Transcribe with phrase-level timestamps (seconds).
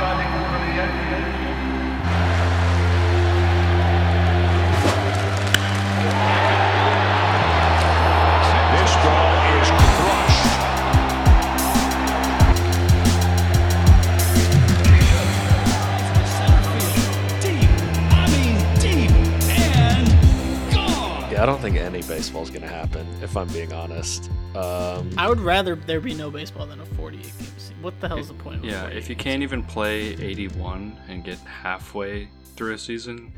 [0.00, 1.39] batting for the Yankees.
[21.40, 24.30] I don't think any baseball is going to happen, if I'm being honest.
[24.54, 27.76] Um, I would rather there be no baseball than a 48 game season.
[27.80, 28.62] What the hell is the point?
[28.62, 33.32] Yeah, if you can't even play 81 and get halfway through a season,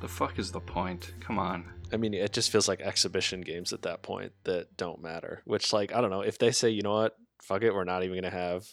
[0.00, 1.12] the fuck is the point?
[1.18, 1.64] Come on.
[1.92, 5.42] I mean, it just feels like exhibition games at that point that don't matter.
[5.44, 6.20] Which, like, I don't know.
[6.20, 8.64] If they say, you know what, fuck it, we're not even going to have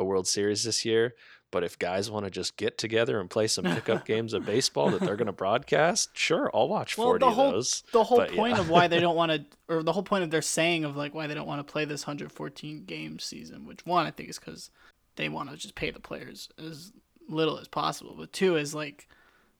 [0.00, 1.14] a World Series this year.
[1.52, 4.90] But if guys want to just get together and play some pickup games of baseball
[4.90, 7.82] that they're going to broadcast, sure, I'll watch Well, 40 the whole of those.
[7.92, 8.60] the whole But, point yeah.
[8.60, 11.12] of why they don't want to, or the whole point of their saying of like
[11.12, 14.38] why they don't want to play this 114 game season, which one I think is
[14.38, 14.70] because
[15.16, 16.92] they want to just pay the players as
[17.28, 19.08] little as possible, but two is like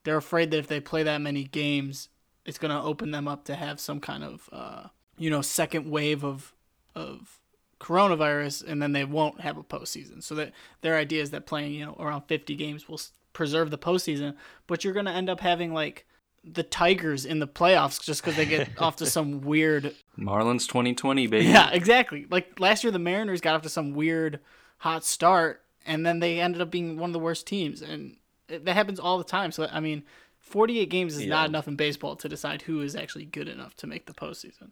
[0.05, 2.09] they're afraid that if they play that many games,
[2.47, 4.85] it's gonna open them up to have some kind of uh,
[5.19, 6.55] you know second wave of
[6.95, 7.40] of
[7.81, 10.23] coronavirus, and then they won't have a postseason.
[10.23, 13.01] So that their idea is that playing you know around 50 games will
[13.33, 14.35] preserve the postseason,
[14.67, 16.07] but you're gonna end up having like
[16.43, 19.95] the Tigers in the playoffs just because they get off to some weird.
[20.19, 21.47] Marlins 2020, baby.
[21.47, 22.27] Yeah, exactly.
[22.31, 24.41] Like last year, the Mariners got off to some weird
[24.79, 28.17] hot start, and then they ended up being one of the worst teams, and
[28.49, 29.53] it, that happens all the time.
[29.53, 30.03] So I mean,
[30.39, 31.29] 48 games is Yeah.
[31.29, 34.71] not enough in baseball to decide who is actually good enough to make the postseason.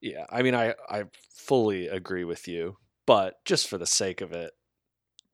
[0.00, 2.76] Yeah, I mean, I, I fully agree with you.
[3.06, 4.52] But just for the sake of it,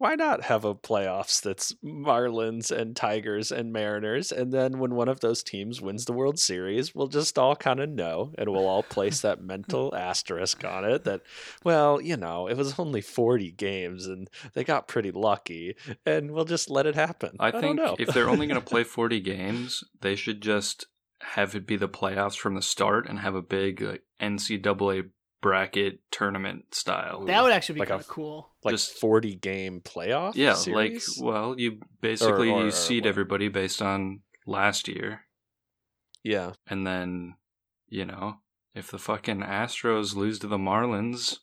[0.03, 4.33] why not have a playoffs that's Marlins and Tigers and Mariners?
[4.33, 7.79] And then when one of those teams wins the World Series, we'll just all kind
[7.79, 11.23] of know and we'll all place that mental asterisk on it that,
[11.63, 16.47] well, you know, it was only 40 games and they got pretty lucky and we'll
[16.47, 17.37] just let it happen.
[17.39, 17.95] I don't think know.
[17.97, 20.87] if they're only going to play 40 games, they should just
[21.23, 25.11] have it be the playoffs from the start and have a big like, NCAA
[25.41, 27.25] bracket tournament style.
[27.25, 28.51] That would actually be Like kind of cool.
[28.63, 31.19] like just- 40 game playoff yeah, series?
[31.19, 33.09] like well, you basically or- you or seed what?
[33.09, 35.23] everybody based on last year,
[36.23, 36.53] yeah.
[36.67, 37.35] and then
[37.89, 38.37] you know
[38.75, 41.39] if the fucking Astros lose to the Marlins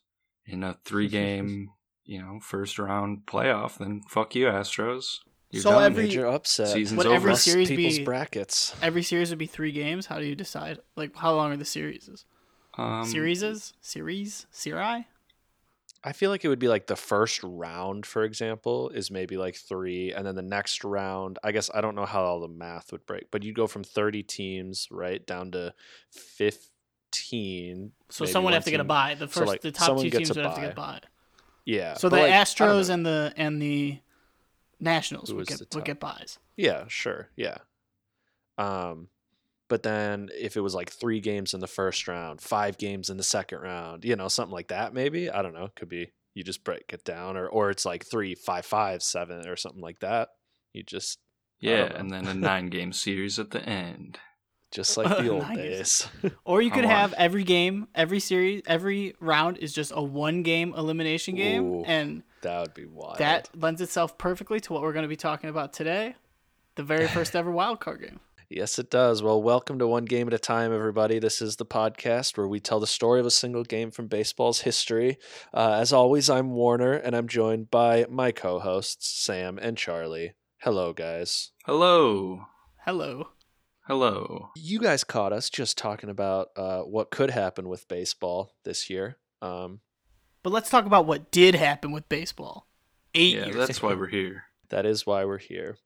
[0.46, 1.70] in a three game
[2.04, 5.18] you know first round playoff, then fuck you Astros.
[5.50, 5.82] You're So done.
[5.84, 6.68] every- Major upset.
[6.68, 7.16] Season's Would over.
[7.16, 8.74] every Bust series people's be brackets.
[8.82, 10.06] every series would be three games?
[10.06, 10.78] How do you decide?
[10.96, 12.24] Like how long are the series?
[12.78, 15.06] um, Series series Seri?
[16.02, 19.54] I feel like it would be like the first round, for example, is maybe like
[19.56, 21.38] three, and then the next round.
[21.44, 23.84] I guess I don't know how all the math would break, but you'd go from
[23.84, 25.74] thirty teams right down to
[26.10, 27.92] fifteen.
[28.08, 29.14] So someone one would have to get a team- bye.
[29.18, 31.00] The so, first, like, the top two teams a would have to get a bye.
[31.00, 31.08] bye.
[31.64, 31.94] Yeah.
[31.94, 33.98] So but, the like, Astros and the and the
[34.80, 36.38] Nationals Who would get the would get buys.
[36.56, 37.28] Yeah, sure.
[37.36, 37.58] Yeah.
[38.58, 39.08] Um,
[39.68, 43.16] but then if it was like three games in the first round, five games in
[43.16, 45.68] the second round, you know, something like that, maybe I don't know.
[45.76, 49.46] Could be you just break it down, or or it's like three, five, five, seven,
[49.46, 50.30] or something like that.
[50.72, 51.18] You just
[51.60, 54.18] Yeah, and then a nine game series at the end.
[54.72, 56.06] just like the old days.
[56.44, 60.74] Or you could have every game, every series, every round is just a one game
[60.76, 61.84] elimination game, Ooh.
[61.84, 63.18] and that would be wild.
[63.18, 66.14] that lends itself perfectly to what we're going to be talking about today,
[66.76, 68.20] the very first ever wild card game.
[68.48, 69.22] Yes, it does.
[69.22, 71.20] Well, welcome to One Game at a Time, everybody.
[71.20, 74.62] This is the podcast where we tell the story of a single game from baseball's
[74.62, 75.18] history.
[75.54, 80.32] Uh, as always, I'm Warner, and I'm joined by my co hosts, Sam and Charlie.
[80.62, 81.52] Hello, guys.
[81.64, 82.46] Hello.
[82.84, 83.28] Hello.
[83.86, 84.50] Hello.
[84.56, 89.16] You guys caught us just talking about uh, what could happen with baseball this year.
[89.40, 89.78] Um,
[90.42, 92.66] But let's talk about what did happen with baseball.
[93.14, 93.88] Eight Yeah, years that's ago.
[93.88, 94.44] why we're here.
[94.70, 95.76] That is why we're here.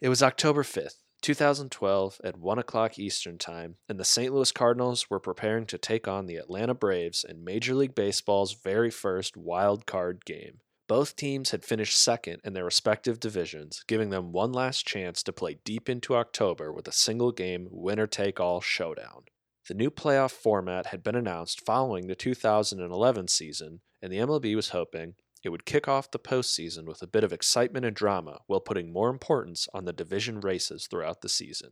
[0.00, 4.34] It was October 5th, 2012, at 1 o'clock Eastern Time, and the St.
[4.34, 8.90] Louis Cardinals were preparing to take on the Atlanta Braves in Major League Baseball's very
[8.90, 10.58] first wild card game.
[10.88, 15.32] Both teams had finished second in their respective divisions, giving them one last chance to
[15.32, 19.22] play deep into October with a single game winner take all showdown.
[19.68, 24.70] The new playoff format had been announced following the 2011 season, and the MLB was
[24.70, 28.60] hoping it would kick off the postseason with a bit of excitement and drama while
[28.60, 31.70] putting more importance on the division races throughout the season.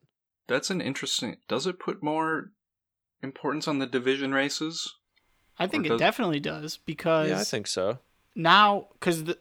[0.48, 1.36] That's an interesting.
[1.48, 2.50] Does it put more
[3.22, 4.94] importance on the division races?
[5.58, 7.98] I think Or it definitely does because Yeah, I think so.
[8.34, 9.38] now because the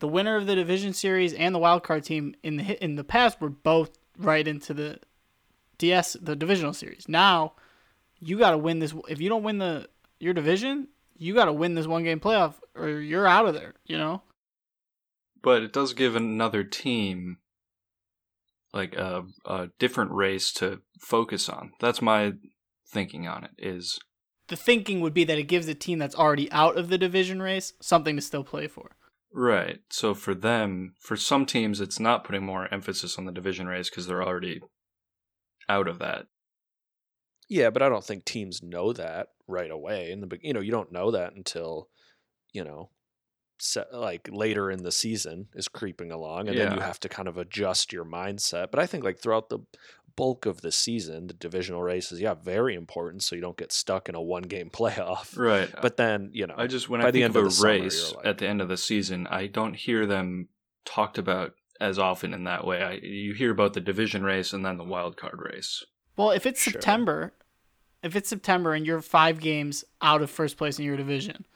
[0.00, 3.04] the winner of the division series and the wild card team in the in the
[3.04, 4.98] past were both right into the
[5.78, 7.08] DS the divisional series.
[7.08, 7.52] Now
[8.18, 8.92] you got to win this.
[9.08, 10.88] If you don't win the your division,
[11.22, 13.74] you got to win this one game playoff or you're out of there.
[13.84, 14.22] You know.
[15.42, 17.38] but it does give another team
[18.72, 21.72] like a, a different race to focus on.
[21.80, 22.32] That's my
[22.90, 23.50] thinking on it.
[23.58, 23.98] Is
[24.48, 27.40] The thinking would be that it gives a team that's already out of the division
[27.42, 28.96] race something to still play for.
[29.32, 29.80] right.
[29.90, 33.90] So for them, for some teams, it's not putting more emphasis on the division race
[33.90, 34.60] because they're already
[35.68, 36.26] out of that.
[37.52, 40.10] Yeah, but I don't think teams know that right away.
[40.10, 41.88] In the you know, you don't know that until
[42.52, 42.90] you know,
[43.58, 47.28] se- like later in the season is creeping along, and then you have to kind
[47.28, 48.70] of adjust your mindset.
[48.70, 49.60] But I think like throughout the
[50.16, 54.08] bulk of the season, the divisional races, yeah, very important, so you don't get stuck
[54.08, 55.36] in a one game playoff.
[55.36, 55.72] Right.
[55.74, 57.46] Uh, but then you know, I just when by I the think end of of
[57.46, 60.06] a the summer, race you're like- at the end of the season, I don't hear
[60.06, 60.48] them
[60.84, 62.82] talked about as often in that way.
[62.82, 65.84] I, you hear about the division race and then the wild card race.
[66.16, 66.72] Well, if it's Sure.
[66.74, 67.32] September,
[68.02, 71.46] if it's September and you're five games out of first place in your division,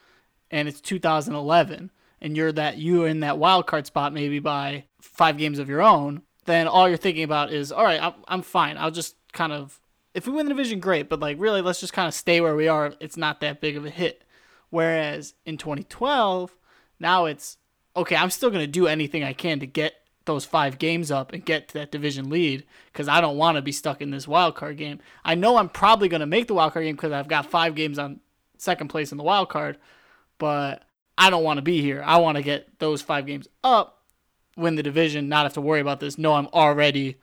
[0.49, 1.91] and it's 2011,
[2.21, 5.81] and you're that you in that wild card spot maybe by five games of your
[5.81, 8.77] own, then all you're thinking about is, all right, I'm, I'm fine.
[8.77, 9.79] I'll just kind of,
[10.13, 12.55] if we win the division, great, but like really, let's just kind of stay where
[12.55, 12.93] we are.
[12.99, 14.23] It's not that big of a hit.
[14.69, 16.55] Whereas in 2012,
[16.99, 17.57] now it's
[17.95, 18.15] okay.
[18.15, 19.95] I'm still gonna do anything I can to get
[20.27, 22.63] those five games up and get to that division lead
[22.93, 24.99] because I don't want to be stuck in this wild card game.
[25.25, 27.73] I know I'm probably going to make the wild card game because I've got five
[27.73, 28.19] games on
[28.59, 29.77] second place in the wild card,
[30.37, 30.83] but
[31.17, 32.03] I don't want to be here.
[32.05, 34.03] I want to get those five games up,
[34.55, 36.17] win the division, not have to worry about this.
[36.19, 37.15] No, I'm already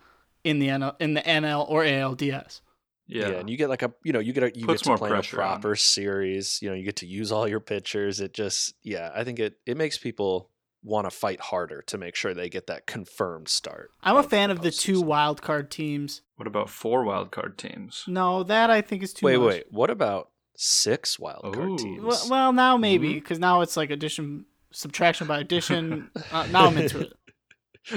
[0.43, 2.61] in the NL, in the NL or ALDS.
[3.07, 3.29] Yeah.
[3.29, 3.35] Yeah.
[3.37, 4.99] and you get like a you know you get a you Puts get to more
[4.99, 5.61] play a pressure on.
[5.61, 6.61] proper series.
[6.63, 8.19] You know you get to use all your pitchers.
[8.21, 10.49] It just yeah, I think it it makes people
[10.85, 13.91] want to fight harder to make sure they get that confirmed start.
[14.03, 15.07] I'm a fan of the two postseason.
[15.07, 16.21] wild card teams.
[16.37, 18.05] What about four wild card teams?
[18.07, 19.47] No, that I think is too Wait, much.
[19.47, 19.55] wait.
[19.55, 19.67] Wait.
[19.73, 22.03] What about six wild card teams?
[22.03, 23.15] Well, well, now maybe Mm-hmm.
[23.15, 26.11] because now it's like addition, subtraction by addition.
[26.33, 27.13] uh, now I'm into it.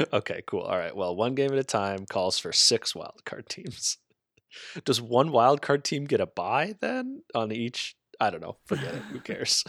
[0.14, 0.62] okay, cool.
[0.62, 0.96] All right.
[0.96, 3.98] Well, one game at a time calls for six wild card teams.
[4.86, 7.96] Does one wild card team get a bye then on each?
[8.20, 8.58] I don't know.
[8.66, 9.02] Forget it.
[9.12, 9.64] Who cares?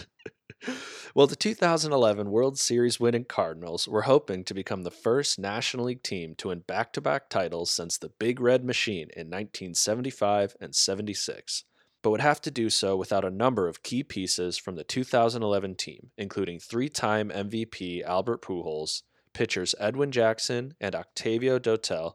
[1.15, 6.03] Well, the 2011 World Series winning Cardinals were hoping to become the first National League
[6.03, 10.75] team to win back to back titles since the Big Red Machine in 1975 and
[10.75, 11.65] 76,
[12.03, 15.75] but would have to do so without a number of key pieces from the 2011
[15.77, 19.03] team, including three time MVP Albert Pujols,
[19.33, 22.15] pitchers Edwin Jackson and Octavio Dotel,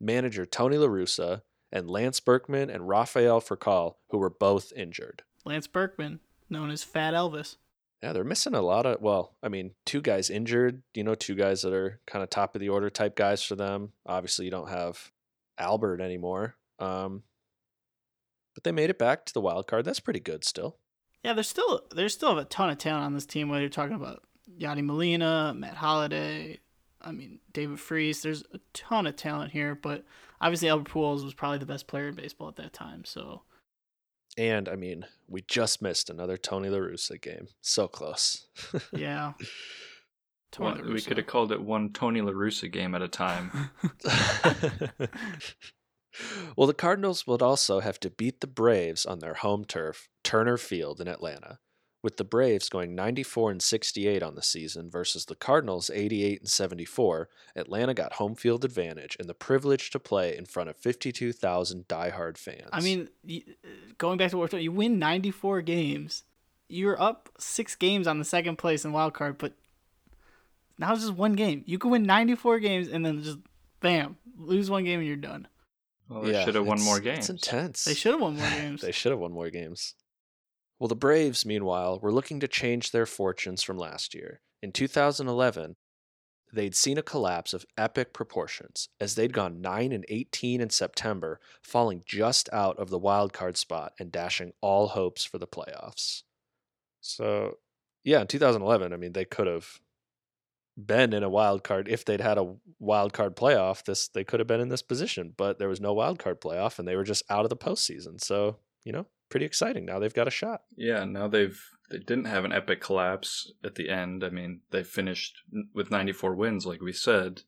[0.00, 1.42] manager Tony La Russa,
[1.72, 5.22] and Lance Berkman and Rafael Furcal, who were both injured.
[5.44, 7.56] Lance Berkman, known as Fat Elvis.
[8.02, 9.00] Yeah, they're missing a lot of.
[9.00, 10.82] Well, I mean, two guys injured.
[10.94, 13.56] You know, two guys that are kind of top of the order type guys for
[13.56, 13.92] them.
[14.04, 15.10] Obviously, you don't have
[15.58, 16.56] Albert anymore.
[16.78, 17.22] Um,
[18.54, 19.84] but they made it back to the wild card.
[19.84, 20.76] That's pretty good still.
[21.22, 23.48] Yeah, there's still there's still a ton of talent on this team.
[23.48, 24.22] Whether you're talking about
[24.58, 26.60] Yadi Molina, Matt Holliday,
[27.00, 28.22] I mean David Freese.
[28.22, 30.04] There's a ton of talent here, but
[30.40, 33.04] obviously Albert Pujols was probably the best player in baseball at that time.
[33.04, 33.42] So
[34.36, 37.48] And I mean, we just missed another Tony La Russa game.
[37.62, 38.46] So close.
[38.92, 39.32] yeah,
[40.58, 43.08] One- Tony La we could have called it one Tony La Russa game at a
[43.08, 43.70] time.
[46.56, 50.56] well, the Cardinals would also have to beat the Braves on their home turf, Turner
[50.56, 51.58] Field in Atlanta,
[52.02, 56.48] with the Braves going 94 and 68 on the season versus the Cardinals 88 and
[56.48, 57.28] 74.
[57.56, 62.38] Atlanta got home field advantage and the privilege to play in front of 52,000 diehard
[62.38, 62.68] fans.
[62.72, 63.08] I mean,
[63.98, 66.24] going back to what we're talking, you win 94 games.
[66.68, 69.52] You're up six games on the second place in wild card, but
[70.78, 71.62] now it's just one game.
[71.66, 73.38] You can win 94 games and then just
[73.80, 75.48] bam, lose one game and you're done.
[76.08, 77.30] Well, they should have won more games.
[77.30, 77.84] It's intense.
[77.84, 78.82] They should have won more games.
[78.82, 79.94] They should have won more games.
[80.78, 84.40] Well, the Braves, meanwhile, were looking to change their fortunes from last year.
[84.62, 85.76] In 2011,
[86.52, 91.40] they'd seen a collapse of epic proportions as they'd gone 9 and 18 in September,
[91.62, 96.22] falling just out of the wild card spot and dashing all hopes for the playoffs.
[97.00, 97.58] So,
[98.04, 99.80] yeah, in 2011, I mean, they could have
[100.76, 103.84] been in a wild card if they'd had a wild card playoff.
[103.84, 106.78] This they could have been in this position, but there was no wild card playoff,
[106.78, 108.22] and they were just out of the postseason.
[108.22, 109.84] So you know, pretty exciting.
[109.86, 110.62] Now they've got a shot.
[110.76, 114.24] Yeah, now they've they didn't have an epic collapse at the end.
[114.24, 115.36] I mean, they finished
[115.74, 117.42] with 94 wins, like we said,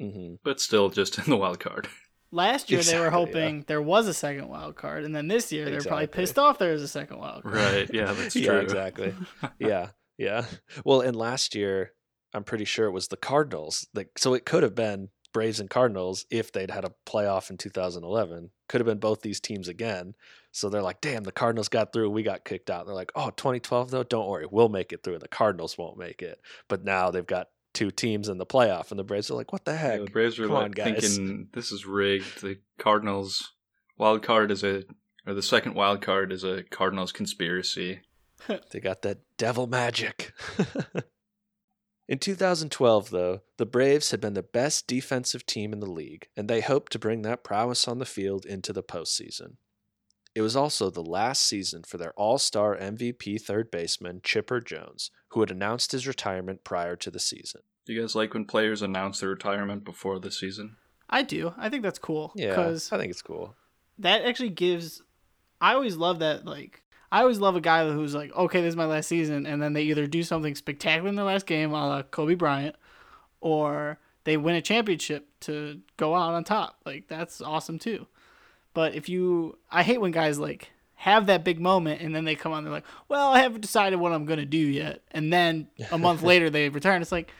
[0.00, 1.88] hmm but still just in the wild card.
[2.30, 3.44] Last year they were Exactly, yeah.
[3.46, 6.58] hoping there was a second wild card, and then this year they're probably pissed off
[6.58, 7.54] there was a second wild card.
[7.54, 7.90] Right?
[7.92, 8.58] Yeah, that's Yeah, true.
[8.60, 9.14] exactly.
[9.60, 10.44] yeah, yeah.
[10.84, 11.92] Well, and last year,
[12.32, 13.86] I'm pretty sure it was the Cardinals.
[13.94, 17.58] Like, so it could have been Braves and Cardinals if they'd had a playoff in
[17.58, 18.50] 2011.
[18.68, 20.14] Could have been both these teams again.
[20.52, 22.08] So they're like, damn, the Cardinals got through.
[22.08, 22.80] We got kicked out.
[22.80, 25.14] And they're like, oh, 2012 though, don't worry, we'll make it through.
[25.14, 26.40] And the Cardinals won't make it.
[26.68, 29.64] But now they've got two teams in the playoff, and the Braves are like, "What
[29.64, 31.00] the heck?" the Braves are Come like on, guys.
[31.00, 32.40] thinking this is rigged.
[32.40, 33.52] The Cardinals
[33.98, 34.84] wild card is a
[35.26, 38.00] or the second wild card is a Cardinals conspiracy.
[38.70, 40.32] They got that devil magic.
[42.08, 46.48] in 2012, though, the Braves had been the best defensive team in the league, and
[46.48, 49.56] they hoped to bring that prowess on the field into the postseason.
[50.34, 55.10] It was also the last season for their all star MVP third baseman, Chipper Jones,
[55.28, 57.60] who had announced his retirement prior to the season.
[57.86, 60.76] Do you guys like when players announce their retirement before the season?
[61.08, 61.54] I do.
[61.56, 62.32] I think that's cool.
[62.34, 63.54] Yeah, Because I think it's cool.
[63.98, 65.02] that actually gives.
[65.60, 66.44] I always love that.
[66.44, 66.82] Like,
[67.14, 69.72] I always love a guy who's like, okay, this is my last season, and then
[69.72, 72.74] they either do something spectacular in their last game, a la Kobe Bryant,
[73.40, 76.80] or they win a championship to go out on top.
[76.84, 78.08] Like, that's awesome too.
[78.72, 82.34] But if you, I hate when guys like have that big moment and then they
[82.34, 85.68] come on, they're like, well, I haven't decided what I'm gonna do yet, and then
[85.92, 87.00] a month later they return.
[87.00, 87.30] It's like,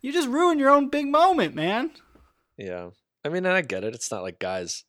[0.00, 1.90] you just ruined your own big moment, man.
[2.56, 2.90] Yeah.
[3.24, 3.96] I mean, and I get it.
[3.96, 4.84] It's not like guys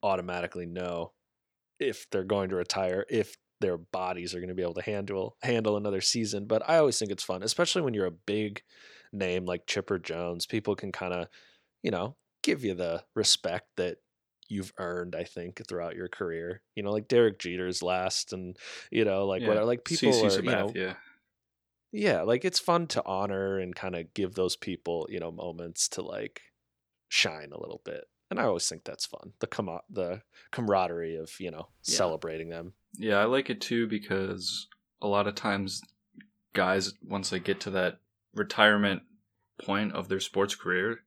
[0.00, 1.10] automatically know
[1.80, 5.36] if they're going to retire, if their bodies are going to be able to handle
[5.42, 6.46] handle another season.
[6.46, 8.62] But I always think it's fun, especially when you're a big
[9.12, 10.46] name like Chipper Jones.
[10.46, 11.28] People can kind of,
[11.82, 13.98] you know, give you the respect that
[14.48, 15.14] you've earned.
[15.14, 18.56] I think throughout your career, you know, like Derek Jeter's last, and
[18.90, 19.66] you know, like whatever.
[19.66, 20.96] Like people CC are, you know, Sabathia.
[21.92, 25.88] yeah like it's fun to honor and kind of give those people you know moments
[25.88, 26.40] to like
[27.08, 31.38] shine a little bit and i always think that's fun the com- the camaraderie of
[31.40, 31.96] you know Yeah.
[31.96, 34.66] celebrating them Yeah, I like it too because
[35.02, 35.80] a lot of times
[36.54, 37.98] guys once they get to that
[38.34, 39.02] retirement
[39.62, 41.00] point of their sports career,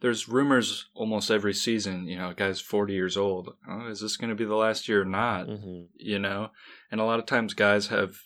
[0.00, 3.54] there's rumors almost every season, you know, a guy's 40 years old.
[3.68, 5.46] Oh, is this going to be the last year or not?
[5.48, 6.50] hmm You know?
[6.90, 8.18] And a lot of times guys have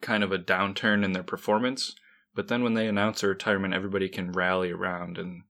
[0.00, 1.94] kind of a downturn in their performance,
[2.34, 5.42] but then when they announce their retirement, everybody can rally around and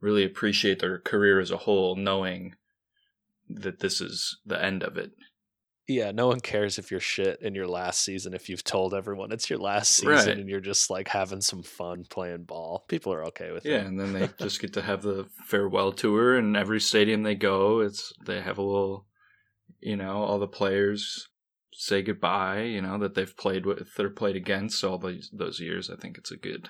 [0.00, 2.54] really appreciate their career as a whole knowing
[3.48, 5.10] that this is the end of it.
[5.88, 9.32] yeah no one cares if you're shit in your last season if you've told everyone
[9.32, 10.28] it's your last season Right.
[10.38, 13.82] and you're just like having some fun playing ball people are okay with Yeah, it
[13.82, 17.34] Yeah, and then they just get to have the farewell tour, and every stadium they
[17.34, 19.06] go, it's they have a little,
[19.80, 21.26] you know, all the players
[21.72, 25.90] say goodbye, you know, that they've played with or played against all those those years.
[25.90, 26.68] I think it's a good.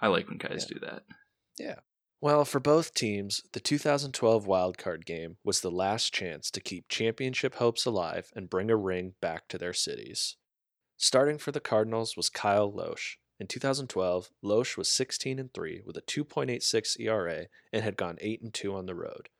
[0.00, 1.02] I like when guys do that.
[2.22, 7.54] Well, for both teams, the 2012 wildcard game was the last chance to keep championship
[7.54, 10.36] hopes alive and bring a ring back to their cities.
[10.98, 13.16] Starting for the Cardinals was Kyle Lohse.
[13.38, 18.42] In 2012, Lohse was 16 and 3 with a 2.86 ERA and had gone 8
[18.42, 19.30] and 2 on the road.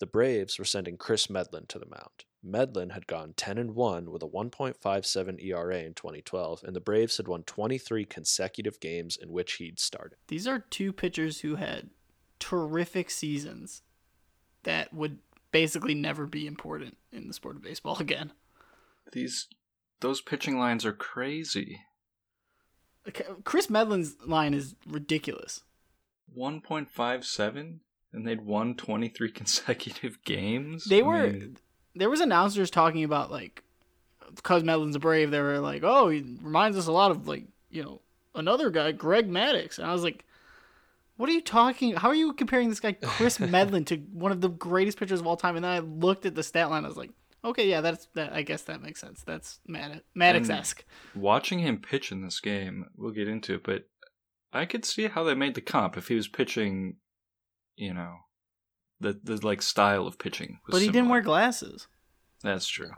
[0.00, 2.24] The Braves were sending Chris Medlen to the mound.
[2.42, 7.18] Medlen had gone 10 and 1 with a 1.57 ERA in 2012, and the Braves
[7.18, 10.16] had won 23 consecutive games in which he'd started.
[10.28, 11.90] These are two pitchers who had
[12.38, 13.82] terrific seasons
[14.64, 15.18] that would
[15.50, 18.32] basically never be important in the sport of baseball again.
[19.12, 19.48] These
[20.00, 21.80] those pitching lines are crazy.
[23.44, 25.62] Chris Medlen's line is ridiculous.
[26.32, 27.80] One point five seven,
[28.12, 30.84] and they'd won twenty three consecutive games.
[30.84, 31.56] They I were mean,
[31.94, 33.62] there was announcers talking about like
[34.34, 37.44] because Medlen's a Brave, they were like, "Oh, he reminds us a lot of like
[37.70, 38.00] you know
[38.34, 40.24] another guy, Greg Maddux," and I was like,
[41.16, 41.96] "What are you talking?
[41.96, 45.26] How are you comparing this guy Chris Medlen to one of the greatest pitchers of
[45.26, 47.10] all time?" And then I looked at the stat line, I was like,
[47.44, 48.32] "Okay, yeah, that's that.
[48.32, 49.22] I guess that makes sense.
[49.22, 53.88] That's Maddux esque." watching him pitch in this game, we'll get into it, but
[54.52, 56.96] I could see how they made the comp if he was pitching,
[57.76, 58.16] you know,
[59.00, 60.60] the the like style of pitching.
[60.66, 61.88] was But he didn't wear glasses.
[62.42, 62.90] That's true.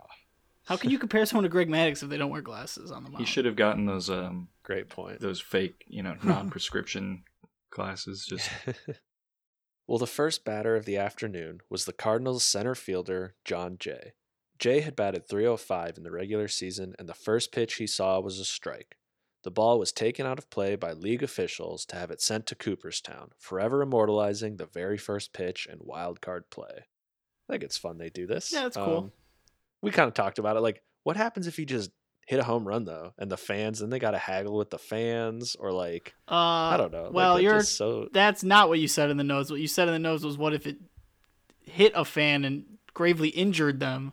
[0.67, 3.11] How can you compare someone to Greg Maddux if they don't wear glasses on the
[3.11, 3.21] mound?
[3.21, 5.21] He should have gotten those um Great point.
[5.21, 7.23] those fake, you know, non-prescription
[7.77, 8.27] glasses.
[8.27, 8.51] Just
[9.87, 14.15] well, the first batter of the afternoon was the Cardinals center fielder, Jon Jay.
[14.59, 18.39] Jay had batted 305 in the regular season, and the first pitch he saw was
[18.41, 18.97] a strike.
[19.45, 22.55] The ball was taken out of play by league officials to have it sent to
[22.57, 26.87] Cooperstown, forever immortalizing the very first pitch and wild card play.
[27.49, 28.53] I think it's fun they do this.
[28.53, 29.13] Um, Yeah, it's cool.
[29.83, 30.61] we kind of talked about it.
[30.63, 31.91] Like, what happens if you just
[32.27, 34.79] hit a home run though, and the fans, then they got to haggle with the
[34.79, 37.11] fans, or like uh, I don't know.
[37.13, 39.51] Well, that you're just so that's not what you said in the notes.
[39.51, 40.77] What you said in the notes was what if it
[41.65, 42.65] hit a fan and
[42.95, 44.13] gravely injured them,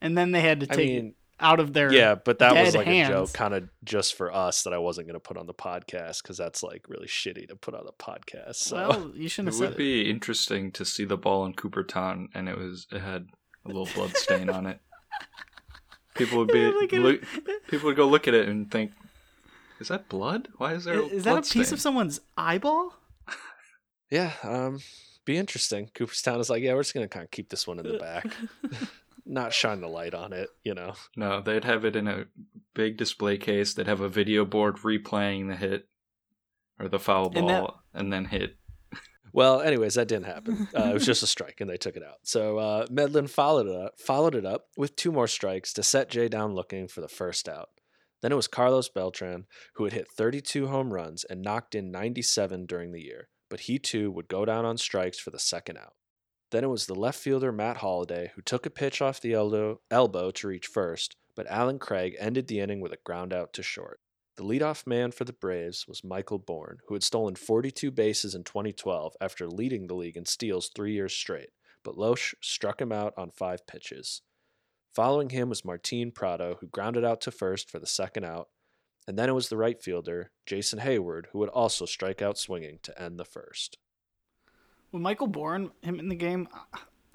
[0.00, 2.54] and then they had to I take mean, it out of their yeah, but that
[2.54, 5.20] was dead like a joke, kind of just for us that I wasn't going to
[5.20, 8.56] put on the podcast because that's like really shitty to put on the podcast.
[8.56, 9.76] So Well, you shouldn't have would it.
[9.76, 13.28] be interesting to see the ball in Cooperstown, and it was it had
[13.64, 14.80] a little blood stain on it.
[16.16, 17.22] People would be Look at look,
[17.68, 18.92] people would go look at it and think,
[19.80, 20.48] Is that blood?
[20.56, 21.00] Why is there?
[21.00, 21.74] Is, is that a blood piece stain?
[21.74, 22.94] of someone's eyeball?
[24.08, 24.78] Yeah, um,
[25.24, 25.90] be interesting.
[25.92, 28.24] Cooperstown is like, yeah, we're just gonna kind of keep this one in the back,
[29.26, 30.48] not shine the light on it.
[30.62, 32.26] You know, No, they'd have it in a
[32.72, 33.74] big display case.
[33.74, 35.88] They'd have a video board replaying the hit
[36.78, 38.54] or the foul And that- ball, and then hit.
[39.36, 40.68] Well, anyways, that didn't happen.
[40.76, 42.18] Uh, it was just a strike, and they took it out.
[42.22, 46.10] So uh, Medlen followed it up, followed it up with two more strikes to set
[46.10, 47.68] Jay down looking for the first out.
[48.20, 52.66] Then it was Carlos Beltran who had hit 32 home runs and knocked in 97
[52.66, 55.94] during the year, but he too would go down on strikes for the second out.
[56.50, 59.80] Then it was the left fielder Matt Holliday who took a pitch off the elbow,
[59.90, 63.62] elbow to reach first, but Allen Craig ended the inning with a ground out to
[63.62, 64.00] short.
[64.36, 68.44] The leadoff man for the Braves was Michael Bourn, who had stolen 42 bases in
[68.44, 71.48] 2012 after leading the league in steals three years straight,
[71.82, 74.20] but Lohse struck him out on five pitches.
[74.94, 78.48] Following him was Martin Prado, who grounded out to first for the second out,
[79.08, 82.78] and then it was the right fielder, Jason Heyward, who would also strike out swinging
[82.82, 83.78] to end the first.
[84.92, 86.46] With Michael Bourn, him in the game,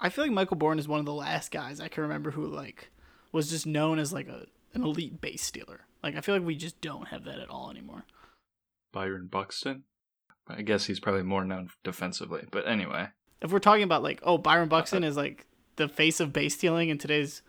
[0.00, 2.46] I feel like Michael Bourn is one of the last guys I can remember who
[2.46, 2.90] like
[3.30, 5.86] was just known as like a an elite base stealer.
[6.02, 8.04] Like I feel like we just don't have that at all anymore.
[8.92, 9.84] Byron Buxton.
[10.48, 13.08] I guess he's probably more known defensively, but anyway.
[13.40, 16.32] If we're talking about like, oh, Byron uh, uh, Buxton is like the face of
[16.32, 17.42] base stealing in today's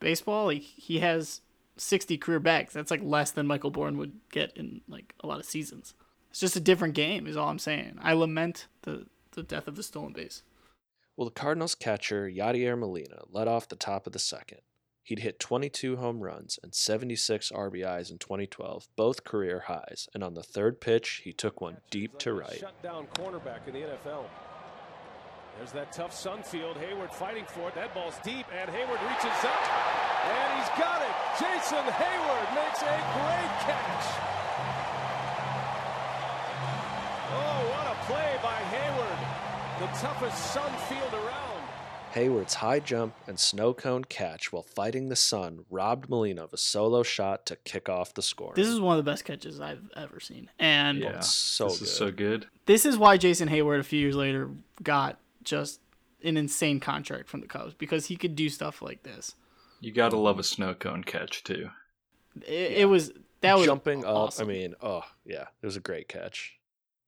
[0.00, 1.40] baseball, like he has
[1.76, 2.72] 60 career bags.
[2.72, 5.94] That's like less than Michael Bourn would get in like a lot of seasons.
[6.30, 7.98] It's just a different game, is all I'm saying.
[8.02, 10.42] I lament the the death of the stolen base.
[11.16, 14.60] Well, the Cardinals catcher Yadier Molina led off the top of the second.
[15.04, 20.32] He'd hit 22 home runs and 76 RBIs in 2012, both career highs, and on
[20.32, 22.58] the third pitch, he took one deep to right.
[22.58, 24.24] Shut down cornerback in the NFL.
[25.58, 26.80] There's that tough Sunfield.
[26.80, 27.74] Heyward fighting for it.
[27.74, 29.64] That ball's deep, and Heyward reaches up,
[30.24, 31.14] and he's got it.
[31.36, 34.06] Jason Heyward makes a great catch.
[37.28, 39.20] Oh, what a play by Heyward.
[39.80, 41.23] The toughest Sunfield around.
[42.14, 46.56] Heyward's high jump and snow cone catch while fighting the sun robbed Molina of a
[46.56, 48.52] solo shot to kick off the score.
[48.54, 50.48] This is one of the best catches I've ever seen.
[50.58, 51.20] And Yeah.
[51.20, 51.84] so this good.
[51.84, 52.46] is so good.
[52.66, 54.48] this is why Jason Heyward a few years later
[54.82, 55.80] got just
[56.22, 59.34] an insane contract from the Cubs because he could do stuff like this.
[59.80, 61.68] You gotta love a snow cone catch too.
[62.46, 64.44] It, it was that was jumping awesome.
[64.44, 64.48] up.
[64.48, 66.54] I mean, oh yeah, it was a great catch.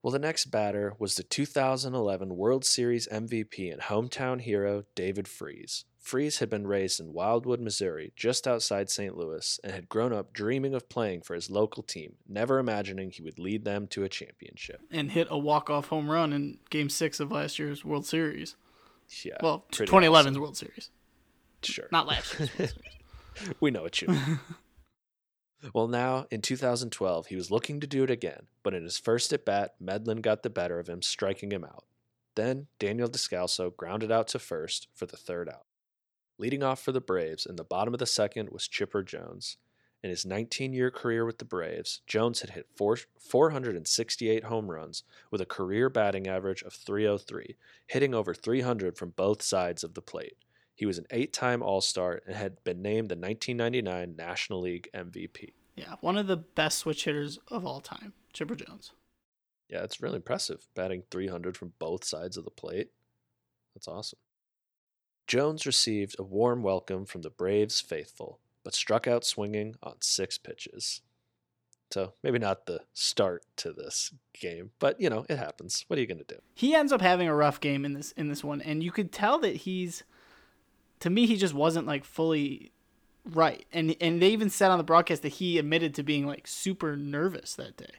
[0.07, 5.85] Well, the next batter was the 2011 World Series MVP and hometown hero David Freese.
[5.99, 9.17] Freese had been raised in Wildwood, Missouri, just outside St.
[9.17, 13.21] Louis, and had grown up dreaming of playing for his local team, never imagining he
[13.21, 14.81] would lead them to a championship.
[14.93, 18.55] and hit a walk off home run in Game Six of last year's World Series.
[19.25, 20.41] Yeah, Well, 2011's awesome.
[20.41, 20.91] World Series,
[21.65, 22.71] Sure, not last year's World
[23.35, 23.55] Series.
[23.59, 24.39] we know what you mean.
[25.75, 29.33] well, now in 2012, he was looking to do it again, but in his first
[29.33, 31.85] at bat, Medlen got the better of him, striking him out.
[32.35, 35.67] Then Daniel Descalso grounded out to first for the third out.
[36.39, 39.57] Leading off for the Braves in the bottom of the second was Chipper Jones.
[40.03, 45.03] In his 19 year career with the Braves, Jones had hit four, 468 home runs
[45.31, 50.03] with a career batting average of 303, hitting over 300 from both sides of the
[50.03, 50.37] plate.
[50.77, 54.89] He was an eight time All Star and had been named the 1999 National League
[54.95, 55.53] MVP.
[55.75, 58.93] yeah, one of the best switch hitters of all time, Chipper Jones.
[59.69, 62.91] Yeah, it's really impressive, batting 300 from both sides of the plate.
[63.75, 64.19] That's awesome.
[65.27, 70.39] Jones received a warm welcome from the Braves faithful, but struck out swinging on six
[70.39, 71.01] pitches.
[71.91, 75.85] So maybe not the start to this game, but you know, it happens.
[75.89, 76.41] What are you going to do?
[76.55, 79.11] He ends up having a rough game in this in this one, and you could
[79.11, 80.05] tell that he's.
[81.01, 82.73] To me, he just wasn't like fully
[83.25, 86.47] right, and and they even said on the broadcast that he admitted to being like
[86.47, 87.95] super nervous that day,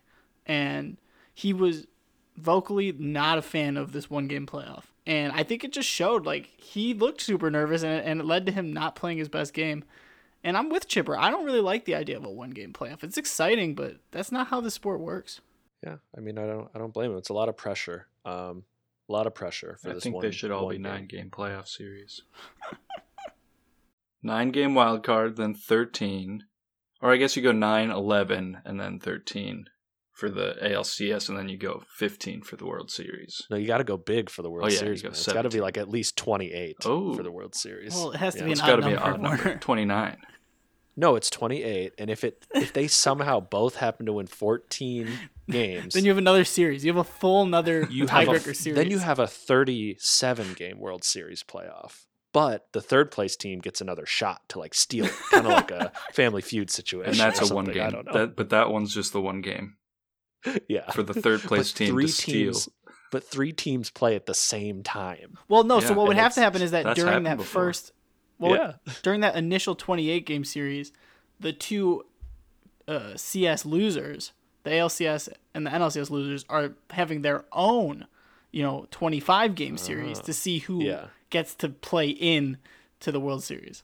[0.45, 0.97] and
[1.33, 1.87] he was
[2.35, 4.85] vocally not a fan of this one game playoff.
[5.05, 8.45] And I think it just showed like he looked super nervous and and it led
[8.45, 9.83] to him not playing his best game.
[10.43, 11.17] And I'm with Chipper.
[11.17, 13.03] I don't really like the idea of a one game playoff.
[13.03, 15.41] It's exciting, but that's not how the sport works.
[15.83, 17.17] Yeah, I mean, I don't, I don't blame him.
[17.17, 18.07] It's a lot of pressure.
[18.25, 18.63] Um,
[19.07, 19.91] a lot of pressure for this.
[19.91, 20.25] I this think one.
[20.25, 20.83] they should all be game.
[20.83, 22.21] nine game playoff series.
[24.23, 26.43] nine game wild card, then 13.
[27.01, 29.65] Or I guess you go 9, 11, and then 13
[30.13, 33.43] for the ALCS, and then you go 15 for the World Series.
[33.51, 35.03] No, you got to go big for the World Oh, yeah, Series.
[35.03, 35.09] go.
[35.09, 37.13] It's got to be like at least 28 Oh.
[37.13, 37.93] for the World Series.
[37.93, 38.45] Well, it has to Yeah.
[38.45, 39.27] be It's an got odd to be an number.
[39.33, 39.59] odd number.
[39.59, 40.17] 29.
[40.95, 41.93] No, it's 28.
[41.99, 45.07] And if it if they somehow both happen to win 14
[45.49, 46.83] games, Then you have another series.
[46.85, 48.75] You have a full another you have a, tiebreaker series.
[48.75, 52.05] then you have a 37 game World Series playoff.
[52.33, 55.71] But the third place team gets another shot to like steal it, kind of like
[55.71, 57.11] a Family Feud situation.
[57.11, 57.93] And that's a one something, I game.
[57.93, 58.13] don't know.
[58.13, 59.77] That, but that one's just the one game
[60.67, 62.53] yeah, for the third place But team three to steal.
[62.53, 62.69] teams,
[63.11, 65.37] but three teams play at the same time.
[65.47, 65.79] Well, no.
[65.79, 67.63] so what would and have to happen is that during that before.
[67.63, 67.91] first,
[68.39, 70.91] well, yeah, during that initial 28 game series,
[71.39, 72.05] the two
[72.87, 74.33] uh, CS losers,
[74.67, 78.05] the ALCS and the NLCS losers, are having their own,
[78.51, 81.05] you know, 25 game series to see who Ah, yeah.
[81.29, 82.57] gets to play in
[82.99, 83.83] to the World Series.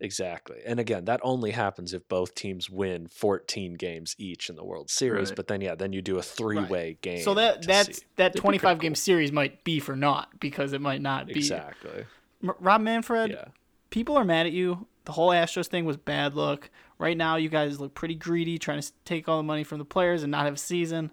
[0.00, 0.58] exactly.
[0.66, 4.90] And again, that only happens if both teams win 14 games each in the World
[4.90, 5.30] Series.
[5.30, 5.36] Right.
[5.36, 7.22] But then, yeah, then you do a three-way game.
[7.22, 8.04] So that that's see.
[8.16, 8.96] that 25 game cool.
[8.96, 11.34] series might be for naught because it might not be.
[11.36, 12.04] exactly.
[12.42, 13.44] Rob Manfred, Yeah.
[13.90, 14.86] people are mad at you.
[15.06, 16.68] The whole Astros thing was bad luck.
[16.98, 19.84] Right now, you guys look pretty greedy, trying to take all the money from the
[19.84, 21.10] players and not have a season.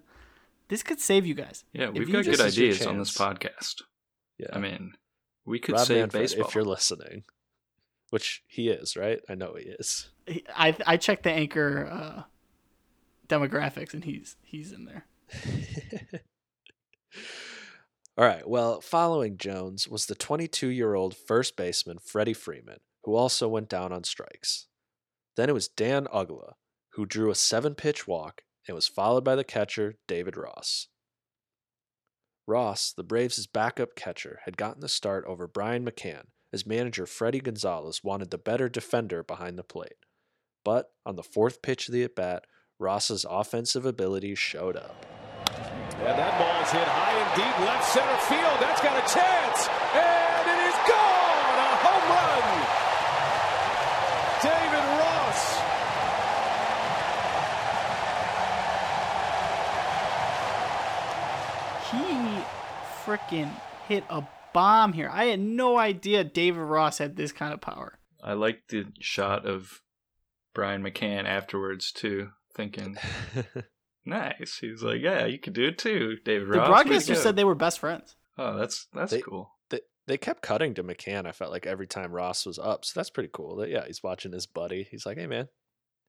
[0.68, 1.64] This could save you guys.
[1.72, 3.82] Yeah, we've you got good This is your ideas on this podcast.
[4.38, 4.46] Yeah.
[4.52, 4.94] I mean,
[5.44, 6.48] we could Rob save Manfred, baseball.
[6.48, 7.24] if you're listening,
[8.10, 9.20] which he is, right?
[9.28, 10.08] I know he is.
[10.56, 12.22] I I checked the anchor uh,
[13.28, 15.06] demographics, and he's he's in there.
[18.18, 18.46] All right.
[18.48, 23.68] Well, following Jones was the 22 year old first baseman Freddie Freeman, who also went
[23.68, 24.68] down on strikes.
[25.36, 26.54] Then it was Dan Uggla,
[26.94, 30.88] who drew a seven pitch walk and was followed by the catcher David Ross.
[32.46, 37.42] Ross, the Braves' backup catcher, had gotten the start over Brian McCann as manager Fredi
[37.42, 39.96] Gonzalez wanted the better defender behind the plate.
[40.64, 42.44] But on the fourth pitch of the at bat,
[42.78, 45.06] Ross's offensive ability showed up.
[45.46, 48.58] And that ball is hit high and deep left center field.
[48.58, 49.68] That's got a chance.
[49.94, 51.56] And it is gone.
[51.62, 52.42] A home run.
[54.42, 55.62] David Ross.
[61.92, 62.42] He
[63.04, 63.50] freaking
[63.88, 65.10] hit a bomb here.
[65.12, 67.98] I had no idea David Ross had this kind of power.
[68.22, 69.80] I like the shot of
[70.54, 72.96] Brian McCann afterwards too, thinking,
[74.04, 76.68] "Nice." He was like, "Yeah, you could do it too, David The Ross." The to
[76.70, 78.16] broadcaster said they were best friends.
[78.38, 81.26] "Oh, that's that's They- cool." they, they kept cutting to McCann.
[81.26, 83.56] I felt like every time Ross was up, so that's pretty cool.
[83.56, 84.86] That yeah, he's watching his buddy.
[84.90, 85.48] He's like, "Hey man,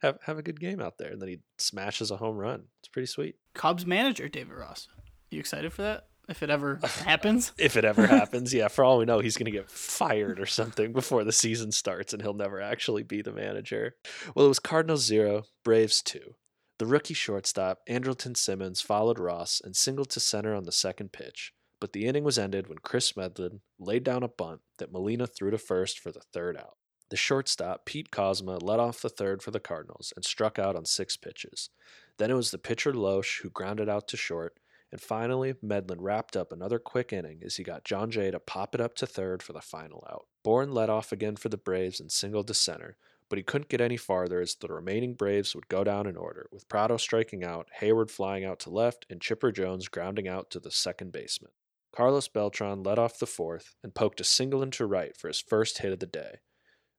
[0.01, 2.65] have have a good game out there," and then he smashes a home run.
[2.79, 3.35] It's pretty sweet.
[3.53, 4.87] Cubs manager David Ross.
[5.31, 6.07] You excited for that?
[6.29, 7.51] If it ever happens?
[7.57, 8.67] If it ever happens, yeah.
[8.67, 12.21] For all we know, he's gonna get fired or something before the season starts, and
[12.21, 13.95] he'll never actually be the manager.
[14.35, 16.35] Well, it was Cardinals zero, Braves two.
[16.79, 21.53] The rookie shortstop Andrelton Simmons followed Ross and singled to center on the second pitch,
[21.79, 25.51] but the inning was ended when Chris Medlen laid down a bunt that Molina threw
[25.51, 26.77] to first for the third out.
[27.09, 30.85] The shortstop, Pete Kozma, led off the third for the Cardinals and struck out on
[30.85, 31.69] six pitches.
[32.17, 34.57] Then it was the pitcher Lohse who grounded out to short,
[34.93, 38.75] and finally Medlen wrapped up another quick inning as he got Jon Jay to pop
[38.75, 40.27] it up to third for the final out.
[40.43, 42.95] Bourn led off again for the Braves and singled to center,
[43.27, 46.47] but he couldn't get any farther as the remaining Braves would go down in order,
[46.51, 50.59] with Prado striking out, Heyward flying out to left, and Chipper Jones grounding out to
[50.59, 51.53] the second baseman.
[51.91, 55.79] Carlos Beltran led off the fourth and poked a single into right for his first
[55.79, 56.35] hit of the day.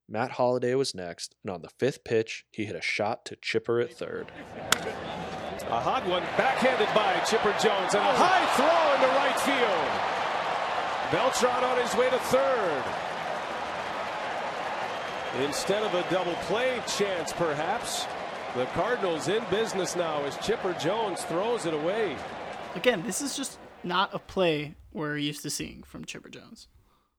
[0.09, 3.79] Matt Holliday was next, and on the fifth pitch, he hit a shot to Chipper
[3.79, 4.33] at third.
[5.71, 8.17] A hot one backhanded by Chipper Jones and a oh.
[8.21, 10.15] high throw into right field.
[11.11, 12.85] Beltran on his way to third.
[15.45, 18.07] Instead of a double play chance, perhaps,
[18.55, 22.17] the Cardinals in business now as Chipper Jones throws it away.
[22.77, 26.69] Again, this is just not a play we're used to seeing from Chipper Jones.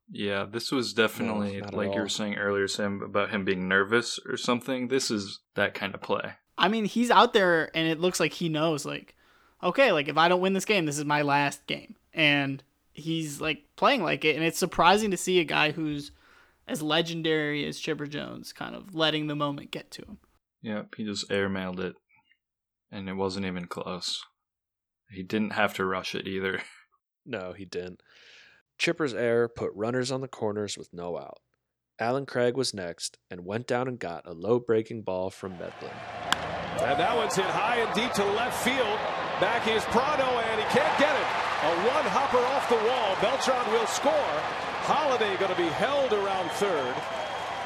[0.10, 3.68] Yeah, this was definitely not at like you were saying earlier, Sam, about him being
[3.68, 4.88] nervous or something.
[4.88, 6.34] This is that kind of play.
[6.58, 9.16] I mean, he's out there and it looks like he knows, like,
[9.62, 11.96] okay, like if I don't win this game, this is my last game.
[12.14, 12.64] And
[12.94, 14.36] he's like playing like it.
[14.36, 16.12] And it's surprising to see a guy who's
[16.68, 20.18] as legendary as Chipper Jones kind of letting the moment get to him.
[20.62, 21.96] Yep, he just airmailed it,
[22.92, 24.24] and it wasn't even close.
[25.12, 26.62] He didn't have to rush it either.
[27.28, 28.02] No, he didn't.
[28.78, 31.40] Chipper's error put runners on the corners with no out.
[32.00, 36.35] Allen Craig was next and went down and got a low breaking ball from Medlen.
[36.84, 39.00] And that one's hit high and deep to left field.
[39.40, 41.28] Back is Prado, and he can't get it.
[41.66, 43.16] A one hopper off the wall.
[43.22, 44.36] Beltran will score.
[44.86, 46.96] Holliday going to be held around third.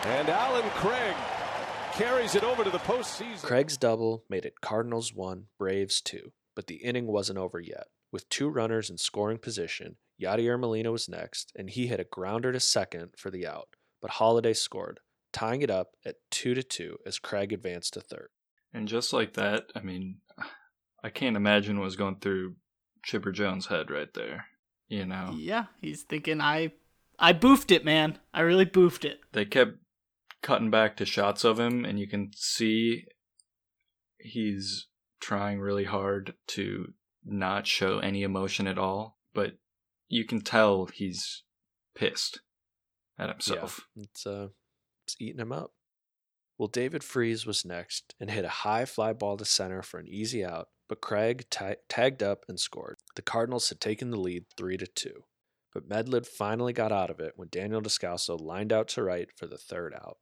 [0.05, 1.15] And Allen Craig
[1.93, 3.43] carries it over to the postseason.
[3.43, 7.87] Craig's double made it Cardinals 1, Braves 2, but the inning wasn't over yet.
[8.11, 12.51] With two runners in scoring position, Yadier Molina was next, and he hit a grounder
[12.51, 13.69] to second for the out,
[14.01, 15.01] but Holliday scored,
[15.33, 18.29] tying it up at 2 to 2 as Craig advanced to third.
[18.73, 20.17] And just like that, I mean,
[21.03, 22.55] I can't imagine what was going through
[23.03, 24.45] Chipper Jones' head right there.
[24.87, 26.71] You know, Yeah, he's thinking I
[27.19, 28.17] I boofed it, man.
[28.33, 29.19] I really boofed it.
[29.33, 29.73] They kept
[30.41, 33.05] cutting back to shots of him, and you can see
[34.17, 34.87] he's
[35.19, 39.57] trying really hard to not show any emotion at all, but
[40.07, 41.43] you can tell he's
[41.95, 42.39] pissed
[43.17, 43.87] at himself.
[43.95, 44.47] Yeah, it's uh,
[45.05, 45.73] it's eating him up.
[46.59, 50.09] Well, David Freese was next and hit a high fly ball to center for an
[50.09, 52.97] easy out, but Craig ta- tagged up and scored.
[53.15, 55.23] The Cardinals had taken the lead three to two,
[55.73, 59.47] but Medlen finally got out of it when Daniel Descalso lined out to right for
[59.47, 60.17] the third out.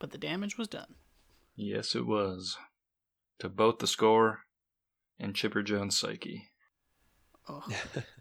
[0.00, 0.96] But the damage was done.
[1.54, 2.58] Yes, it was.
[3.38, 4.40] To both the score
[5.20, 6.50] and Chipper Jones' psyche.
[7.48, 7.62] Oh.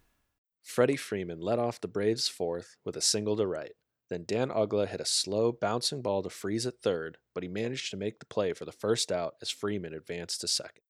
[0.62, 3.74] Freddie Freeman led off the Braves' fourth with a single to right.
[4.10, 7.92] Then Dan Uggla hit a slow, bouncing ball to Freese at third, but he managed
[7.92, 10.84] to make the play for the first out as Freeman advanced to second.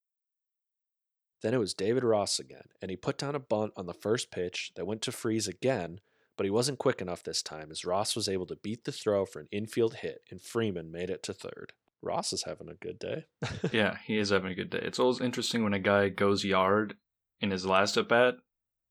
[1.41, 4.31] Then it was David Ross again, and he put down a bunt on the first
[4.31, 5.99] pitch that went to Freese again,
[6.35, 9.25] but he wasn't quick enough this time as Ross was able to beat the throw
[9.25, 11.73] for an infield hit, and Freeman made it to third.
[12.01, 13.25] Ross is having a good day.
[13.71, 14.79] yeah, he is having a good day.
[14.81, 16.95] It's always interesting when a guy goes yard
[17.41, 18.35] in his last at bat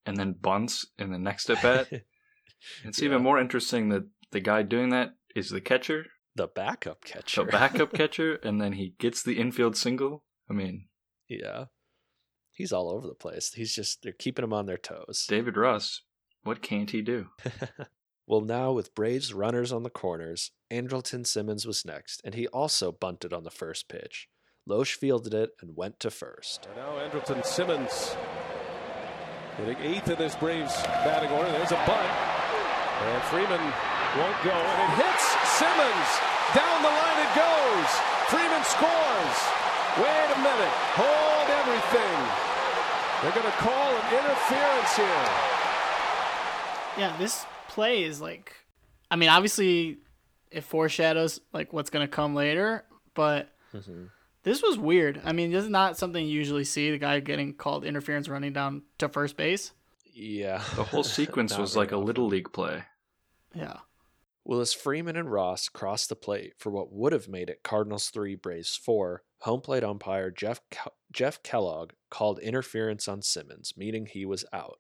[0.05, 1.89] and then bunts in the next at bat.
[2.85, 3.05] it's Yeah.
[3.07, 7.45] even more interesting that the guy doing that is the catcher, the backup catcher.
[7.45, 10.25] the backup catcher, and then he gets the infield single.
[10.51, 10.87] I mean,
[11.29, 11.67] yeah.
[12.53, 13.53] He's all over the place.
[13.53, 15.27] He's just, they're keeping him on their toes.
[15.29, 16.03] David Ross,
[16.43, 17.29] what can't he do?
[18.29, 22.91] Well, now with Braves runners on the corners, Andrelton Simmons was next, and he also
[22.91, 24.29] bunted on the first pitch.
[24.69, 26.67] Lohse fielded it and went to first.
[26.67, 28.17] And now Andrelton Simmons
[29.59, 31.53] hitting eighth in this Braves batting order.
[31.53, 32.11] There's a bunt.
[32.99, 33.73] And Freeman
[34.19, 34.57] won't go.
[34.57, 35.27] And it hits
[35.61, 36.09] Simmons.
[36.55, 37.91] Down the line it goes.
[38.33, 39.39] Freeman scores.
[40.01, 40.75] Wait a minute.
[40.97, 42.19] Hold everything.
[43.23, 45.57] They're going to call an interference here.
[46.99, 48.55] Yeah, this play is like,
[49.11, 49.99] I mean, obviously,
[50.51, 54.05] it foreshadows like what's gonna come later, but mm-hmm.
[54.43, 55.21] this was weird.
[55.25, 56.91] I mean, this is not something you usually see.
[56.91, 59.73] The guy getting called interference running down to first base.
[60.15, 60.63] Yeah.
[60.77, 62.83] The whole sequence was like a little league play.
[63.55, 63.79] Yeah,
[64.49, 68.11] Well, as Freeman and Ross crossed the plate for what would have made it Cardinals
[68.11, 74.07] 3, Braves 4, home plate umpire Jeff, Ke- Jeff Kellogg called interference on Simmons, meaning
[74.07, 74.79] he was out.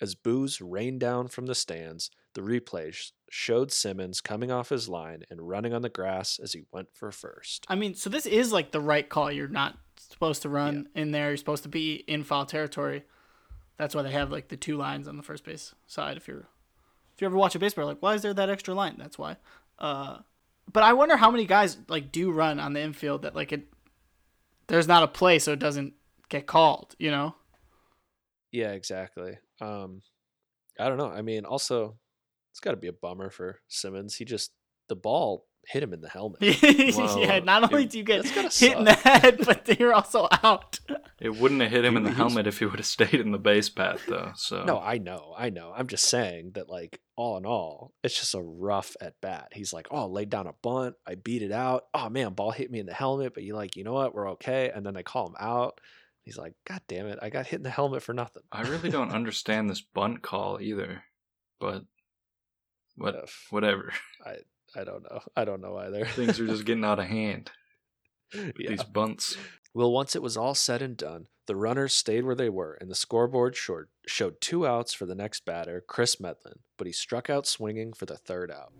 [0.00, 4.88] As boos rained down from the stands, the replay sh- showed Simmons coming off his
[4.88, 7.66] line and running on the grass as he went for first.
[7.68, 9.30] I mean, so this is like the right call.
[9.30, 11.28] You're not supposed to run in there.
[11.28, 13.04] You're supposed to be in foul territory.
[13.76, 16.16] That's why they have like the two lines on the first base side.
[16.16, 16.48] If you're,
[17.16, 18.96] if you ever watch a baseball, like why is there that extra line?
[18.98, 19.38] That's why.
[19.78, 20.18] Uh,
[20.70, 23.64] but I wonder how many guys like do run on the infield that like it.
[24.66, 25.94] There's not a play, so it doesn't
[26.28, 26.94] get called.
[26.98, 27.34] You know.
[28.52, 29.38] Yeah, exactly.
[29.62, 30.02] Um,
[30.78, 31.08] I don't know.
[31.08, 31.96] I mean, also,
[32.52, 34.16] it's got to be a bummer for Simmons.
[34.16, 34.52] He just,
[34.88, 36.40] the ball hit him in the helmet.
[36.40, 37.40] Well, yeah.
[37.40, 40.28] Not only it- do you get that's gotta hit in the head, but you're also
[40.42, 40.78] out.
[41.20, 43.38] It wouldn't have hit him in the helmet if he would have stayed in the
[43.38, 44.32] base path, though.
[44.36, 45.72] So No, I know, I know.
[45.76, 49.48] I'm just saying that, like, all in all, it's just a rough at bat.
[49.52, 51.84] He's like, oh, laid down a bunt, I beat it out.
[51.94, 54.30] Oh man, ball hit me in the helmet, but you're like, you know what, we're
[54.32, 54.70] okay.
[54.74, 55.80] And then they call him out.
[56.22, 58.42] He's like, God damn it, I got hit in the helmet for nothing.
[58.52, 61.02] I really don't understand this bunt call either.
[61.58, 61.84] But
[62.96, 63.92] what, whatever.
[64.24, 64.36] I
[64.84, 65.20] don't know.
[65.36, 66.04] I don't know either.
[66.04, 67.50] Things are just getting out of hand.
[68.34, 68.70] with yeah.
[68.70, 69.36] These bunts.
[69.74, 72.90] Well, once it was all said and done, the runners stayed where they were, and
[72.90, 77.28] the scoreboard showed, showed two outs for the next batter, Chris Medlen, but he struck
[77.30, 78.72] out swinging for the third out.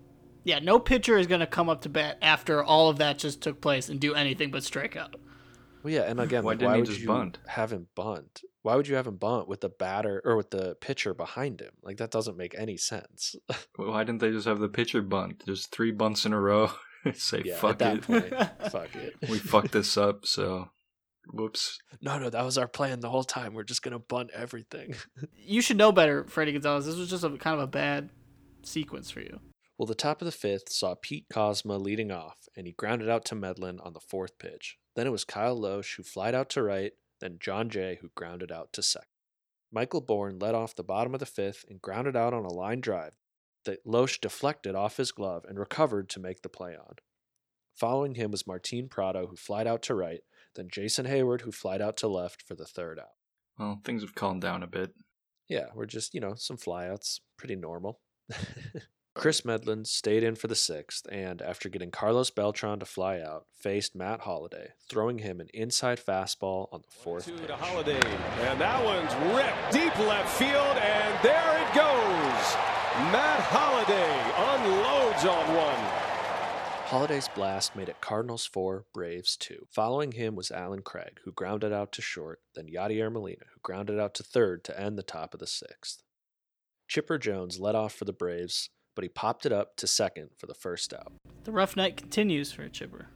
[0.43, 3.61] Yeah, no pitcher is gonna come up to bat after all of that just took
[3.61, 5.17] place and do anything but strike out.
[5.87, 7.39] Well, yeah, and again, Why like, didn't why would just you bunt?
[7.47, 8.43] have him bunt?
[8.63, 11.71] Why would you have him bunt with the batter or with the pitcher behind him?
[11.81, 13.37] Like that doesn't make any sense.
[13.77, 15.45] Why didn't they just have the pitcher bunt?
[15.47, 16.73] There's three bunts in a row.
[17.15, 18.03] Say yeah, fuck at that it.
[18.03, 19.15] point, fuck it.
[19.31, 20.71] we fucked this up, so
[21.33, 21.79] whoops.
[22.01, 23.55] No, no, that was our plan the whole time.
[23.55, 24.97] We're just gonna bunt everything.
[25.37, 26.87] You should know better, Fredi Gonzalez.
[26.87, 28.11] This was just a kind of a bad
[28.65, 29.39] sequence for you.
[29.79, 33.25] Well, the top of the fifth saw Pete Kozma leading off, and he grounded out
[33.27, 34.77] to Medlen on the fourth pitch.
[34.97, 38.51] Then it was Kyle Lohse who flied out to right, then Jon Jay who grounded
[38.51, 39.09] out to second.
[39.71, 42.81] Michael Bourn led off the bottom of the fifth and grounded out on a line
[42.81, 43.13] drive
[43.67, 46.95] that Lohse deflected off his glove and recovered to make the play on.
[47.75, 50.21] Following him was Martin Prado who flied out to right,
[50.55, 53.17] then Jason Heyward who flied out to left for the third out.
[53.59, 54.95] Well, things have calmed down a bit.
[55.49, 57.21] Yeah, we're just, you know, some flyouts.
[57.37, 58.01] Pretty normal.
[59.17, 63.47] Chris Medlen stayed in for the sixth and, after getting Carlos Beltran to fly out,
[63.59, 68.01] faced Matt Holliday, throwing him an inside fastball on the fourth Two to Holliday,
[68.43, 72.57] and that one's ripped deep left field, and there it goes.
[73.11, 74.13] Matt Holliday
[74.53, 76.07] unloads on one.
[76.87, 79.67] Holliday's blast made it Cardinals 4, Braves 2.
[79.71, 83.99] Following him was Allen Craig, who grounded out to short, then Yadier Molina, who grounded
[83.99, 86.03] out to third to end the top of the sixth.
[86.87, 90.47] Chipper Jones led off for the Braves, but he popped it up to second for
[90.47, 91.13] the first out.
[91.45, 93.11] The rough night continues for Chipper.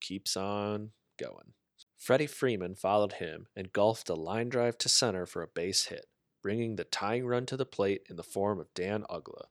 [0.00, 1.52] Keeps on going.
[1.98, 6.06] Freddie Freeman followed him and golfed a line drive to center for a base hit,
[6.42, 9.48] bringing the tying run to the plate in the form of Dan Uggla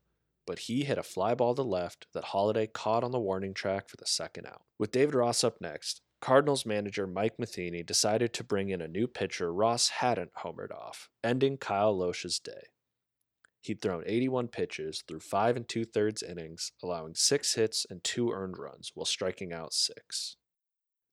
[0.48, 3.90] but he hit a fly ball to left that Holliday caught on the warning track
[3.90, 4.64] for the second out.
[4.80, 9.06] With David Ross up next, Cardinals manager Mike Matheny decided to bring in a new
[9.06, 12.70] pitcher Ross hadn't homered off, ending Kyle Lohse's day.
[13.68, 18.32] He'd thrown 81 pitches through five and two thirds innings, allowing six hits and two
[18.32, 20.36] earned runs while striking out six.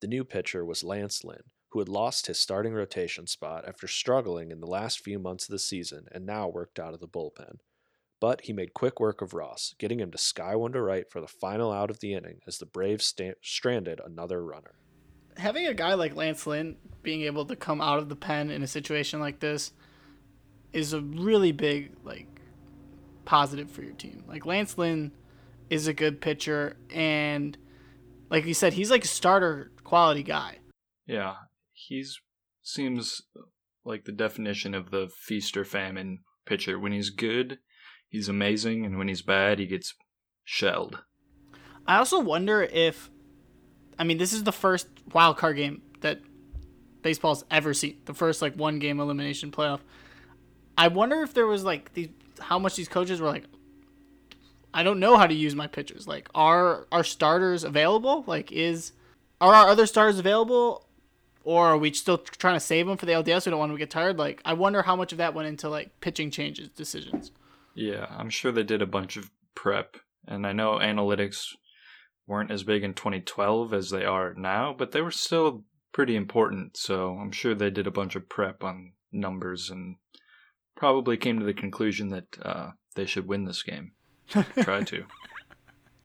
[0.00, 4.50] The new pitcher was Lance Lynn, who had lost his starting rotation spot after struggling
[4.50, 7.58] in the last few months of the season and now worked out of the bullpen
[8.24, 11.20] but he made quick work of Ross, getting him to sky one to right for
[11.20, 14.78] the final out of the inning as the Braves sta- stranded another runner.
[15.36, 18.62] Having a guy like Lance Lynn being able to come out of the pen in
[18.62, 19.72] a situation like this
[20.72, 22.40] is a really big like
[23.24, 24.24] positive for your team.
[24.26, 25.12] Like Lance Lynn
[25.70, 27.56] is a good pitcher and
[28.30, 30.58] like you said he's like a starter quality guy.
[31.06, 31.34] Yeah,
[31.72, 32.18] he's
[32.62, 33.22] seems
[33.84, 36.78] like the definition of the feast or famine pitcher.
[36.78, 37.58] When he's good,
[38.08, 39.94] he's amazing, and when he's bad, he gets
[40.42, 41.00] shelled.
[41.86, 43.10] I also wonder if,
[43.98, 46.20] I mean, this is the first wild card game that
[47.02, 48.00] baseball's ever seen.
[48.06, 49.80] The first like one game elimination playoff.
[50.76, 53.44] I wonder if there was like the how much these coaches were like.
[54.72, 56.08] I don't know how to use my pitchers.
[56.08, 58.24] Like, are our starters available?
[58.26, 58.92] Like, is
[59.40, 60.88] are our other stars available,
[61.44, 63.46] or are we still trying to save them for the LDS?
[63.46, 64.18] We don't want them to get tired.
[64.18, 67.30] Like, I wonder how much of that went into like pitching changes decisions.
[67.74, 71.46] Yeah, I'm sure they did a bunch of prep, and I know analytics
[72.26, 76.76] weren't as big in 2012 as they are now, but they were still pretty important.
[76.76, 79.96] So I'm sure they did a bunch of prep on numbers and
[80.76, 83.92] probably came to the conclusion that uh, they should win this game.
[84.28, 85.04] Try to.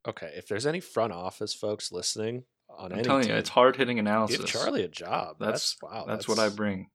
[0.07, 3.49] Okay, if there's any front office folks listening on I'm any telling team, you, it's
[3.49, 4.37] hard hitting analysis.
[4.37, 5.37] give Charlie a job.
[5.39, 6.05] That's That's, wow.
[6.07, 6.89] That's, what I bring.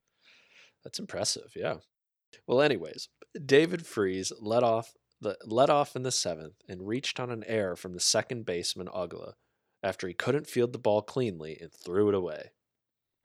[0.84, 1.52] That's impressive.
[1.54, 1.76] Yeah.
[2.46, 3.08] Well, anyways,
[3.44, 7.76] David Freese let off the led off in the seventh and reached on an error
[7.76, 9.34] from the second baseman Uggla
[9.82, 12.50] after he couldn't field the ball cleanly and threw it away.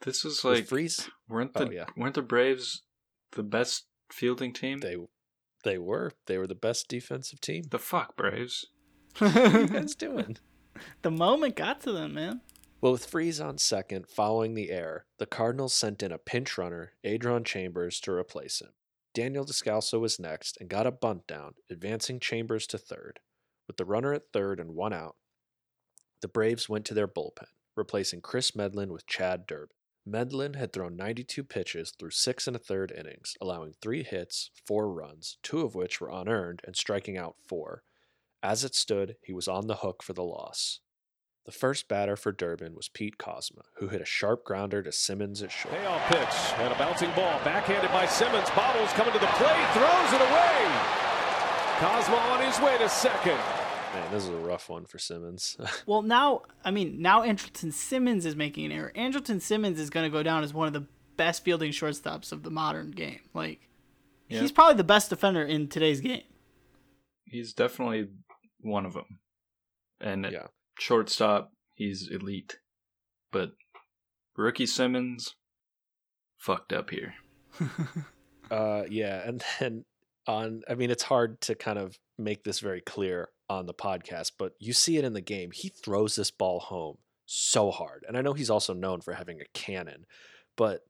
[0.01, 1.85] This is With like Freese, weren't Oh, yeah.
[1.97, 2.83] weren't the Braves
[3.33, 4.79] the best fielding team?
[4.79, 4.95] they
[5.63, 7.63] they were they were the best defensive team.
[7.69, 8.65] the fuck Braves.
[9.17, 10.37] What are you guys doing?
[11.01, 12.41] The moment got to them, man.
[12.81, 16.93] Well, with Freese on second, following the error, the Cardinals sent in a pinch runner,
[17.05, 18.69] Adron Chambers, to replace him.
[19.13, 23.19] Daniel Descalso was next and got a bunt down, advancing Chambers to third.
[23.67, 25.17] With the runner at third and one out,
[26.21, 29.75] the Braves went to their bullpen, replacing Chris Medlen with Chad Durbin.
[30.09, 34.91] Medlen had thrown 92 pitches through six and a third innings, allowing three hits, four
[34.91, 37.83] runs, two of which were unearned, and striking out four.
[38.41, 40.79] As it stood, he was on the hook for the loss.
[41.45, 45.41] The first batter for Durbin was Pete Kozma, who hit a sharp grounder to Simmons
[45.41, 45.73] at short.
[45.75, 48.49] Payoff pitch and a bouncing ball backhanded by Simmons.
[48.51, 51.09] Bottles coming to the plate, throws it away.
[51.79, 53.39] Kozma on his way to second.
[53.91, 55.57] Man, this is a rough one for Simmons.
[55.87, 58.91] Well, now, I mean, now Andrelton Simmons is making an error.
[58.95, 60.85] Andrelton Simmons is going to go down as one of the
[61.17, 63.19] best fielding shortstops of the modern game.
[63.33, 63.67] Like,
[64.27, 64.41] Yeah.
[64.41, 66.21] he's probably the best defender in today's game.
[67.25, 68.09] He's definitely
[68.61, 69.19] one of them.
[69.99, 70.47] And Yeah.
[70.77, 72.59] shortstop, he's elite.
[73.31, 73.53] But
[74.37, 75.35] rookie Simmons
[76.37, 77.15] fucked up here.
[78.51, 79.85] uh, yeah, and then
[80.27, 84.33] on, I mean, it's hard to kind of make this very clear on the podcast,
[84.37, 85.51] but you see it in the game.
[85.51, 89.39] He throws this ball home so hard, and I know he's also known for having
[89.41, 90.05] a cannon,
[90.55, 90.81] but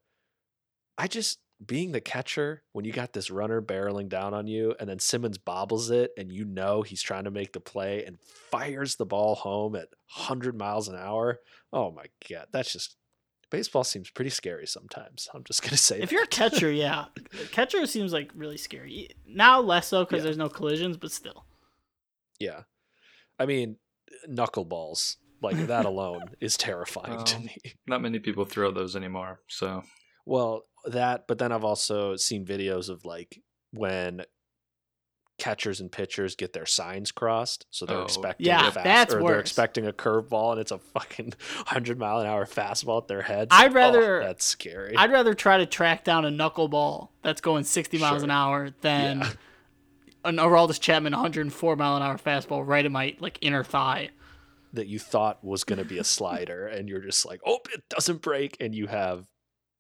[0.98, 4.90] I just being the catcher when you got this runner barreling down on you and
[4.90, 8.18] then Simmons bobbles it and you know he's trying to make the play and
[8.50, 11.40] fires the ball home at 100 miles an hour.
[11.74, 12.96] Oh my god, that's just
[13.50, 15.28] baseball seems pretty scary sometimes.
[15.34, 16.12] I'm just going to say If that.
[16.14, 17.06] you're a catcher, yeah.
[17.52, 19.10] Catcher seems like really scary.
[19.28, 20.24] Now less so because Yeah.
[20.26, 21.44] there's no collisions, but still.
[22.40, 22.62] Yeah.
[23.38, 23.78] I mean,
[24.30, 27.58] knuckleballs, like that alone is terrifying to Um, me.
[27.88, 29.42] Not many people throw those anymore.
[29.48, 29.84] So
[30.26, 34.26] Well, that, but then I've also seen videos of like when
[35.38, 39.14] catchers and pitchers get their signs crossed, so they're Oh, expecting Yeah, a fast, that's
[39.14, 43.08] or they're expecting a curveball and it's a fucking 100 mile an hour fastball at
[43.08, 43.48] their heads.
[43.52, 44.98] I'd Oh, rather- that's scary.
[44.98, 48.24] I'd rather try to track down a knuckleball that's going 60 miles Sure.
[48.26, 49.32] an hour than Yeah.
[50.26, 54.10] An Aroldis Chapman 104 mile an hour fastball right in my like inner thigh.
[54.74, 57.84] that you thought was going to be a slider and you're just like, "Oh, it
[57.90, 59.26] doesn't break," and you have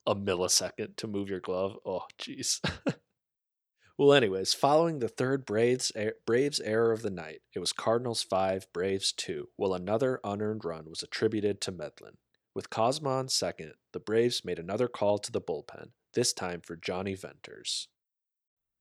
[0.08, 1.78] a millisecond to move your glove.
[1.86, 2.60] Oh, jeez.
[3.98, 5.92] well, anyways, following the third Braves
[6.26, 9.50] Braves error of the night, it was Cardinals five, Braves two.
[9.58, 12.18] While another unearned run was attributed to Medlen.
[12.56, 15.90] With Kozma on second, the Braves made another call to the bullpen.
[16.14, 17.88] This time for Johnny Venters.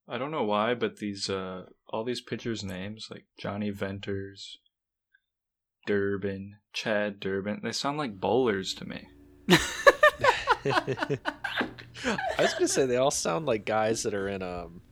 [0.09, 4.59] I don't know why, but these uh all these pitchers' names like Johnny Venters,
[5.87, 9.09] Durbin, Chad Durbin, they sound like bowlers to me.
[10.67, 11.19] I
[12.39, 14.83] was gonna say they all sound like guys that are in um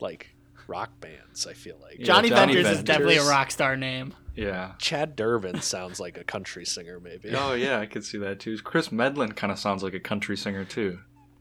[0.00, 0.34] like
[0.66, 1.46] rock bands.
[1.46, 4.14] I feel like Yeah, Johnny, Johnny Venters, is definitely a rock star name.
[4.34, 4.72] Yeah.
[4.78, 7.30] Chad Durbin sounds like a country singer, maybe.
[7.36, 8.56] Oh yeah, I could see that too.
[8.58, 10.98] Chris Medlen kind of sounds like a country singer too.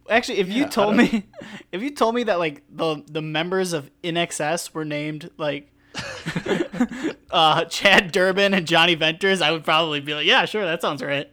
[0.09, 1.27] Actually, if Yeah, you told me,
[1.71, 5.71] if you told me that like the the members of INXS were named like
[7.31, 11.01] uh, Chad Durbin and Johnny Venters, I would probably be like, yeah, sure, that sounds
[11.03, 11.29] right.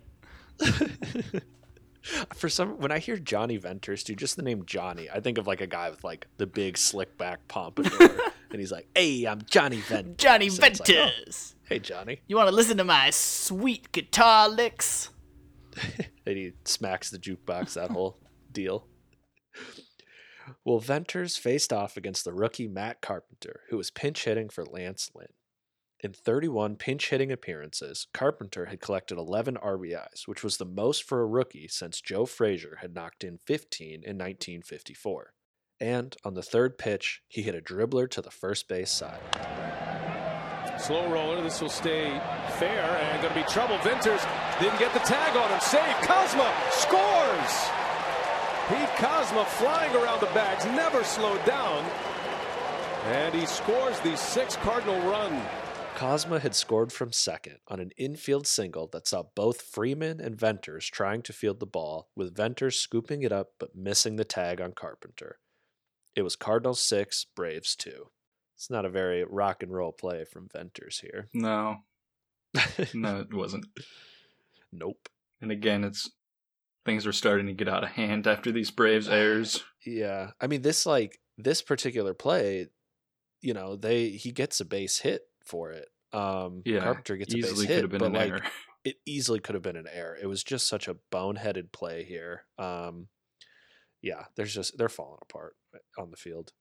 [2.34, 5.46] For some, when I hear Johnny Venters, dude, just the name Johnny, I think of
[5.46, 8.10] like a guy with like the big slick back pompadour,
[8.50, 11.54] and he's like, "Hey, I'm Johnny Venters." Johnny And it's like, oh, Venters.
[11.68, 12.20] hey, Johnny.
[12.26, 15.10] You want to listen to my sweet guitar licks?
[16.26, 17.74] And he smacks the jukebox.
[17.74, 18.18] That whole
[18.59, 18.88] deal.
[20.64, 25.11] Well, Venters faced off against the rookie Matt Carpenter, who was pinch hitting for Lance
[25.14, 25.28] Lynn.
[26.00, 31.20] In 31 pinch hitting appearances, Carpenter had collected 11 RBIs, which was the most for
[31.20, 35.32] a rookie since Joe Frazier had knocked in 15 in 1954.
[35.80, 39.20] And on the third pitch, he hit a dribbler to the first base side.
[40.80, 41.42] Slow roller.
[41.42, 42.11] This will stay
[42.59, 43.78] fair and going to be trouble.
[43.78, 44.22] Venters
[44.61, 45.61] didn't get the tag on him.
[45.61, 45.96] Save.
[46.06, 47.88] Kozma scores.
[48.68, 51.84] Pete Kozma flying around the bags, never slowed down.
[53.06, 55.42] And he scores the sixth Cardinal run.
[55.94, 60.86] Kozma had scored from second on an infield single that saw both Freeman and Venters
[60.86, 64.72] trying to field the ball, with Venters scooping it up but missing the tag on
[64.72, 65.38] Carpenter.
[66.14, 68.10] It was Cardinals 6, Braves 2.
[68.54, 71.28] It's not a very rock and roll play from Venters here.
[71.32, 71.78] No,
[72.94, 73.66] no, it wasn't.
[74.72, 75.08] nope.
[75.40, 76.10] And again, it's
[76.89, 79.62] things are starting to get out of hand after these Braves errors.
[79.84, 80.30] Yeah.
[80.41, 82.68] I mean this like this particular play,
[83.43, 85.89] you know, they he gets a base hit for it.
[86.12, 88.43] Um Yeah, Carpenter gets a base easily hit, could have been but an like error.
[88.84, 90.16] it easily could have been an error.
[90.20, 92.45] It was just such a boneheaded play here.
[92.59, 93.09] Um,
[94.01, 95.57] yeah, there's just they're falling apart
[95.99, 96.53] on the field.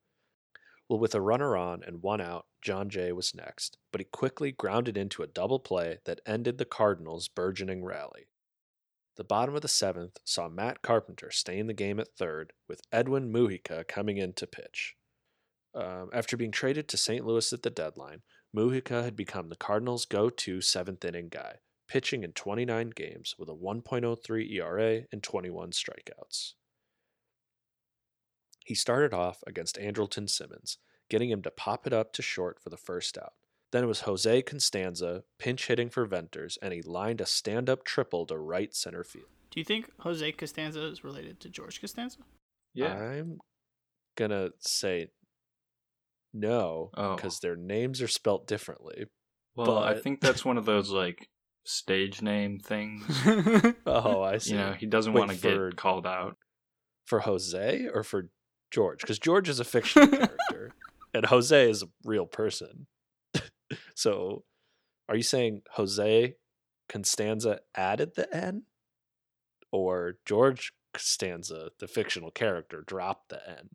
[0.90, 4.52] Well, with a runner on and one out, Jon Jay was next, but he quickly
[4.52, 8.28] grounded into a double play that ended the Cardinals' burgeoning rally.
[9.18, 12.82] The bottom of the seventh saw Matt Carpenter stay in the game at third, with
[12.92, 14.96] Edwin Mujica coming in to pitch.
[15.74, 17.26] Um, after being traded to St.
[17.26, 18.22] Louis at the deadline,
[18.56, 21.56] Mujica had become the Cardinals' go to seventh inning guy,
[21.88, 26.54] pitching in 29 games with a 1.03 ERA and 21 strikeouts.
[28.66, 30.78] He started off against Andrelton Simmons,
[31.10, 33.34] getting him to pop it up to short for the first out.
[33.72, 37.84] Then it was Jose Constanza pinch hitting for Venters, and he lined a stand up
[37.84, 39.26] triple to right center field.
[39.52, 42.20] Do you think Jose Costanza is related to George Costanza?
[42.74, 43.40] Yeah, I'm
[44.16, 45.08] gonna say
[46.34, 47.16] no Oh.
[47.16, 49.06] because their names are spelt differently.
[49.56, 51.30] well, I think that's one of those like
[51.66, 53.04] stage name things.
[53.86, 54.52] Oh, I see.
[54.52, 56.38] you know, he doesn't want to for- get called out.
[57.06, 58.30] for Jose or for
[58.72, 59.00] George?
[59.02, 60.72] Because George is a fictional character,
[61.14, 62.88] and Jose is a real person.
[63.96, 64.44] So,
[65.10, 66.36] are you saying Jose
[66.90, 68.64] Constanza added the N,
[69.72, 73.70] or George Costanza, the fictional character, dropped the N?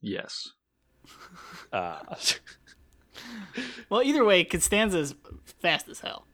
[0.00, 0.50] Yes.
[1.72, 2.00] Uh,
[3.88, 5.14] well, either way, Costanza's
[5.60, 6.26] fast as hell.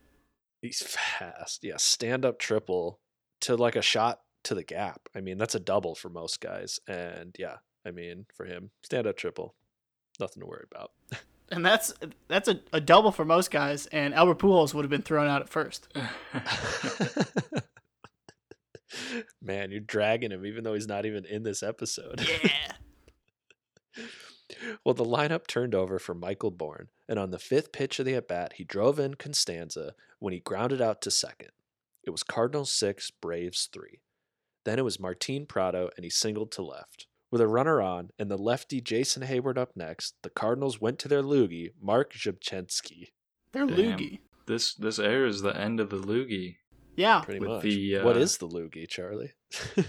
[0.63, 1.65] he's fast.
[1.65, 3.01] Yeah, stand up triple
[3.41, 5.09] to like a shot to the gap.
[5.15, 9.07] I mean, that's a double for most guys, and yeah, I mean, for him, stand
[9.07, 9.55] up triple,
[10.21, 10.93] nothing to worry about.
[11.51, 11.95] And that's
[12.29, 15.43] that's a, a double for most guys, and Albert Pujols would have been thrown out
[15.43, 15.89] at first.
[19.43, 22.27] Man, you're dragging him even though he's not even in this episode.
[22.43, 22.73] Yeah.
[24.85, 28.15] well, the lineup turned over for Michael Bourn, and on the fifth pitch of the
[28.15, 31.51] at bat, he drove in Constanza when he grounded out to second.
[32.03, 34.01] It was Cardinals 6, Braves 3.
[34.65, 37.07] Then it was Martin Prado, and he singled to left.
[37.31, 41.09] With a runner on and the lefty Jason Heyward up next, the Cardinals went to
[41.09, 43.09] their loogie, Marc Rzepczynski.
[43.53, 43.77] They're Damn.
[43.99, 44.21] loogie.
[44.47, 46.57] This this air is the end of the loogie.
[46.97, 47.21] Yeah.
[47.23, 47.63] Pretty With much.
[47.63, 49.33] the, what uh, is the loogie, Charlie?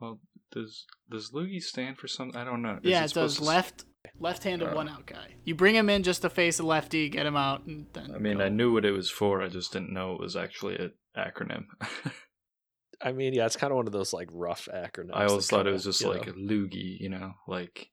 [0.00, 0.20] Well,
[0.52, 2.38] does does loogie stand for something?
[2.38, 2.78] I don't know.
[2.82, 3.84] Is Yeah, it it does supposed to left
[4.20, 4.74] Left-handed Oh.
[4.76, 5.34] one out guy.
[5.44, 8.12] You bring him in just to face a lefty, get him out, and then.
[8.14, 8.44] I mean, go.
[8.44, 9.42] I knew what it was for.
[9.42, 11.64] I just didn't know it was actually an acronym.
[13.02, 15.10] I mean, yeah, it's kind of one of those like rough acronyms.
[15.14, 17.90] I always thought it kinda, was just you like know, a loogie, you know, like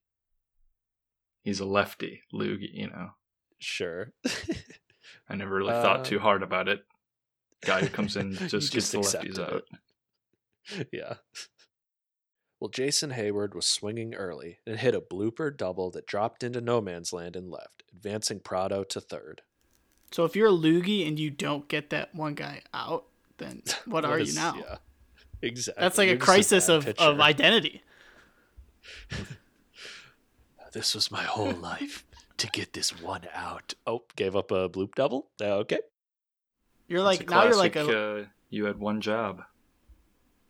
[1.43, 3.11] he's a lefty loogie, you know.
[3.59, 4.11] sure.
[5.29, 6.83] I never really thought Uh, too hard about it.
[7.65, 9.63] Guy who comes in just gets just the accepted lefties out.
[10.77, 10.87] it.
[10.91, 11.13] yeah.
[12.59, 16.79] Well, Jason Heyward was swinging early and hit a blooper double that dropped into no
[16.79, 19.41] man's land and left, advancing Prado to third.
[20.11, 23.05] So if you're a loogie and you don't get that one guy out,
[23.37, 24.55] then what, are you now?
[24.57, 24.77] Yeah,
[25.41, 25.81] exactly.
[25.81, 27.03] That's like a crisis bad of, pitcher.
[27.03, 27.83] of identity.
[30.73, 32.05] This was my whole life
[32.37, 33.73] to get this one out.
[33.85, 35.29] Oh, gave up a bloop double.
[35.41, 35.79] Okay.
[36.87, 39.43] You're It's like now you're like a uh, you had one job.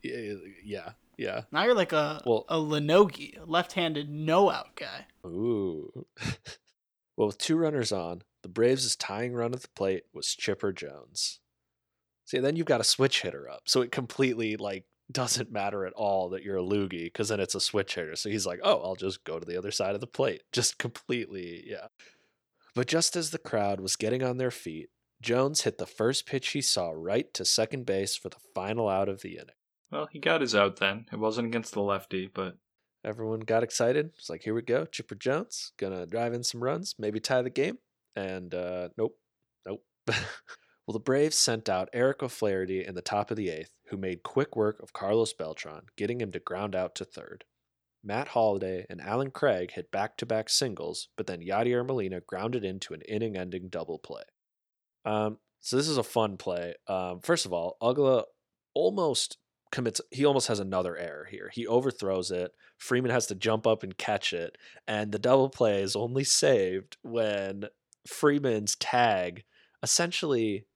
[0.02, 0.34] Yeah,
[0.64, 1.42] yeah, yeah.
[1.52, 5.06] now you're like a Well- a Lenogi, a left-handed no out guy.
[5.26, 6.06] Ooh.
[7.16, 11.40] well, with two runners on, the Braves' tying run at the plate was Chipper Jones.
[12.32, 15.92] See, then you've got a switch hitter up, so it completely like doesn't matter at
[15.92, 18.16] all that you're a loogie because then it's a switch hitter.
[18.16, 20.78] So he's like, "Oh, I'll just go to the other side of the plate." Just
[20.78, 21.88] completely, yeah.
[22.74, 24.88] But just as the crowd was getting on their feet,
[25.20, 29.10] Jones hit the first pitch he saw right to second base for the final out
[29.10, 29.56] of the inning.
[29.90, 31.04] Well, he got his out then.
[31.12, 32.56] It wasn't against the lefty, but
[33.04, 34.12] Everyone got excited.
[34.16, 34.86] It's like, here we go.
[34.86, 37.76] Chipper Jones gonna drive in some runs, maybe tie the game.
[38.16, 39.18] And uh, nope,
[39.66, 39.84] nope.
[40.86, 44.22] well, the Braves sent out Eric O'Flaherty in the top of the eighth, who made
[44.22, 47.44] quick work of Carlos Beltran, getting him to ground out to third.
[48.04, 52.64] Matt Holliday and Allen Craig hit back to back singles, but then Yadier Molina grounded
[52.64, 54.24] into an inning ending double play.
[55.04, 56.74] Um, so this is a fun play.
[56.88, 58.24] Um, first of all, Uggla
[58.74, 59.38] almost
[59.70, 61.50] commits he almost has another error here.
[61.52, 62.52] He overthrows it.
[62.76, 64.58] Freeman has to jump up and catch it,
[64.88, 67.66] and the double play is only saved when
[68.06, 69.44] Freeman's tag
[69.82, 70.66] essentially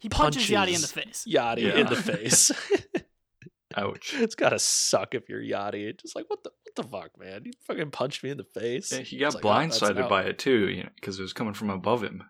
[0.00, 1.26] He punches, Yadi in the face.
[1.28, 2.50] Yadi in the face.
[3.76, 4.14] ouch.
[4.14, 6.00] it's gotta suck if you're Yadi.
[6.00, 7.42] Just like what the what the fuck, man?
[7.44, 8.92] You fucking punched me in the face.
[8.92, 10.10] Yeah, he got It's like, oh, blindsided out.
[10.10, 12.22] by it too, you know, because it was coming from above him.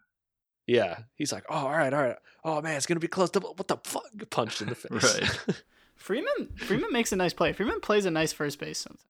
[0.67, 2.17] Yeah, he's like, oh, all right, all right.
[2.45, 3.31] Oh man, it's gonna be close.
[3.31, 3.55] Double.
[3.55, 4.05] What the fuck?
[4.31, 4.91] Punched in the face.
[5.49, 5.63] Right.
[5.97, 7.53] Freeman Freeman makes a nice play.
[7.53, 9.05] Freeman plays a nice first base sometimes.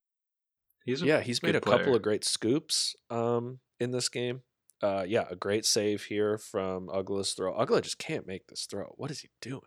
[0.83, 4.41] He's a yeah, he's made good a couple of great scoops um in this game.
[4.81, 7.53] Uh yeah, a great save here from Uggla's throw.
[7.53, 8.93] Uggla just can't make this throw.
[8.97, 9.61] What is he doing?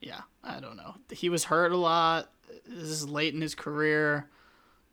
[0.00, 0.96] Yeah, I don't know.
[1.10, 2.30] He was hurt a lot.
[2.66, 4.28] This is late in his career.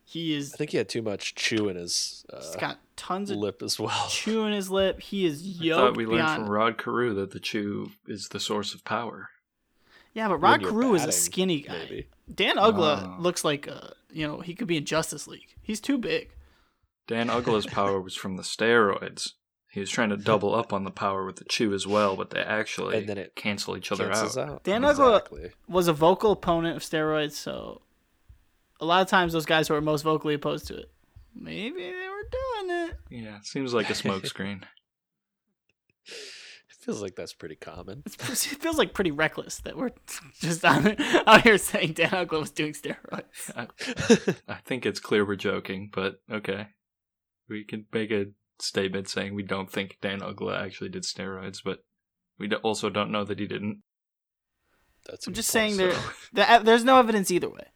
[0.06, 3.38] He is I think he had too much chew in his He's got tons of
[3.38, 4.08] lip as well.
[4.10, 5.00] chew in his lip.
[5.02, 6.41] He is I thought we learned beyond.
[6.44, 9.30] from Rod Carew that the chew is the source of power.
[10.14, 11.74] yeah, but Rod you're Carew is a skinny guy.
[11.80, 12.08] Maybe.
[12.34, 13.18] Dan Uggla Wow.
[13.20, 15.54] looks like uh, you know he could be in Justice League.
[15.62, 16.30] He's too big.
[17.08, 19.32] Dan Uggla's power was from the steroids.
[19.72, 22.30] He was trying to double up on the power with the chew as well, but
[22.30, 24.38] they actually And then it cancel each other out.
[24.38, 24.64] out.
[24.64, 25.51] Dan Uggla- exactly.
[25.68, 27.82] Was a vocal opponent of steroids, so
[28.80, 30.91] a lot of times those guys who are most vocally opposed to it,
[31.34, 32.95] maybe they were doing it.
[33.10, 34.64] Yeah, seems like a smokescreen.
[36.70, 38.04] It feels like that's pretty common.
[38.06, 39.91] It's, it feels like pretty reckless that we're
[40.41, 43.51] just out, out here saying Dan Uggla was doing steroids.
[44.49, 46.68] I think it's clear we're joking, but okay.
[47.50, 48.28] We can make a
[48.60, 51.80] statement saying we don't think Dan Uggla actually did steroids, but
[52.39, 53.82] we also don't know that he didn't.
[55.06, 55.76] That's a I'm just point.
[55.76, 57.68] saying there, so- there, there's no evidence either way.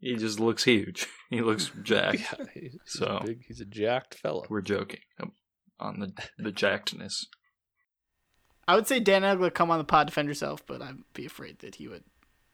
[0.00, 1.06] He just looks huge.
[1.30, 2.18] He looks jacked.
[2.20, 4.46] Yeah, he's So- a big, he's a jacked fella.
[4.50, 5.32] We're joking um,
[5.78, 7.24] on the the jackedness.
[8.66, 11.60] I would say Dan Uggla come on the pod defend yourself, but I'd be afraid
[11.60, 12.04] that he would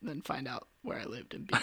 [0.02, 1.54] then find out where I lived and be.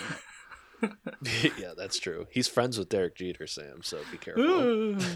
[1.58, 2.28] yeah, that's true.
[2.32, 3.82] He's friends with Derek Jeter, Sam.
[3.84, 4.98] So be careful.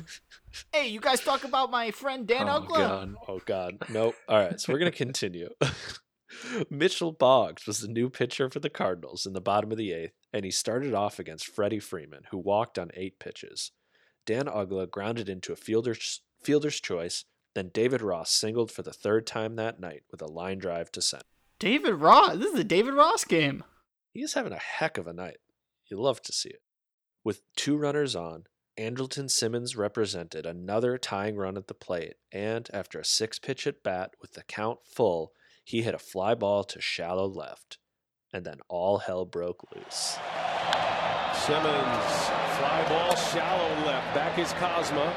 [0.74, 2.78] Hey, you guys talk about my friend Dan Oh, Uggla.
[2.78, 3.16] God.
[3.28, 4.16] Oh God, nope.
[4.28, 5.50] All right, so we're gonna continue.
[6.70, 10.14] Mitchell Boggs was the new pitcher for the Cardinals in the bottom of the eighth,
[10.34, 13.72] and he started off against Freddie Freeman, who walked on eight pitches.
[14.26, 17.24] Dan Uggla grounded into a fielder's fielder's choice.
[17.56, 21.02] Then David Ross singled for the third time that night with a line drive to
[21.02, 21.24] center.
[21.60, 22.38] David Ross.
[22.38, 23.64] This is a David Ross game.
[24.14, 25.38] He is having a heck of a night.
[25.90, 26.62] You love to see it.
[27.24, 28.44] With two runners on,
[28.78, 33.84] Andrelton Simmons represented another tying run at the plate, and after a six pitch at
[33.84, 35.32] bat with the count full,
[35.64, 37.80] he hit a fly ball to shallow left.
[38.32, 40.18] And then all hell broke loose.
[41.34, 42.06] Simmons,
[42.58, 44.14] fly ball, shallow left.
[44.14, 45.14] Back is Kozma.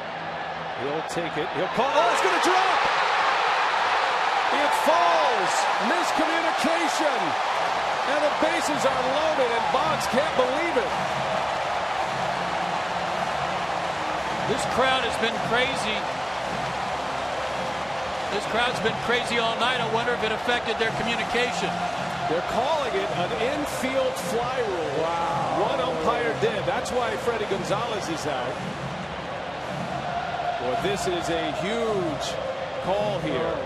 [0.83, 1.49] He'll take it.
[1.57, 1.91] He'll call.
[1.93, 2.81] Oh, it's going to drop.
[4.53, 5.20] It falls.
[5.89, 7.19] Miscommunication.
[8.11, 10.93] And the bases are loaded, and Boggs can't believe it.
[14.51, 15.99] This crowd has been crazy.
[18.35, 19.81] This crowd's been crazy all night.
[19.81, 21.71] I wonder if it affected their communication.
[22.27, 25.03] They're calling it an infield fly rule.
[25.03, 25.67] Wow.
[25.71, 26.65] One umpire did.
[26.67, 28.55] That's why Fredi Gonzalez is out.
[30.63, 32.27] Well, this is a huge
[32.83, 33.57] call here.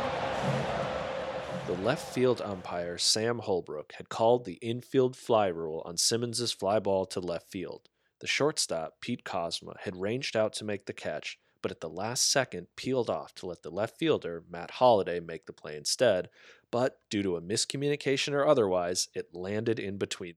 [1.75, 6.79] The left field umpire, Sam Holbrook, had called the infield fly rule on Simmons's fly
[6.79, 7.89] ball to left field.
[8.20, 12.31] The shortstop, Pete Kozma, had ranged out to make the catch, but at the last
[12.31, 16.29] second peeled off to let the left fielder, Matt Holliday, make the play instead.
[16.70, 20.37] But due to a miscommunication or otherwise, it landed in between.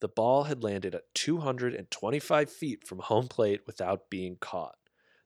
[0.00, 4.76] The ball had landed at 225 feet from home plate without being caught.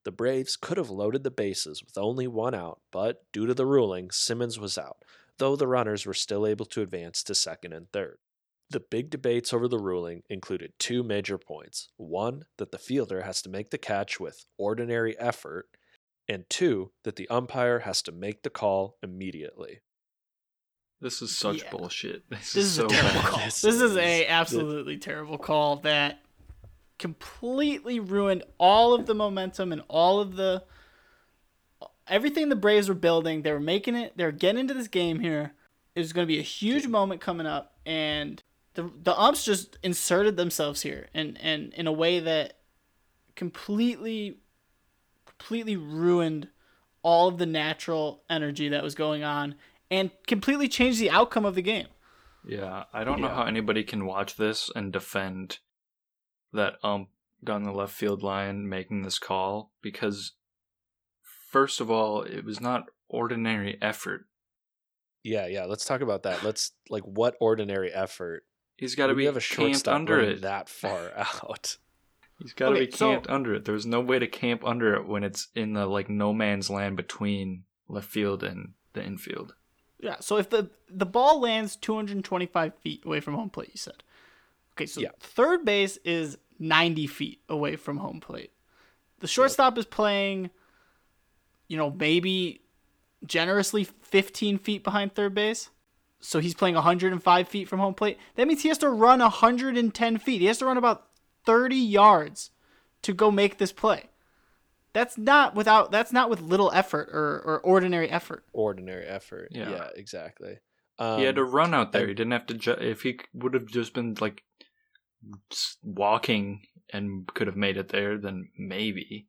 [0.04, 3.66] The Braves could have loaded the bases with only one out, but due to the
[3.66, 5.04] ruling, Simmons was out,
[5.38, 8.18] though the runners were still able to advance to second and third.
[8.70, 11.88] The big debates over the ruling included two major points.
[11.96, 15.68] One, that the fielder has to make the catch with ordinary effort,
[16.28, 19.80] and two, that the umpire has to make the call immediately.
[21.00, 21.70] This is such Yeah.
[21.70, 22.28] bullshit.
[22.30, 23.24] This, This is is so a terrible bad.
[23.28, 23.38] call.
[23.44, 26.22] This This, is is- a absolutely terrible call that
[27.00, 30.62] completely ruined all of the momentum and all of the
[32.06, 33.42] everything the Braves were building.
[33.42, 34.12] They were making it.
[34.16, 35.54] They were getting into this game here.
[35.94, 38.40] It was going to be a huge moment coming up, and
[38.74, 42.58] the the umps just inserted themselves here, and and in a way that
[43.34, 44.38] completely,
[45.24, 46.48] completely ruined
[47.02, 49.54] all of the natural energy that was going on,
[49.90, 51.88] and completely changed the outcome of the game.
[52.46, 55.58] Yeah, I don't know how anybody can watch this and defend
[56.52, 57.08] that ump
[57.44, 60.32] down the left field line making this call because,
[61.50, 64.26] first of all, it was not ordinary effort.
[65.22, 65.64] Yeah, yeah.
[65.64, 66.42] Let's talk about that.
[66.42, 68.44] Let's like what ordinary effort.
[68.76, 70.40] He's got to be you have a camped shortstop under it.
[70.42, 71.76] that far out.
[72.38, 73.64] He's got to Okay, be so- camped under it.
[73.66, 76.96] There's no way to camp under it when it's in the like no man's land
[76.96, 79.54] between left field and the infield.
[79.98, 80.16] Yeah.
[80.20, 84.02] So if the the ball lands 225 feet away from home plate, you said.
[84.74, 85.10] Okay, so Yeah.
[85.20, 88.52] third base is 90 feet away from home plate.
[89.20, 90.50] The shortstop is playing,
[91.68, 92.62] you know, maybe
[93.26, 95.70] generously 15 feet behind third base.
[96.20, 98.18] So he's playing 105 feet from home plate.
[98.34, 100.40] That means he has to run 110 feet.
[100.40, 101.06] He has to run about
[101.46, 102.50] 30 yards
[103.02, 104.10] to go make this play.
[104.92, 105.92] That's not without.
[105.92, 108.44] That's not with little effort or, or ordinary effort.
[108.52, 109.48] Ordinary effort.
[109.52, 109.70] Yeah.
[109.70, 110.58] Yeah, exactly.
[110.98, 112.02] Um, he had to run out there.
[112.02, 112.54] and- He didn't have to.
[112.54, 114.49] Ju- if he would have just been like s-
[115.82, 116.62] walking
[116.92, 119.28] and could have made it there, then maybe.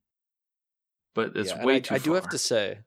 [1.13, 2.05] But it's yeah, way I, too I far.
[2.05, 2.79] do have to say,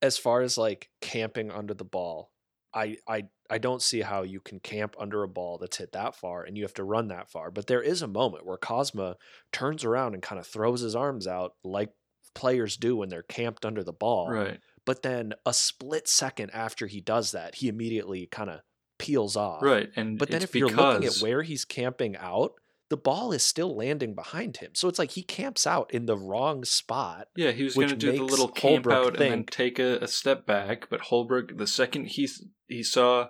[0.00, 2.30] as far as like camping under the ball,
[2.74, 6.14] I, I I don't see how you can camp under a ball that's hit that
[6.14, 7.50] far and you have to run that far.
[7.50, 9.14] But there is a moment where Kozma
[9.52, 11.90] turns around and kind of throws his arms out like
[12.34, 14.30] players do when they're camped under the ball.
[14.30, 14.60] Right.
[14.84, 18.60] But then a split second after he does that, he immediately kind of
[18.98, 19.62] peels off.
[19.62, 19.90] Right.
[19.96, 22.52] And But then it's if you're looking at where he's camping out,
[22.90, 24.70] the ball is still landing behind him.
[24.74, 27.28] So it's like he camps out in the wrong spot.
[27.36, 29.98] Yeah, he was going to do the little camp Holbrook out and then take a,
[29.98, 32.28] a step back, but Holbrook, the second he
[32.66, 33.28] he saw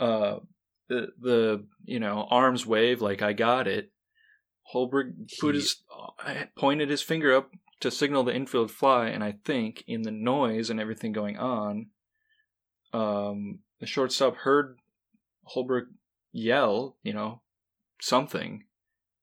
[0.00, 0.38] uh
[0.88, 3.92] the the you know arms wave like I got it,
[4.62, 5.82] Holbrook put He- his
[6.26, 10.10] uh, pointed his finger up to signal the infield fly, and I think in the
[10.10, 11.88] noise and everything going on,
[12.92, 14.78] um, the shortstop heard
[15.48, 15.88] Holbrook
[16.32, 17.40] yell, you know,
[18.00, 18.64] something,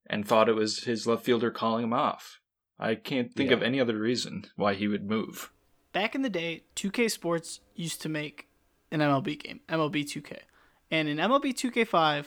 [0.06, 2.40] and thought it was his left fielder calling him off.
[2.78, 5.50] I can't think of any other reason why he would move.
[5.92, 8.48] back in the day, 2K Sports used to make
[8.90, 10.40] an MLB game, MLB 2K.
[10.90, 12.26] And in MLB 2K5,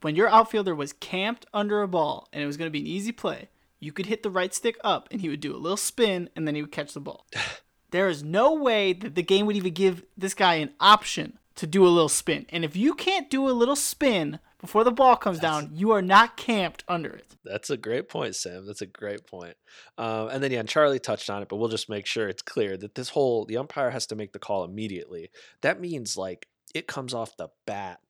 [0.00, 2.86] when your outfielder was camped under a ball and it was going to be an
[2.86, 5.76] easy play, you could hit the right stick up and he would do a little
[5.76, 7.26] spin and then he would catch the ball.
[7.90, 11.66] there is no way that the game would even give this guy an option to
[11.66, 12.46] do a little spin.
[12.48, 16.02] And if you can't do a little spin before the ball comes down, you are
[16.02, 17.36] not camped under it.
[17.44, 18.66] That's a great point, Sam.
[18.66, 19.54] That's a great point.
[19.96, 22.42] Um, and then yeah, and Charlie touched on it, but we'll just make sure it's
[22.42, 25.30] clear that this whole the umpire has to make the call immediately.
[25.62, 28.00] That means like it comes off the bat,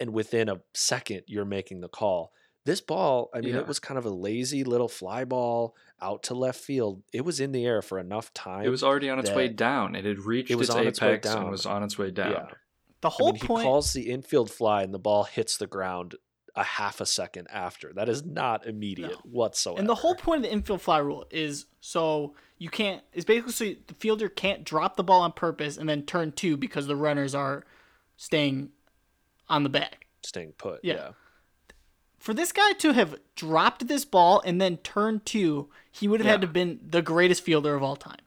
[0.00, 2.32] and within a second you're making the call.
[2.64, 3.60] This ball, I mean, Yeah.
[3.60, 7.02] it was kind of a lazy little fly ball out to left field.
[7.14, 8.64] It was in the air for enough time.
[8.66, 9.94] It was already on its way down.
[9.94, 11.50] It had reached It was its on its way apex and down.
[11.50, 12.32] was on its way down.
[12.32, 12.46] Yeah.
[13.00, 15.66] The I whole mean, he point calls the infield fly, and the ball hits the
[15.66, 16.16] ground
[16.56, 17.92] a half a second after.
[17.92, 19.30] That is not immediate No.
[19.30, 19.78] whatsoever.
[19.78, 23.02] And the whole point of the infield fly rule is so you can't.
[23.12, 26.56] It's basically so the fielder can't drop the ball on purpose and then turn two
[26.56, 27.64] because the runners are
[28.16, 28.70] staying
[29.48, 30.04] on the bag.
[30.24, 30.80] staying put.
[30.82, 30.94] Yeah.
[30.94, 31.10] yeah.
[32.18, 36.26] For this guy to have dropped this ball and then turned two, he would have
[36.26, 36.46] had Yeah.
[36.48, 38.18] to been the greatest fielder of all time.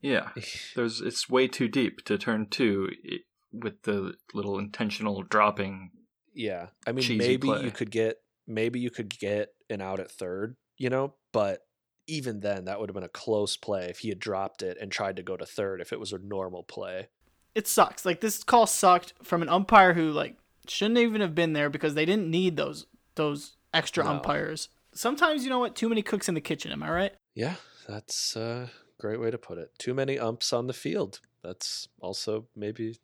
[0.00, 0.30] Yeah,
[0.74, 3.18] there's it's way too deep to turn two i-
[3.52, 5.90] with the little intentional dropping.
[6.34, 6.66] Yeah.
[6.86, 7.62] I mean, maybe play.
[7.64, 11.60] you could get maybe you could get an out at third, you know, but
[12.06, 14.92] even then that would have been a close play if he had dropped it and
[14.92, 17.08] tried to go to third if it was a normal play.
[17.54, 18.04] It sucks.
[18.04, 20.36] Like this call sucked from an umpire who like
[20.68, 24.10] shouldn't even have been there because they didn't need those those extra No.
[24.10, 24.68] umpires.
[24.94, 25.74] Sometimes you know what?
[25.74, 26.70] Too many cooks in the kitchen.
[26.72, 27.12] Am I right?
[27.34, 27.54] Yeah,
[27.88, 28.70] that's a
[29.00, 29.70] great way to put it.
[29.78, 31.20] Too many umps on the field.
[31.42, 32.98] That's also maybe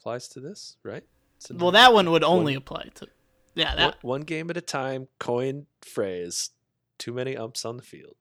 [0.00, 1.04] applies to this, right?
[1.36, 3.08] It's Well, that one would only apply to.
[3.54, 6.50] Yeah, that one game at a time, coin phrase.
[6.98, 8.16] Too many umps on the field.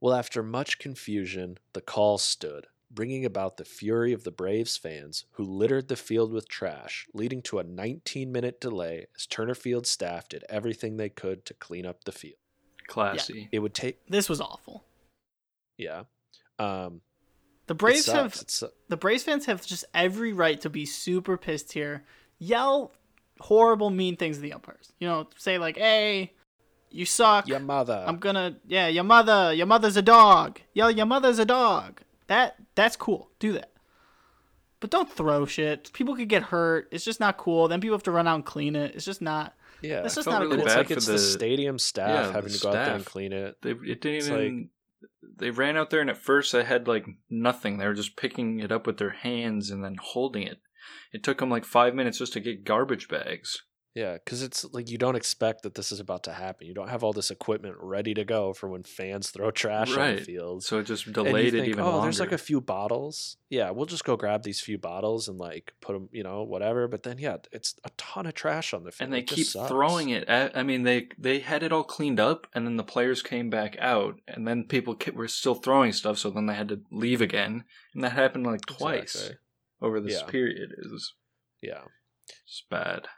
[0.00, 5.24] Well, after much confusion, the call stood, bringing about the fury of the Braves fans
[5.32, 9.86] who littered the field with trash, leading to a 19 minute delay as Turner Field
[9.86, 12.38] staff did everything they could to clean up the field.
[12.86, 13.48] Classy.
[13.52, 14.84] It would take, this was awful.
[15.76, 16.04] yeah.
[16.58, 17.00] Um,
[17.70, 18.42] The it Braves have sucks.
[18.42, 22.02] It's, uh, the Braves fans have just every right to be super pissed here.
[22.40, 22.90] Yell
[23.38, 24.92] horrible, mean things to the umpires.
[24.98, 26.32] You know, say like, "Hey,
[26.90, 28.02] you suck." your mother.
[28.04, 30.60] I'm gonna, yeah, your mother, your mother's a dog.
[30.74, 32.00] Yell, your mother's a dog.
[32.26, 33.30] That that's cool.
[33.38, 33.70] Do that.
[34.80, 35.92] But don't throw shit.
[35.92, 36.88] People could get hurt.
[36.90, 37.68] It's just not cool.
[37.68, 38.96] Then people have to run out and clean it.
[38.96, 39.54] It's just not.
[39.80, 40.02] yeah.
[40.04, 40.66] it's just felt not a really cool.
[40.66, 43.04] it's like it's the, the- stadium staff yeah, having the to go out there and
[43.06, 43.62] clean it.
[43.62, 44.70] They it didn't It's even.
[45.22, 47.78] They ran out there and at first they had like nothing.
[47.78, 50.60] They were just picking it up with their hands and then holding it.
[51.12, 53.62] It took them like five minutes just to get garbage bags.
[53.92, 56.68] Yeah, because it's like you don't expect that this is about to happen.
[56.68, 60.14] You don't have all this equipment ready to go for when fans throw trash on
[60.16, 60.62] the field.
[60.62, 62.02] So it just delayed it think, even oh, longer.
[62.02, 63.36] there's like a few bottles.
[63.48, 66.86] Yeah, we'll just go grab these few bottles and like put them, you know, whatever.
[66.86, 69.06] But then, yeah, it's a ton of trash on the field.
[69.06, 69.68] and they keep sucks.
[69.68, 72.84] throwing it at i mean they they had it all cleaned up and then the
[72.84, 76.68] players came back out and then people were still throwing stuff so then they had
[76.68, 77.64] to leave again
[77.94, 79.36] and that happened like twice Exactly.
[79.82, 80.26] over this Yeah.
[80.26, 81.14] period it was
[81.60, 81.82] Yeah,
[82.46, 83.08] it's bad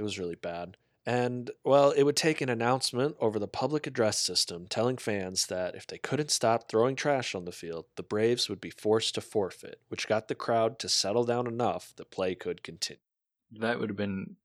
[0.00, 0.78] it was really bad.
[1.04, 5.74] And well, it would take an announcement over the public address system telling fans that
[5.74, 9.20] if they couldn't stop throwing trash on the field, the Braves would be forced to
[9.20, 13.00] forfeit, which got the crowd to settle down enough that play could continue.
[13.58, 14.36] that would have been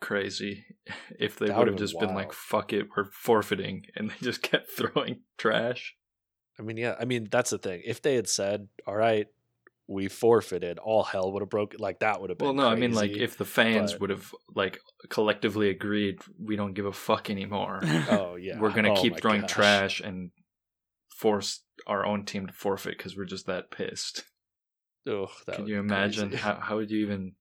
[0.00, 0.64] crazy
[1.18, 4.42] if they That would have just been like fuck it we're forfeiting and they just
[4.42, 5.94] kept throwing trash
[6.58, 7.80] I mean, yeah, I mean that's the thing.
[7.82, 9.26] If they had said, "All right,
[9.92, 11.78] we forfeited," all hell would have broken.
[11.80, 12.46] Like that would have been.
[12.46, 14.78] well no i mean like if the fans but- would have like
[15.08, 17.80] collectively agreed we don't give a fuck anymore
[18.10, 19.50] oh yeah, we're gonna Oh, keep throwing gosh.
[19.52, 20.30] trash and
[21.08, 24.24] force our own team to forfeit because we're just that pissed.
[25.06, 26.42] Oh, that Can you imagine crazy.
[26.42, 27.34] how how would you even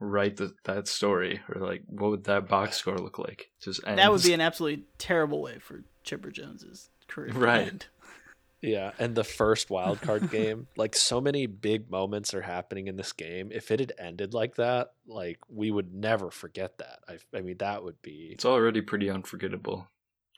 [0.00, 3.50] write the, that story or like what would that box score look like?
[3.62, 7.32] Just That would be an absolutely terrible way for Chipper Jones's career.
[7.32, 7.88] to Right.
[8.62, 8.72] end.
[8.72, 12.96] Yeah, and the first wild card game, like so many big moments are happening in
[12.96, 13.50] this game.
[13.52, 17.00] If it had ended like that, like we would never forget that.
[17.08, 19.88] I, I mean, that would be It's already pretty unforgettable.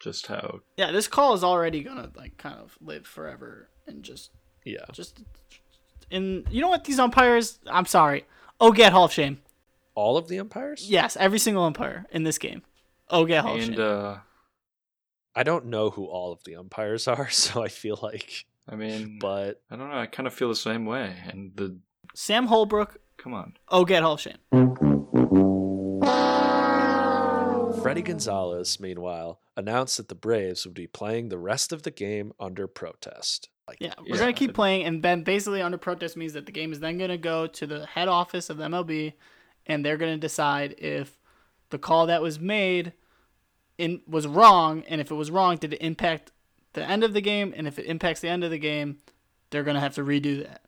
[0.01, 4.31] Just how Yeah, this call is already gonna like kind of live forever and just
[4.65, 4.85] yeah.
[4.93, 5.21] just
[6.11, 8.25] in you know what these umpires I'm sorry.
[8.61, 9.43] Oh get Hall of Shame.
[9.95, 10.89] All of the umpires.
[10.89, 12.63] Yes, every single umpire in this game.
[13.11, 13.81] Oh get Hall of and Shame.
[13.85, 14.19] uh
[15.41, 19.19] I don't know who all of the umpires are, so I feel like, I mean
[19.19, 21.17] but I don't know, I kind of feel the same way.
[21.31, 21.79] And the
[22.15, 23.55] Sam Holbrook, come on.
[23.69, 24.37] oh get Hall of Shame.
[27.83, 32.33] Fredi Gonzalez, meanwhile, announced that the Braves would be playing the rest of the game
[32.39, 33.49] under protest.
[33.67, 34.21] Like, Yeah, we're Yeah.
[34.21, 37.17] gonna keep playing, and then basically under protest means that the game is then gonna
[37.17, 39.15] go to the head office of the MLB,
[39.65, 41.19] and they're gonna decide if
[41.71, 42.93] the call that was made
[43.81, 46.33] in was wrong, and if it was wrong, did it impact
[46.75, 47.53] the end of the game?
[47.57, 48.99] And if it impacts the end of the game,
[49.51, 50.63] they're gonna have to redo that.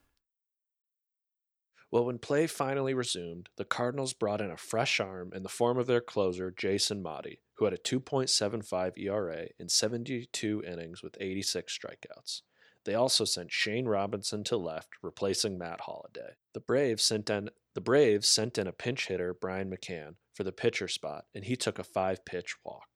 [1.90, 5.76] Well, when play finally resumed, the Cardinals brought in a fresh arm in the form
[5.76, 11.78] of their closer, Jason Motte, who had a 2.75 ERA in 72 innings with 86
[11.78, 12.40] strikeouts.
[12.84, 16.36] They also sent Shane Robinson to left, replacing Matt Holliday.
[16.54, 20.52] The Braves sent in the Braves sent in a pinch hitter, Brian McCann, for the
[20.52, 22.91] pitcher spot, and he took a five-pitch walk.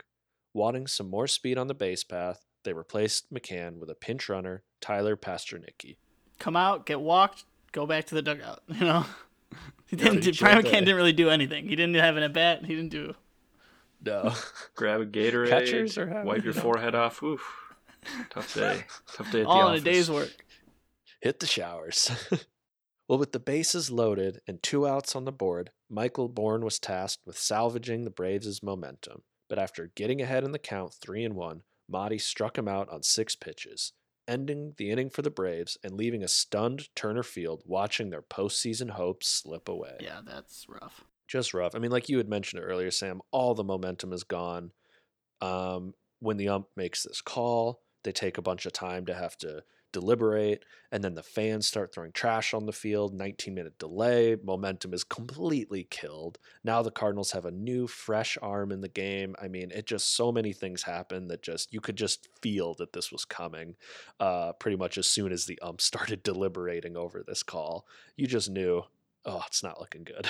[0.57, 4.63] Wanting some more speed on the base path, they replaced McCann with a pinch runner,
[4.81, 5.99] Tyler Pastornicky.
[6.39, 8.63] Come out, get walked, go back to the dugout.
[8.71, 9.05] You know,
[9.87, 10.15] he didn't.
[10.15, 11.69] pretty do, Brian McCann didn't really do anything.
[11.69, 12.65] He didn't have an at bat.
[12.65, 13.15] He didn't do.
[14.03, 14.33] No.
[14.75, 16.63] Grab a Gatorade, Catchers are having- wipe your you know.
[16.63, 17.23] forehead off.
[17.23, 17.43] Oof.
[18.31, 18.85] Tough day.
[19.15, 20.33] Tough day at All the in a day's work.
[21.21, 22.11] hit the showers.
[23.09, 27.27] Well, with the bases loaded and two outs on the board, Michael Bourne was tasked
[27.27, 29.23] with salvaging the Braves' momentum.
[29.49, 33.03] But after getting ahead in the count 3 and 1, Motte struck him out on
[33.03, 33.93] six pitches,
[34.27, 38.91] ending the inning for the Braves and leaving a stunned Turner Field watching their postseason
[38.91, 39.97] hopes slip away.
[40.01, 41.05] Yeah, that's rough.
[41.29, 41.75] Just rough.
[41.75, 44.73] I mean, like you had mentioned earlier, Sam, all the momentum is gone.
[45.41, 49.37] Um, when the ump makes this call, they take a bunch of time to have
[49.39, 49.63] to
[49.93, 53.15] deliberate, and then the fans start throwing trash on the field.
[53.15, 56.39] 19 minute delay, momentum is completely killed.
[56.65, 59.35] Now the Cardinals have a new, fresh arm in the game.
[59.41, 62.93] I mean, it just so many things happen that just you could just feel that
[62.93, 63.77] this was coming.
[64.21, 68.51] Uh, pretty much as soon as the ump started deliberating over this call, you just
[68.51, 68.83] knew,
[69.25, 70.29] oh, it's not looking good.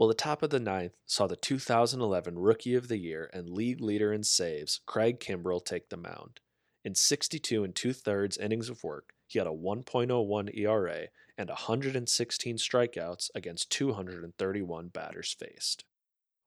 [0.00, 3.82] Well, the top of the ninth saw the 2011 Rookie of the Year and league
[3.82, 6.40] leader in saves, Craig Kimbrel, take the mound.
[6.84, 12.56] In 62 and two thirds innings of work, he had a 1.01 ERA and 116
[12.56, 15.84] strikeouts against 231 batters faced.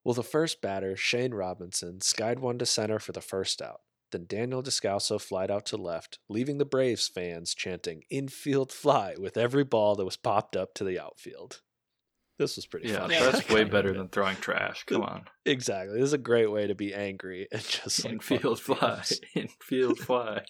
[0.04, 3.82] Well, the first batter, Shane Robinson, skied one to center for the first out.
[4.12, 9.38] Then Daniel Descalso flied out to left, leaving the Braves fans chanting infield fly with
[9.38, 11.62] every ball that was popped up to the outfield.
[12.40, 13.16] This was pretty Yeah, funny.
[13.20, 14.84] that's way better than throwing trash.
[14.86, 15.26] Come on.
[15.46, 15.96] Exactly.
[16.00, 19.02] This is a great way to be angry and just like Infield fly.
[19.04, 19.22] teams.
[19.36, 20.44] Infield fly.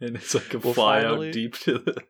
[0.00, 2.02] And it's like a Well, fly finally- out deep to the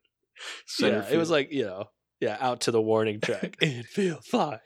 [0.66, 4.60] center yeah, it was like you know, yeah, out to the warning track, infield fly.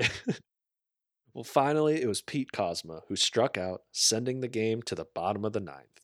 [1.35, 5.45] well, finally, it was Pete Kozma who struck out, sending the game to the bottom
[5.45, 6.01] of the ninth.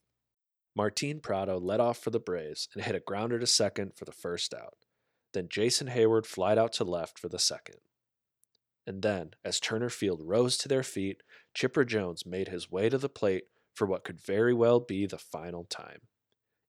[0.76, 4.12] Martin Prado led off for the Braves and hit a grounder to second for the
[4.12, 4.74] first out.
[5.32, 7.76] Then Jason Heyward flied out to left for the second.
[8.86, 11.22] And then, as Turner Field rose to their feet,
[11.52, 15.18] Chipper Jones made his way to the plate for what could very well be the
[15.18, 16.00] final time.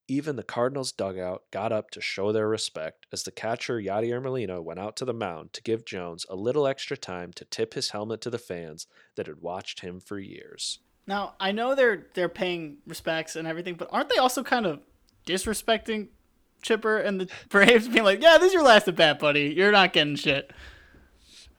[0.08, 4.62] Even the Cardinals dugout got up to show their respect as the catcher Yadier Molina
[4.62, 7.92] went out to the mound to give Jones a little extra time to tip his
[7.92, 10.80] helmet to the fans that had watched him for years.
[11.08, 14.82] Now I know they're they're paying respects and everything, but aren't they also kind of
[15.26, 16.10] disrespecting
[16.62, 19.54] Chipper and the Braves, being like, "Yeah, this is your last at bat, buddy.
[19.56, 20.52] You're not getting shit."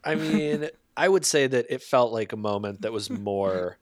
[0.04, 3.78] I mean, I would say that it felt like a moment that was more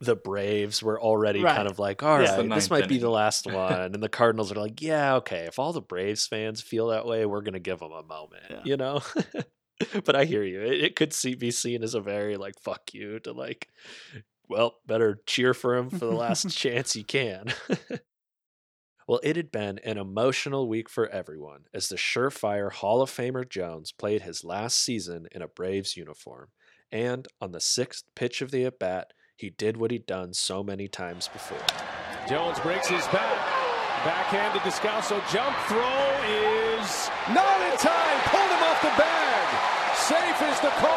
[0.00, 1.54] the Braves were already Right.
[1.54, 2.28] kind of like, all Yeah.
[2.30, 3.94] right, this ninth might be the last one.
[3.94, 7.24] And the Cardinals are like, yeah, okay, if all the Braves fans feel that way,
[7.24, 8.60] we're going to give them a moment, Yeah.
[8.64, 9.00] you know?
[10.04, 10.60] but I hear you.
[10.60, 13.68] It, it could see, be seen as a very like, fuck you to like,
[14.48, 17.46] well, better cheer for him for the last chance you can.
[19.12, 23.46] Well, it had been an emotional week for everyone as the surefire Hall of Famer
[23.46, 26.48] Jones played his last season in a Braves uniform.
[26.90, 30.62] And on the sixth pitch of the at bat, he did what he'd done so
[30.62, 31.60] many times before.
[32.26, 33.36] Jones breaks his bat.
[34.02, 35.20] Backhand to Descalso.
[35.30, 36.08] Jump throw
[36.80, 38.18] is not in time.
[38.32, 39.94] Pulled him off the bag.
[39.94, 40.91] Safe is the call.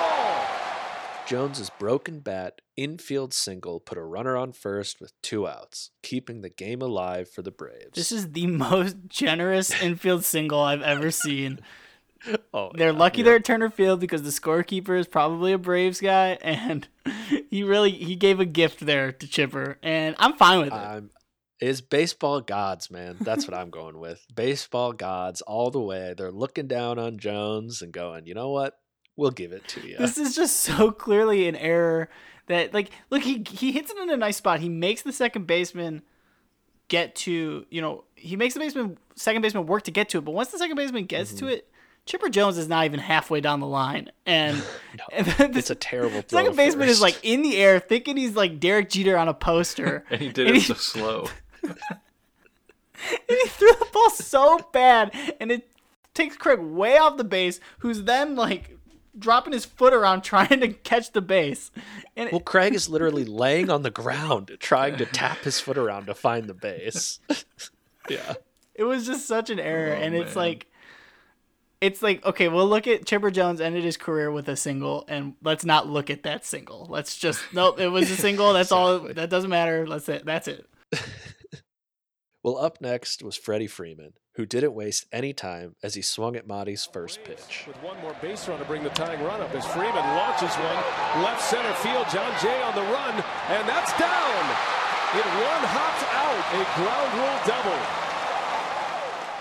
[1.25, 6.49] Jones's broken bat infield single put a runner on first with two outs, keeping the
[6.49, 7.93] game alive for the Braves.
[7.95, 11.59] This is the most generous infield single I've ever seen.
[12.53, 13.25] oh, They're yeah, lucky yeah.
[13.25, 16.87] they're at Turner Field because the scorekeeper is probably a Braves guy, and
[17.49, 20.73] he really he gave a gift there to Chipper, and I'm fine with it.
[20.73, 21.09] I'm
[21.61, 23.15] is baseball gods, man.
[23.21, 24.25] That's what I'm going with.
[24.35, 26.13] Baseball gods all the way.
[26.15, 28.77] They're looking down on Jones and going, you know what?
[29.17, 29.97] We'll give it to you.
[29.97, 32.09] This is just so clearly an error
[32.47, 34.59] that like look he he hits it in a nice spot.
[34.59, 36.01] He makes the second baseman
[36.87, 40.25] get to you know he makes the baseman second baseman work to get to it,
[40.25, 41.47] but once the second baseman gets Mm-hmm.
[41.47, 41.67] to it,
[42.05, 44.61] Chipper Jones is not even halfway down the line, and,
[45.11, 46.39] and the it's a terrible throw.
[46.41, 50.03] second baseman is like in the air, thinking he's like Derek Jeter on a poster,
[50.11, 51.27] and he did and it he- so slow.
[51.63, 51.77] and
[53.27, 55.67] he threw the ball so bad, and it
[56.13, 58.77] takes Craig way off the base, who's then like
[59.17, 61.71] dropping his foot around trying to catch the base,
[62.15, 66.05] and Well, Craig is literally laying on the ground trying to tap his foot around
[66.07, 67.19] to find the base.
[68.09, 68.33] yeah.
[68.73, 70.43] it was just such an error, Oh, and it's man.
[70.43, 70.67] like.
[71.81, 75.35] It's like okay, we'll look at Chipper Jones ended his career with a single, and
[75.43, 76.87] let's not look at that single.
[76.89, 78.53] Let's just nope, it was a single.
[78.53, 78.99] That's all.
[79.01, 79.85] That doesn't matter.
[79.85, 80.25] Let's it.
[80.25, 80.65] That's it.
[82.43, 86.45] Well, up next was Freddie Freeman, who didn't waste any time as he swung at
[86.47, 87.63] Motte's first pitch.
[87.67, 91.23] With one more base run to bring the tying run up as Freeman launches one
[91.23, 92.05] left center field.
[92.11, 93.13] Jon Jay on the run,
[93.49, 94.43] and that's down.
[95.15, 96.35] It one hops out.
[96.51, 97.79] A ground rule double.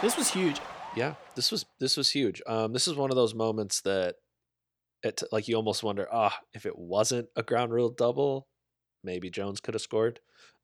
[0.01, 0.61] This was huge.
[0.97, 2.40] Yeah, this was this was huge.
[2.47, 4.14] Um, this is one of those moments that,
[5.03, 8.47] it like you almost wonder, ah, if it wasn't a ground rule double,
[9.03, 10.20] maybe Jones could have scored.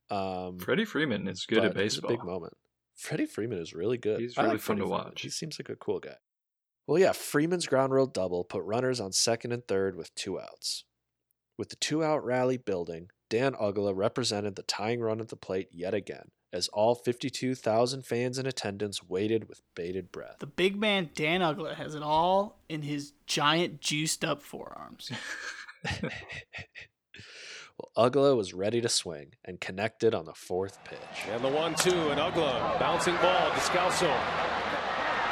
[0.08, 2.10] Um, Freddie Freeman is good at it baseball.
[2.10, 2.52] a big moment.
[3.00, 4.20] Freddie Freeman is really good.
[4.20, 5.04] He's really like fun to Freddie Freeman.
[5.06, 5.22] watch.
[5.22, 6.16] He seems like a cool guy.
[6.86, 10.84] Well, yeah, Freeman's ground rule double put runners on second and third with two outs.
[11.56, 15.68] With the two out rally building, Dan Uggla represented the tying run at the plate
[15.70, 20.36] yet again, as all 52,000 fans in attendance waited with bated breath.
[20.40, 25.10] The big man Dan Uggla has it all in his giant juiced up forearms.
[27.80, 30.98] well, Uggla was ready to swing and connected on the fourth pitch.
[31.30, 33.50] And the one-two, and Uggla bouncing ball.
[33.50, 34.12] Descalso.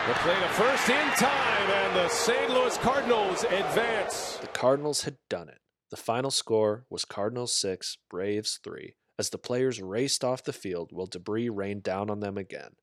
[0.07, 2.51] The play to first in time, and the St.
[2.51, 4.39] Louis Cardinals advance.
[4.39, 5.61] The Cardinals had done it.
[5.91, 10.91] The final score was Cardinals 6, Braves 3, as the players raced off the field
[10.93, 12.77] while debris rained down on them again.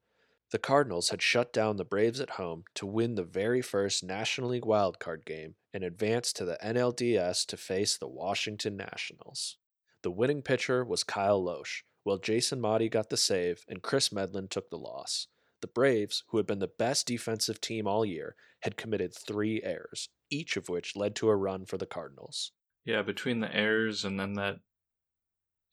[0.51, 4.49] The Cardinals had shut down the Braves at home to win the very first National
[4.49, 9.57] League wildcard game and advanced to the NLDS to face the Washington Nationals.
[10.03, 14.47] The winning pitcher was Kyle Lohse, while Jason Motte got the save and Chris Medlen
[14.47, 15.27] took the loss.
[15.59, 20.07] The Braves, who had been the best defensive team all year, had committed three errors,
[20.29, 22.53] each of which led to a run for the Cardinals.
[22.85, 24.59] Yeah, between the errors and then that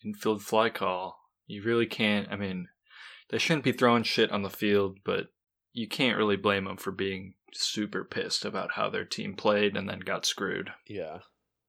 [0.04, 2.26] infield fly call, you really can't.
[2.28, 2.66] I mean,
[3.30, 5.28] they shouldn't be throwing shit on the field, but
[5.72, 9.88] you can't really blame them for being super pissed about how their team played and
[9.88, 10.70] then got screwed.
[10.86, 11.18] Yeah.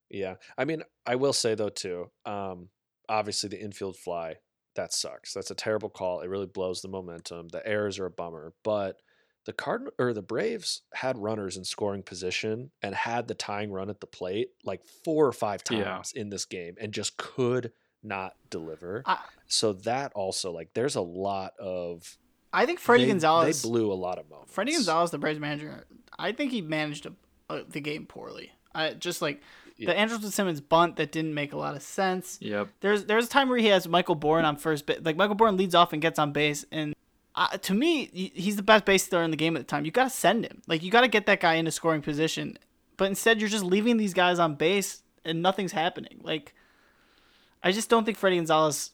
[0.09, 0.35] Yeah.
[0.57, 2.69] I mean, I will say though too, um,
[3.09, 4.35] obviously the infield fly,
[4.75, 5.33] that sucks.
[5.33, 6.21] That's a terrible call.
[6.21, 7.49] It really blows the momentum.
[7.49, 8.97] The errors are a bummer, but
[9.45, 13.89] the Card or the Braves had runners in scoring position and had the tying run
[13.89, 15.83] at the plate like four or five Yeah.
[15.83, 19.03] times in this game and just could not deliver.
[19.05, 22.17] I, so that also like there's a lot of
[22.53, 23.61] I think Fredi they, Gonzalez.
[23.61, 24.53] they blew a lot of moments.
[24.55, 25.85] Fredi Gonzalez, the Braves manager,
[26.19, 27.13] I think he managed a,
[27.49, 28.51] a, the game poorly.
[28.75, 29.41] I just like
[29.77, 29.87] Yeah.
[29.93, 32.37] the Andrelton Simmons bunt that didn't make a lot of sense.
[32.41, 32.69] Yep.
[32.81, 34.99] There's there's a time where he has Michael Bourn on first base.
[35.01, 36.93] Like Michael Bourn leads off and gets on base, and
[37.35, 39.85] uh, to me, he's the best base stealer in the game at the time.
[39.85, 40.61] You got to send him.
[40.67, 42.57] Like you got to get that guy into scoring position.
[42.97, 46.21] But instead, you're just leaving these guys on base, and nothing's happening.
[46.23, 46.53] Like
[47.63, 48.91] I just don't think Fredi Gonzalez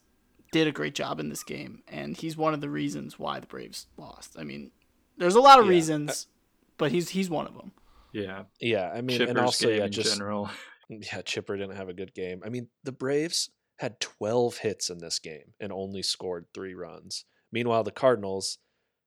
[0.52, 3.48] did a great job in this game, and he's one of the reasons why the
[3.48, 4.36] Braves lost.
[4.38, 4.72] I mean,
[5.18, 5.72] there's a lot of Yeah.
[5.72, 6.28] reasons,
[6.78, 7.72] but he's he's one of them.
[8.14, 8.44] Yeah.
[8.60, 10.50] Yeah, I mean, Chipper's and also game yeah, in just general.
[10.90, 12.42] Yeah, Chipper didn't have a good game.
[12.44, 17.26] I mean, the Braves had 12 hits in this game and only scored three runs.
[17.52, 18.58] Meanwhile, the Cardinals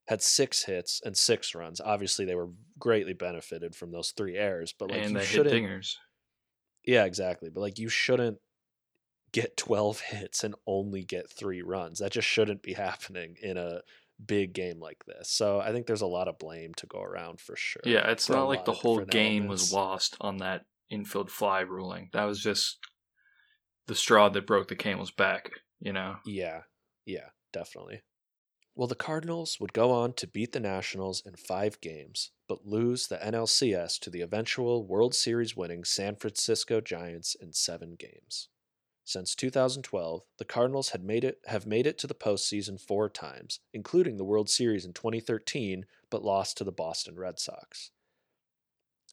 [0.07, 1.81] had six hits and six runs.
[1.81, 5.29] Obviously, they were greatly benefited from those three errors, but like and you they hit
[5.29, 5.57] shouldn't.
[5.57, 5.97] dingers.
[6.85, 7.51] Yeah, exactly.
[7.51, 8.39] But like you shouldn't
[9.33, 11.99] get 12 hits and only get three runs.
[11.99, 13.81] That just shouldn't be happening in a
[14.25, 15.31] big game like this.
[15.31, 17.83] So I think there's a lot of blame to go around for sure.
[17.85, 22.11] Yeah, it's not like the whole game was lost on that infield fly ruling.
[22.13, 22.79] That was just
[23.87, 26.17] the straw that broke the camel's back, you know?
[26.25, 26.61] Yeah,
[27.07, 28.03] yeah, definitely.
[28.75, 33.07] Well, the Cardinals would go on to beat the Nationals in five games, but lose
[33.07, 38.49] the NLCS to the eventual World Series winning San Francisco Giants in seven games.
[39.05, 43.61] Since 2012, the Cardinals had made it have made it to the postseason four times,
[43.73, 47.91] including the World Series in 2013, but lost to the Boston Red Sox.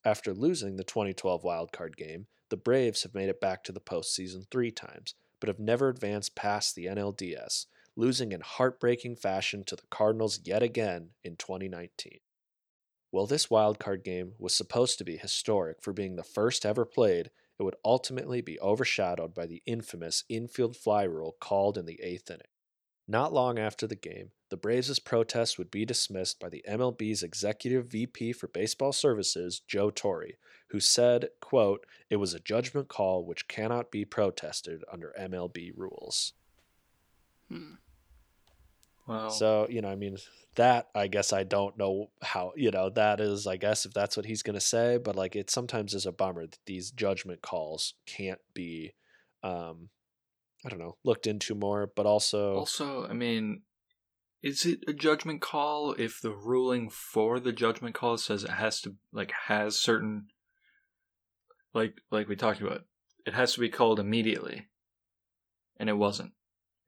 [0.05, 4.47] After losing the 2012 wildcard game, the Braves have made it back to the postseason
[4.49, 7.65] three times, but have never advanced past the NLDS,
[7.95, 12.19] losing in heartbreaking fashion to the Cardinals yet again in 2019.
[13.11, 17.31] While this wildcard game was supposed to be historic for being the first ever played,
[17.59, 22.31] it would ultimately be overshadowed by the infamous infield fly rule called in the eighth
[22.31, 22.47] inning.
[23.07, 27.87] Not long after the game, the Braves' protest would be dismissed by the MLB's executive
[27.87, 30.37] VP for baseball services, Joe Torre,
[30.67, 36.33] who said, quote, "It was a judgment call which cannot be protested under MLB rules."
[37.47, 37.75] Hmm.
[39.29, 40.17] So, you know, I mean,
[40.55, 44.17] that I guess I don't know how, you know, that is, I guess, if that's
[44.17, 47.41] what he's going to say, but like it sometimes is a bummer that these judgment
[47.41, 48.93] calls can't be,
[49.43, 49.89] um,
[50.65, 53.61] I don't know, looked into more, but also, also, I mean,
[54.41, 58.81] is it a judgment call if the ruling for the judgment call says it has
[58.81, 60.27] to like has certain
[61.73, 62.85] like like we talked about,
[63.25, 64.67] it has to be called immediately.
[65.77, 66.33] And it wasn't.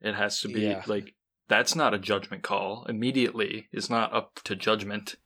[0.00, 0.82] It has to be Yeah.
[0.86, 1.14] like
[1.52, 2.86] that's not a judgment call.
[2.88, 5.16] Immediately is not up to judgment.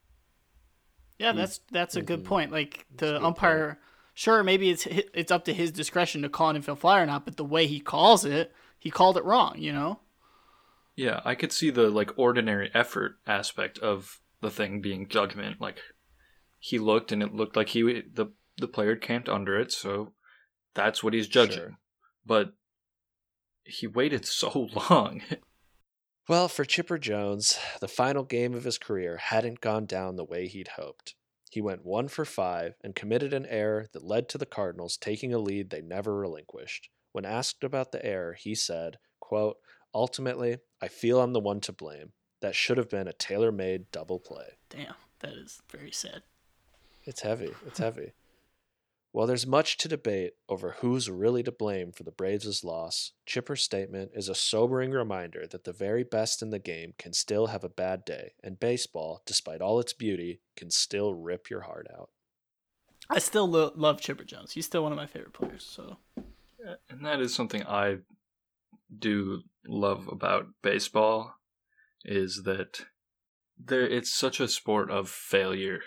[1.21, 2.27] Yeah, that's that's a good Mhm.
[2.27, 2.51] point.
[2.51, 3.79] Like the good umpire,
[4.13, 7.25] sure, maybe it's it's up to his discretion to call an infield fly or not,
[7.25, 9.55] but the way he calls it, he called it wrong.
[9.57, 10.01] You know.
[10.97, 15.61] Yeah, I could see the like ordinary effort aspect of the thing being judgment.
[15.61, 15.79] Like
[16.59, 20.13] he looked and it looked like he the the player had camped under it, so
[20.75, 21.59] that's what he's judging.
[21.59, 21.79] Sure.
[22.27, 22.53] But
[23.65, 25.23] he waited so long.
[26.29, 30.49] Well, for Chipper Jones, the final game of his career hadn't gone down the way
[30.49, 31.15] he'd hoped.
[31.53, 35.33] He went one for five and committed an error that led to the Cardinals taking
[35.33, 36.91] a lead they never relinquished.
[37.13, 39.59] When asked about the error, he said, quote,
[39.95, 42.13] Ultimately, I feel I'm the one to blame.
[42.41, 44.59] That should have been a tailor made double play.
[44.69, 46.23] Damn, that is very sad.
[47.05, 47.55] It's heavy.
[47.67, 48.15] It's heavy.
[49.17, 53.63] While there's much to debate over who's really to blame for the Braves' loss, Chipper's
[53.63, 57.65] statement is a sobering reminder that the very best in the game can still have
[57.65, 62.11] a bad day, and baseball, despite all its beauty, can still rip your heart out.
[63.09, 64.53] I still lo- love Chipper Jones.
[64.53, 65.65] He's still one of my favorite players.
[65.65, 65.97] So
[66.91, 68.01] And that is something I
[68.99, 71.37] do love about baseball
[72.05, 72.81] is that
[73.59, 75.81] there it's such a sport of failure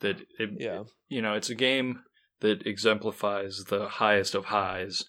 [0.00, 0.82] that it, Yeah.
[1.08, 2.02] you know, it's a game
[2.42, 5.04] that exemplifies the highest of highs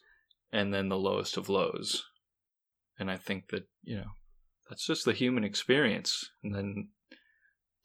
[0.52, 2.04] and then the lowest of lows.
[2.98, 4.12] And I think that, you know,
[4.70, 6.30] that's just the human experience.
[6.44, 6.90] And then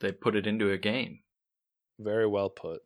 [0.00, 1.20] they put it into a game.
[1.98, 2.82] Very well put.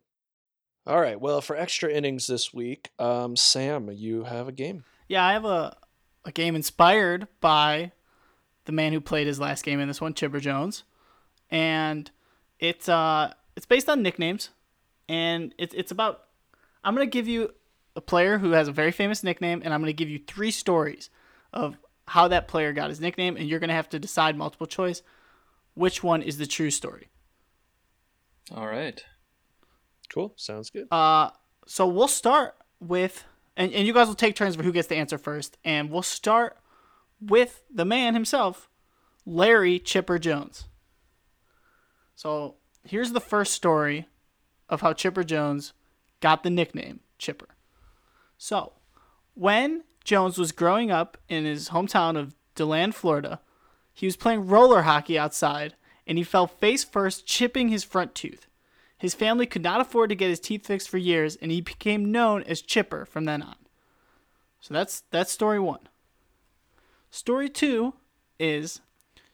[0.87, 1.19] All right.
[1.19, 4.83] Well, for extra innings this week, um, Sam, you have a game.
[5.07, 5.77] yeah, I have a
[6.25, 7.91] a game inspired by
[8.65, 10.83] the man who played his last game in this one, Chipper Jones,
[11.51, 12.09] and
[12.59, 14.49] it's uh it's based on nicknames,
[15.07, 16.21] and it's it's about
[16.83, 17.53] I'm gonna give you
[17.95, 21.09] a player who has a very famous nickname, and I'm gonna give you three stories
[21.51, 21.77] of
[22.07, 25.01] how that player got his nickname, and you're gonna have to decide multiple choice
[25.75, 27.09] which one is the true story.
[28.51, 29.03] All right.
[30.13, 30.33] Cool.
[30.35, 30.87] Sounds good.
[30.91, 31.31] Uh,
[31.65, 33.23] so we'll start with,
[33.57, 36.03] and, and you guys will take turns for who gets the answer first, and we'll
[36.03, 36.57] start
[37.19, 38.69] with the man himself,
[39.25, 40.65] Larry Chipper Jones.
[42.15, 44.07] So here's the first story
[44.69, 45.73] of how Chipper Jones
[46.23, 47.49] got the nickname Chipper.
[48.37, 48.71] So,
[49.33, 53.41] when Jones was growing up in his hometown of DeLand, Florida,
[53.93, 55.75] he was playing roller hockey outside
[56.07, 58.47] and he fell face first, chipping his front tooth.
[58.97, 62.09] His family could not afford to get his teeth fixed for years, and he became
[62.09, 63.55] known as Chipper from then on.
[64.61, 65.89] So that's that's story one.
[67.11, 67.95] Story two
[68.39, 68.79] is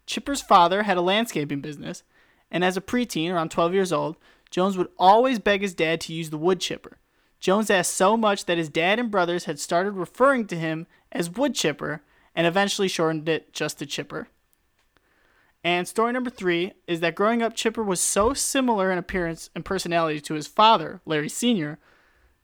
[0.07, 2.01] Chipper's father had a landscaping business,
[2.49, 4.17] and as a preteen, around 12 years old,
[4.51, 6.97] Jones would always beg his dad to use the wood chipper.
[7.39, 11.29] Jones asked so much that his dad and brothers had started referring to him as
[11.29, 12.01] wood chipper
[12.35, 14.27] and eventually shortened it just to chipper.
[15.63, 19.65] And story number three is that growing up, Chipper was so similar in appearance and
[19.65, 21.79] personality to his father, Larry Sr.,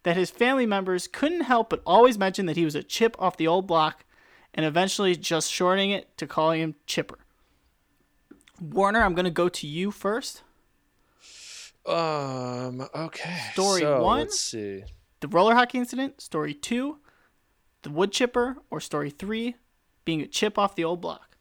[0.03, 3.38] that his family members couldn't help but always mention that he was a chip off
[3.38, 4.06] the old block
[4.53, 7.20] and eventually just shortening it to calling him Chipper.
[8.62, 10.43] Warner, I'm going to go to you first.
[11.88, 12.88] Um.
[12.96, 13.38] Okay.
[13.54, 14.20] Story so, one?
[14.22, 14.84] Let's see.
[15.22, 16.22] The roller hockey incident.
[16.22, 17.00] Story two,
[17.84, 18.58] the wood chipper.
[18.70, 19.56] Or story three,
[20.04, 21.38] being a chip off the old block.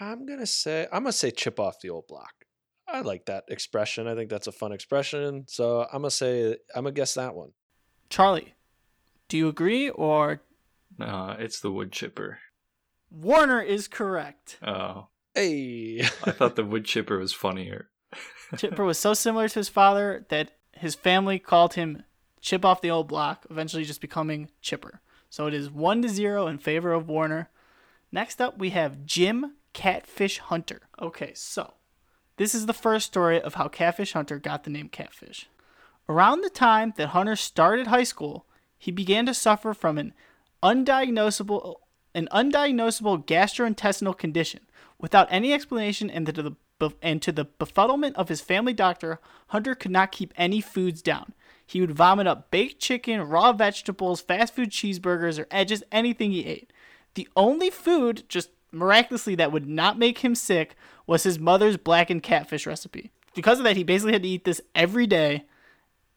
[0.00, 2.32] I'm gonna say I'm gonna say chip off the old block.
[2.88, 4.06] I like that expression.
[4.06, 5.44] I think that's a fun expression.
[5.48, 7.50] So I'm gonna say I'm gonna guess that one.
[8.10, 8.54] Charlie,
[9.28, 10.42] do you agree or
[10.98, 12.38] No, it's the wood chipper.
[13.10, 14.58] Warner is correct?
[14.66, 16.00] Oh, Hey.
[16.24, 17.88] I thought the wood chipper was funnier.
[18.56, 22.02] Chipper was so similar to his father that his family called him
[22.40, 25.00] Chip off the old block, eventually just becoming Chipper.
[25.30, 27.48] So it is 1 to 0 in favor of Warner.
[28.12, 30.82] Next up, we have Jim Catfish Hunter.
[31.00, 31.74] Okay, so
[32.36, 35.48] this is the first story of how Catfish Hunter got the name Catfish.
[36.08, 38.46] Around the time that Hunter started high school,
[38.76, 40.12] he began to suffer from an
[40.62, 41.76] undiagnosable
[42.14, 44.60] an undiagnosable gastrointestinal condition
[45.00, 46.54] without any explanation and the
[47.02, 51.32] and to the befuddlement of his family doctor, Hunter could not keep any foods down.
[51.66, 56.44] He would vomit up baked chicken, raw vegetables, fast food cheeseburgers, or edges anything he
[56.44, 56.72] ate.
[57.14, 60.76] The only food, just miraculously, that would not make him sick
[61.06, 63.10] was his mother's blackened catfish recipe.
[63.34, 65.44] Because of that, he basically had to eat this every day,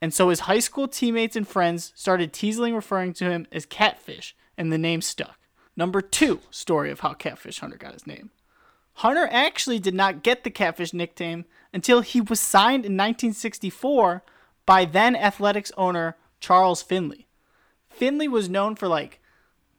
[0.02, 4.36] and so his high school teammates and friends started teasingly referring to him as Catfish,
[4.58, 5.40] and the name stuck.
[5.76, 8.32] Number two story of how Catfish Hunter got his name.
[9.02, 14.24] Hunter actually did not get the Catfish nickname until he was signed in 1964
[14.66, 17.28] by then Athletics owner Charles Finley.
[17.92, 19.20] Finley was known for like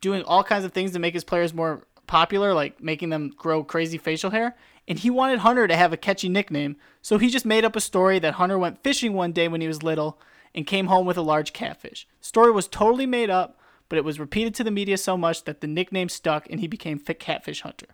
[0.00, 3.64] doing all kinds of things to make his players more popular, like making them grow
[3.64, 4.56] crazy facial hair.
[4.86, 7.80] And he wanted Hunter to have a catchy nickname, so he just made up a
[7.80, 10.20] story that Hunter went fishing one day when he was little
[10.54, 12.06] and came home with a large catfish.
[12.20, 13.58] Story was totally made up,
[13.88, 16.68] but it was repeated to the media so much that the nickname stuck and he
[16.68, 17.88] became Catfish Hunter.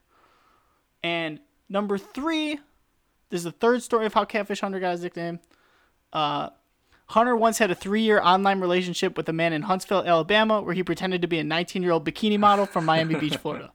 [1.05, 2.59] And number three,
[3.29, 5.39] this is the third story of how Catfish Hunter got his nickname.
[6.13, 6.49] Uh,
[7.09, 10.75] Hunter once had a three year online relationship with a man in Huntsville, Alabama, where
[10.75, 13.71] he pretended to be a 19 year old bikini model from Miami Beach, Florida.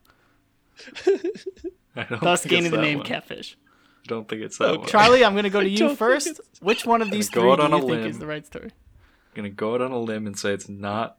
[2.21, 3.07] Thus gaining the name one.
[3.07, 3.57] Catfish.
[4.05, 4.87] I don't think it's that one.
[4.87, 6.41] Charlie, I'm gonna go to you first.
[6.61, 8.05] Which one of these three do you a think limb.
[8.05, 8.71] is the right story?
[8.71, 11.17] I'm gonna go out on a limb and say it's not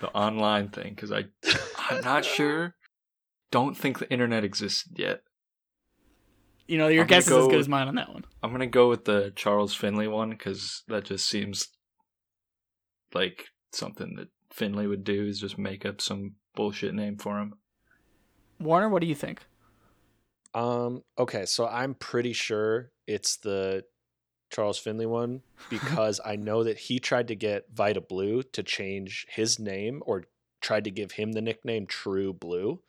[0.00, 1.24] the online thing because I
[1.90, 2.76] I'm not sure.
[3.50, 5.22] Don't think the internet existed yet.
[6.68, 8.24] You know, your I'm guess is as good as mine on that one.
[8.42, 11.68] I'm gonna go with the Charles Finley one because that just seems
[13.14, 17.54] like something that Finley would do is just make up some bullshit name for him.
[18.60, 19.40] Warner, what do you think?
[20.54, 21.02] Um.
[21.18, 23.84] Okay, so I'm pretty sure it's the
[24.50, 25.40] Charles Finley one
[25.70, 30.24] because I know that he tried to get Vida Blue to change his name or
[30.60, 32.80] tried to give him the nickname True Blue,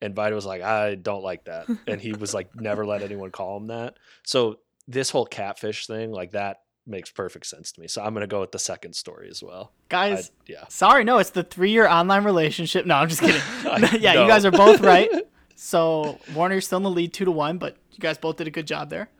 [0.00, 3.30] and Vida was like, "I don't like that," and he was like, "Never let anyone
[3.30, 7.88] call him that." So this whole catfish thing, like that, makes perfect sense to me.
[7.88, 9.72] So I'm gonna go with the second story as well.
[9.90, 10.64] I, Guys, yeah.
[10.68, 12.86] sorry, no, it's the three year online relationship.
[12.86, 13.40] No, I'm just kidding.
[13.64, 14.22] I yeah, know.
[14.22, 15.10] you guys are both right.
[15.60, 18.50] So Warner's still in the lead two to one, but you guys both did a
[18.50, 19.10] good job there.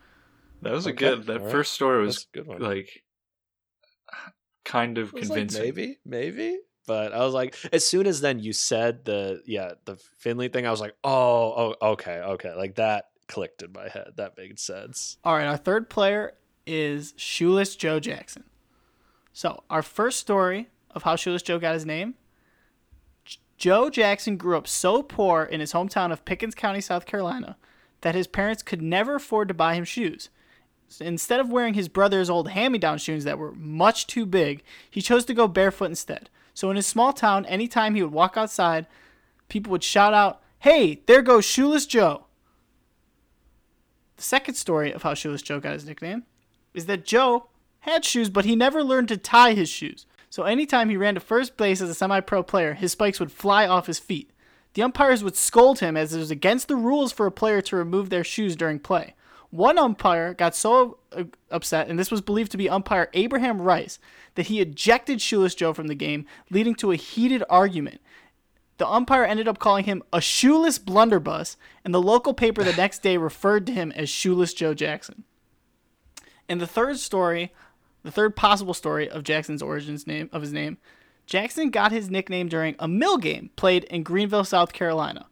[0.63, 1.27] That was a good.
[1.27, 1.51] That alright.
[1.51, 2.61] first story was good one.
[2.61, 3.03] like
[4.65, 5.63] kind of I was like, convincing.
[5.63, 6.59] maybe, maybe.
[6.89, 10.67] But I was like, as soon as then you said the yeah the Finley thing,
[10.67, 14.15] I was like, oh, oh, okay, okay, like that clicked in my head.
[14.17, 15.19] That made sense.
[15.23, 16.33] All right, our third player
[16.67, 18.45] is Shoeless Joe Jackson.
[19.35, 22.15] So, our first story of how Shoeless Joe got his name
[23.59, 27.57] Joe Jackson grew up so poor in his hometown of Pickens County, South Carolina,
[28.01, 30.31] that his parents could never afford to buy him shoes.
[30.89, 34.25] So instead of wearing his brother's old hand me down shoes that were much too
[34.25, 36.31] big, he chose to go barefoot instead.
[36.59, 38.89] So, in his small town, anytime he would walk outside,
[39.49, 42.25] people would shout out, Hey, there goes Shoeless Joe.
[44.17, 46.25] The second story of how Shoeless Joe got his nickname
[46.75, 47.47] is that Joe
[47.83, 50.05] had shoes, but he never learned to tie his shoes.
[50.31, 53.31] So anytime he ran to first base as a semi pro player, his spikes would
[53.31, 54.33] fly off his feet.
[54.75, 57.77] The umpires would scold him as it was against the rules for a player to
[57.77, 59.15] remove their shoes during play.
[59.51, 63.99] One umpire got so uh, upset, and this was believed to be umpire Abraham Rice,
[64.35, 68.01] that he ejected Shoeless Joe from the game, leading to a heated argument.
[68.77, 73.03] The umpire ended up calling him a shoeless blunderbuss, and the local paper the next
[73.03, 75.25] day referred to him as Shoeless Joe Jackson.
[76.49, 77.53] And the third story,
[78.05, 80.79] the third possible story of Jackson's origins name of his name,
[81.27, 85.27] Jackson got his nickname during a mill game played in Greenville, South Carolina.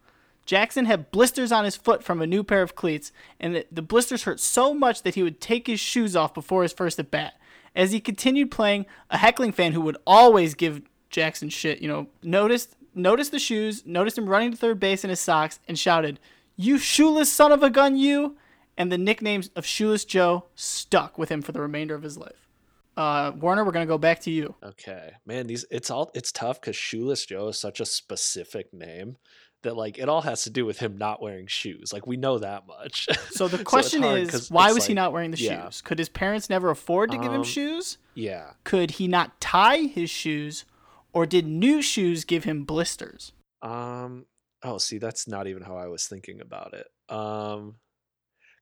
[0.47, 3.83] Jackson had blisters on his foot from a new pair of cleats, and the- the
[3.83, 7.11] blisters hurt so much that he would take his shoes off before his first at
[7.11, 7.35] bat.
[7.75, 12.07] As he continued playing, a heckling fan who would always give Jackson shit, you know,
[12.23, 16.19] noticed noticed the shoes, noticed him running to third base in his socks, and shouted,
[16.57, 18.39] "You shoeless son of a gun, you!"
[18.79, 22.49] And the nicknames of Shoeless Joe stuck with him for the remainder of his life.
[22.97, 24.55] Uh, Warner, we're gonna go back to you.
[24.63, 29.19] Okay, man, these it's all it's tough because Shoeless Joe is such a specific name
[29.67, 31.93] that like it all has to do with him not wearing shoes.
[31.93, 33.09] Like we know that much.
[33.31, 35.65] So the question hard is, why was he not wearing the yeah.
[35.65, 35.83] shoes?
[35.83, 37.99] Could his parents never afford to give him Um, shoes?
[38.15, 38.53] yeah.
[38.65, 40.65] Could he not tie his shoes,
[41.13, 43.33] or did new shoes give him blisters?
[43.61, 44.27] Um.
[44.63, 46.87] Oh, see, that's not even how I was thinking about it.
[47.15, 47.77] Um,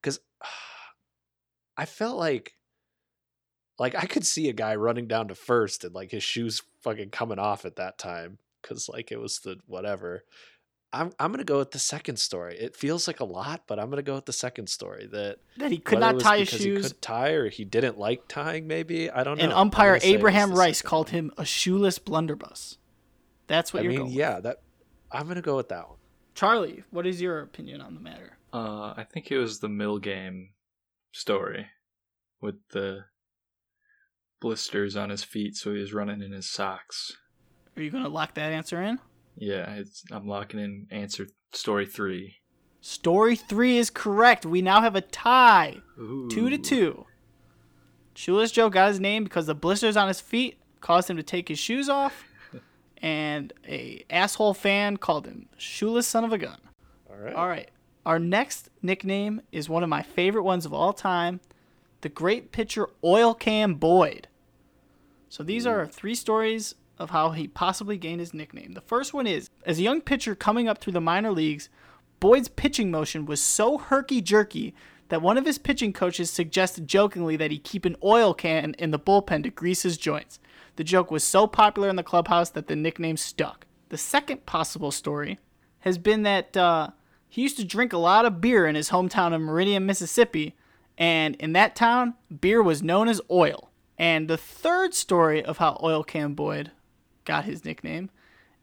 [0.01, 0.19] because
[1.77, 2.53] I felt like,
[3.79, 7.09] like I could see a guy running down to first and like his shoes fucking
[7.09, 10.23] coming off at that time because like it was the whatever.
[10.93, 12.57] I'm I'm gonna go with the second story.
[12.57, 15.71] It feels like a lot, but I'm gonna go with the second story that That
[15.71, 16.87] he could not tie his because He shoes.
[16.87, 18.65] could tie, or he didn't like tying.
[18.67, 19.43] Maybe I don't know.
[19.43, 21.13] And umpire gonna say it was Abraham Rice called one.
[21.15, 22.77] him a shoeless blunderbuss.
[23.47, 24.11] That's what I you're mean, going.
[24.11, 24.17] with.
[24.17, 24.61] yeah, that
[25.11, 25.97] I'm gonna go with that one.
[26.33, 28.37] Charlie, what is your opinion on the matter?
[28.53, 30.51] Uh, I think it was the mill game
[31.11, 31.67] story
[32.41, 33.05] with the
[34.41, 37.11] blisters on his feet, so he was running in his socks.
[37.75, 38.99] Are you gonna lock that answer in?
[39.37, 42.37] Yeah, it's, I'm locking in answer story three.
[42.81, 44.45] Story three is correct.
[44.45, 45.77] We now have a tie.
[45.99, 46.29] Ooh.
[46.29, 47.05] Two to two.
[48.13, 51.49] Shoeless Joe got his name because the blisters on his feet caused him to take
[51.49, 52.23] his shoes off,
[53.01, 56.59] and a asshole fan called him shoeless son of a gun.
[57.09, 57.33] All right.
[57.33, 57.71] All right.
[58.05, 61.41] Our next nickname is one of my favorite ones of all time,
[62.01, 64.27] the great pitcher Oil Can Boyd.
[65.27, 68.73] So these are three stories of how he possibly gained his nickname.
[68.73, 71.69] The first one is as a young pitcher coming up through the minor leagues,
[72.19, 74.73] Boyd's pitching motion was so herky jerky
[75.09, 78.91] that one of his pitching coaches suggested jokingly that he keep an oil can in
[78.91, 80.39] the bullpen to grease his joints.
[80.77, 83.65] The joke was so popular in the clubhouse that the nickname stuck.
[83.89, 85.39] The second possible story
[85.79, 86.89] has been that uh,
[87.29, 90.55] he used to drink a lot of beer in his hometown of Meridian, Mississippi,
[90.97, 93.69] and in that town, beer was known as oil.
[93.97, 96.71] And the third story of how Oil Can Boyd
[97.25, 98.09] got his nickname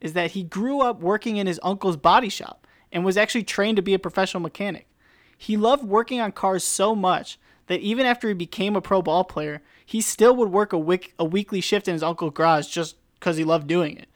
[0.01, 3.77] is that he grew up working in his uncle's body shop and was actually trained
[3.77, 4.89] to be a professional mechanic.
[5.37, 9.25] He loved working on cars so much that even after he became a pro ball
[9.25, 12.97] player, he still would work a, week- a weekly shift in his uncle's garage just
[13.15, 14.09] because he loved doing it.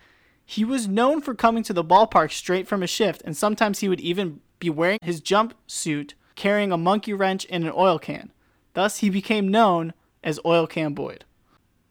[0.44, 3.88] He was known for coming to the ballpark straight from a shift, and sometimes he
[3.88, 8.32] would even be wearing his jumpsuit, carrying a monkey wrench and an oil can.
[8.74, 11.24] Thus, he became known as Oil Can Boyd.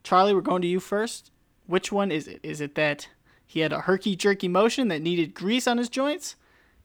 [0.04, 1.32] Charlie, we're going to you first.
[1.68, 2.40] Which one is it?
[2.44, 3.08] Is it that
[3.46, 6.36] he had a herky jerky motion that needed grease on his joints?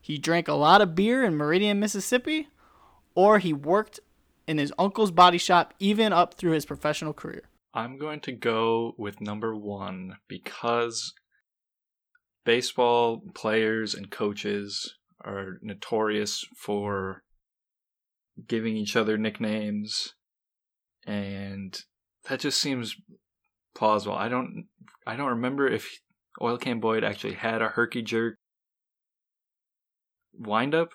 [0.01, 2.49] He drank a lot of beer in Meridian, Mississippi?
[3.15, 4.01] Or he worked
[4.47, 7.43] in his uncle's body shop even up through his professional career?
[7.75, 11.13] I'm going to go with number one because
[12.45, 17.23] baseball players and coaches are notorious for
[18.49, 20.15] giving each other nicknames
[21.07, 21.85] and
[22.29, 22.97] that just seems
[23.75, 24.17] plausible.
[24.17, 24.67] I don't
[25.07, 26.01] I don't remember if
[26.41, 28.37] Oil Can Boyd actually had a herky jerk
[30.39, 30.91] windup,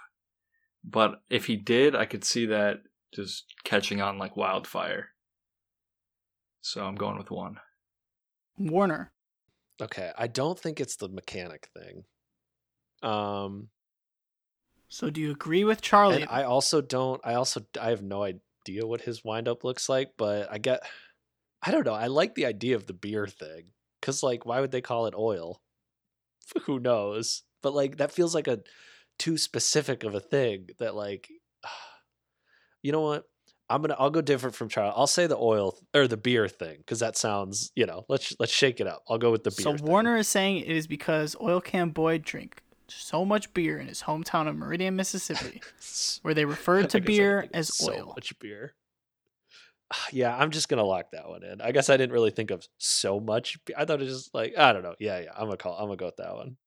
[0.83, 2.77] but if he did, I could see that
[3.13, 5.09] just catching on like wildfire.
[6.61, 7.59] So I'm going with one.
[8.57, 9.11] Warner.
[9.81, 12.05] Okay, I don't think it's the mechanic thing.
[13.07, 13.69] Um,
[14.87, 16.21] So do you agree with Charlie?
[16.21, 17.21] and I also don't.
[17.25, 20.81] I also I have no idea what his windup looks like, but I get.
[21.65, 21.93] I don't know.
[21.93, 23.71] I like the idea of the beer thing
[24.01, 25.61] because, like, why would they call it oil?
[26.65, 27.43] Who knows?
[27.63, 28.59] But like, that feels like a
[29.17, 30.69] too specific of a thing.
[30.79, 31.29] That like,
[32.83, 33.23] you know what?
[33.67, 33.95] I'm gonna.
[33.97, 34.93] I'll go different from Charlie.
[34.95, 37.71] I'll say the oil or the beer thing because that sounds.
[37.75, 39.01] You know, let's let's shake it up.
[39.09, 39.63] I'll go with the beer.
[39.63, 39.85] so thing.
[39.87, 44.03] Warner is saying it is because Oil Can Boyd drink so much beer in his
[44.03, 45.61] hometown of Meridian, Mississippi,
[46.21, 48.13] where they referred to Like I said, I beer as it's so oil.
[48.15, 48.75] much beer.
[50.11, 51.61] Yeah, I'm just gonna lock that one in.
[51.61, 53.57] I guess I didn't really think of so much.
[53.75, 54.95] I thought it was just like I don't know.
[54.99, 55.31] Yeah, yeah.
[55.35, 55.75] I'm gonna call.
[55.77, 56.57] I'm gonna go with that one.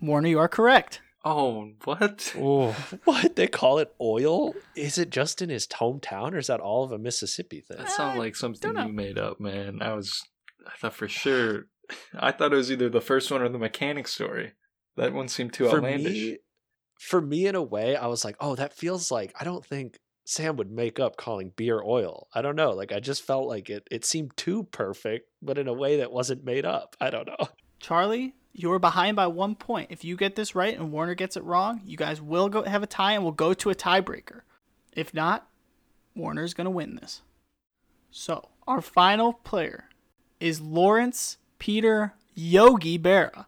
[0.00, 1.00] Warner, you are correct.
[1.24, 2.32] Oh, what?
[2.38, 4.54] Oh, what they call it oil?
[4.76, 7.78] Is it just in his hometown, or is that all of a Mississippi thing?
[7.78, 9.82] That sounds like uh, something you made up, man.
[9.82, 10.22] I was,
[10.66, 11.66] I thought for sure,
[12.14, 14.52] I thought it was either the first one or the mechanic story.
[14.96, 16.12] That one seemed too for outlandish.
[16.12, 16.38] me,
[16.98, 19.98] for me, in a way, I was like, oh, that feels like I don't think
[20.28, 22.26] Sam would make up calling beer oil.
[22.34, 22.72] I don't know.
[22.72, 23.86] Like I just felt like it.
[23.92, 26.96] It seemed too perfect, but in a way that wasn't made up.
[27.00, 27.48] I don't know.
[27.78, 29.92] Charlie, you're behind by one point.
[29.92, 32.82] If you get this right and Warner gets it wrong, you guys will go have
[32.82, 34.40] a tie and we'll go to a tiebreaker.
[34.92, 35.46] If not,
[36.16, 37.22] Warner's gonna win this.
[38.10, 39.90] So our final player
[40.40, 43.46] is Lawrence Peter Yogi Berra.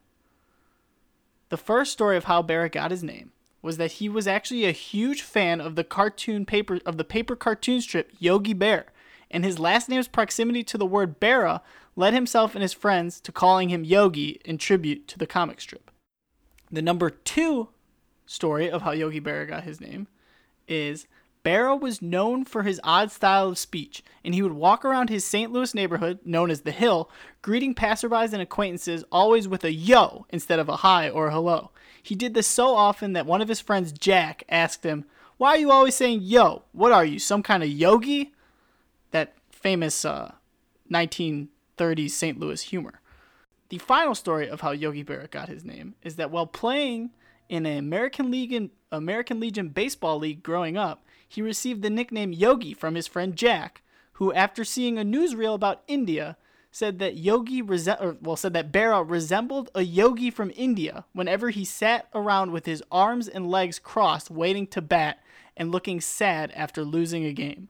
[1.48, 3.32] The first story of how Berra got his name
[3.62, 7.36] was that he was actually a huge fan of the cartoon paper of the paper
[7.36, 8.86] cartoon strip Yogi Bear,
[9.30, 11.60] and his last name's proximity to the word Berra
[11.96, 15.90] led himself and his friends to calling him Yogi in tribute to the comic strip.
[16.70, 17.68] The number two
[18.26, 20.06] story of how Yogi Berra got his name
[20.68, 21.06] is
[21.44, 25.24] Berra was known for his odd style of speech, and he would walk around his
[25.24, 25.50] St.
[25.50, 27.10] Louis neighborhood, known as the Hill,
[27.42, 31.70] greeting passerbys and acquaintances always with a yo instead of a hi or a hello.
[32.08, 35.04] He did this so often that one of his friends, Jack, asked him,
[35.36, 36.62] Why are you always saying yo?
[36.72, 38.32] What are you, some kind of yogi?
[39.10, 40.32] That famous uh,
[40.90, 42.40] 1930s St.
[42.40, 43.02] Louis humor.
[43.68, 47.10] The final story of how Yogi Berra got his name is that while playing
[47.50, 52.32] in an American League Legion American Legion baseball league growing up, he received the nickname
[52.32, 53.82] Yogi from his friend Jack,
[54.12, 56.38] who after seeing a newsreel about India
[56.70, 61.50] said that Yogi rese- or, well said that Berra resembled a yogi from India whenever
[61.50, 65.18] he sat around with his arms and legs crossed waiting to bat
[65.56, 67.68] and looking sad after losing a game.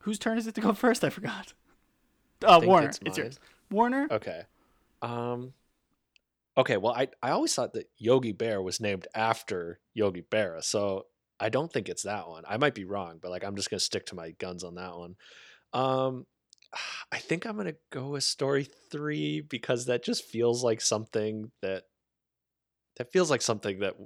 [0.00, 1.04] Whose turn is it to go first?
[1.04, 1.52] I forgot.
[2.44, 3.38] Uh, think Warner, it's it's, yours.
[3.70, 4.42] Warner, Okay.
[5.02, 5.52] Um
[6.56, 11.06] Okay, well I I always thought that Yogi Bear was named after Yogi Berra, so
[11.38, 12.44] I don't think it's that one.
[12.46, 14.96] I might be wrong, but like I'm just gonna stick to my guns on that
[14.96, 15.16] one.
[15.72, 16.26] Um
[17.12, 21.84] I think I'm gonna go with story three because that just feels like something that
[22.96, 23.96] that feels like something that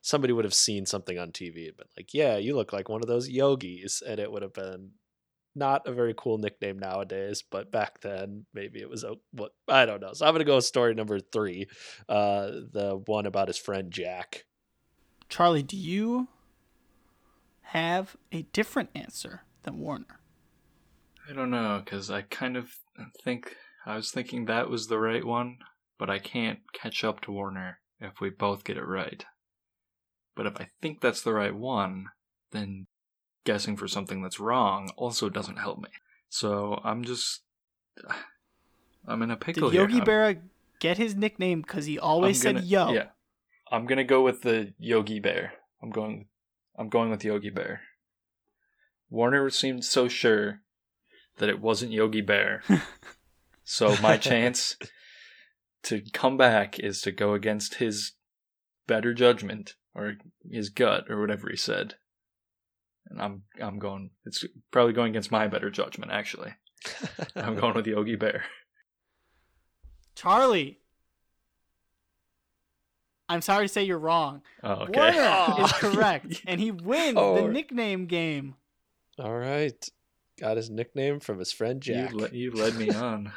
[0.00, 3.02] somebody would have seen something on TV and been like, Yeah, you look like one
[3.02, 4.90] of those yogis, and it would have been
[5.54, 9.86] not a very cool nickname nowadays, but back then maybe it was a what I
[9.86, 10.12] don't know.
[10.12, 11.68] So I'm gonna go with story number three,
[12.08, 14.44] uh, the one about his friend Jack.
[15.28, 16.28] Charlie, do you
[17.62, 20.18] have a different answer than Warner?
[21.28, 22.70] I don't know, because I kind of
[23.24, 23.54] think
[23.86, 25.58] I was thinking that was the right one,
[25.98, 29.24] but I can't catch up to Warner if we both get it right.
[30.34, 32.06] But if I think that's the right one,
[32.50, 32.86] then
[33.44, 35.90] guessing for something that's wrong also doesn't help me.
[36.28, 37.42] So I'm just.
[39.06, 40.02] I'm in a pickle Did Yogi here.
[40.04, 40.40] Berra
[40.80, 42.92] get his nickname because he always I'm said gonna- yo?
[42.92, 43.06] Yeah.
[43.70, 45.52] I'm gonna go with the Yogi Bear.
[45.82, 46.26] I'm going.
[46.78, 47.82] I'm going with Yogi Bear.
[49.10, 50.61] Warner seemed so sure
[51.38, 52.62] that it wasn't Yogi Bear.
[53.64, 54.76] so my chance
[55.84, 58.12] to come back is to go against his
[58.86, 60.14] better judgment or
[60.50, 61.94] his gut or whatever he said.
[63.08, 66.54] And I'm I'm going it's probably going against my better judgment actually.
[67.36, 68.44] I'm going with Yogi Bear.
[70.14, 70.78] Charlie.
[73.28, 74.42] I'm sorry to say you're wrong.
[74.62, 75.00] Oh, okay.
[75.16, 77.36] Warner is correct, and he wins Oh.
[77.46, 78.56] the nickname game.
[79.18, 79.88] All right.
[80.40, 82.12] Got his nickname from his friend You, Jack.
[82.14, 83.32] le- you led me on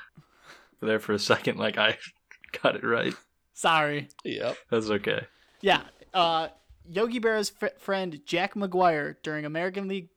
[0.82, 1.98] there for a second like I
[2.64, 3.14] got it right.
[3.54, 4.10] Sorry.
[4.24, 4.58] yep.
[4.70, 5.26] That's okay.
[5.62, 5.82] Yeah.
[6.14, 6.50] Uh,
[6.88, 10.10] Yogi Berra's fr- friend Jack McGuire during American League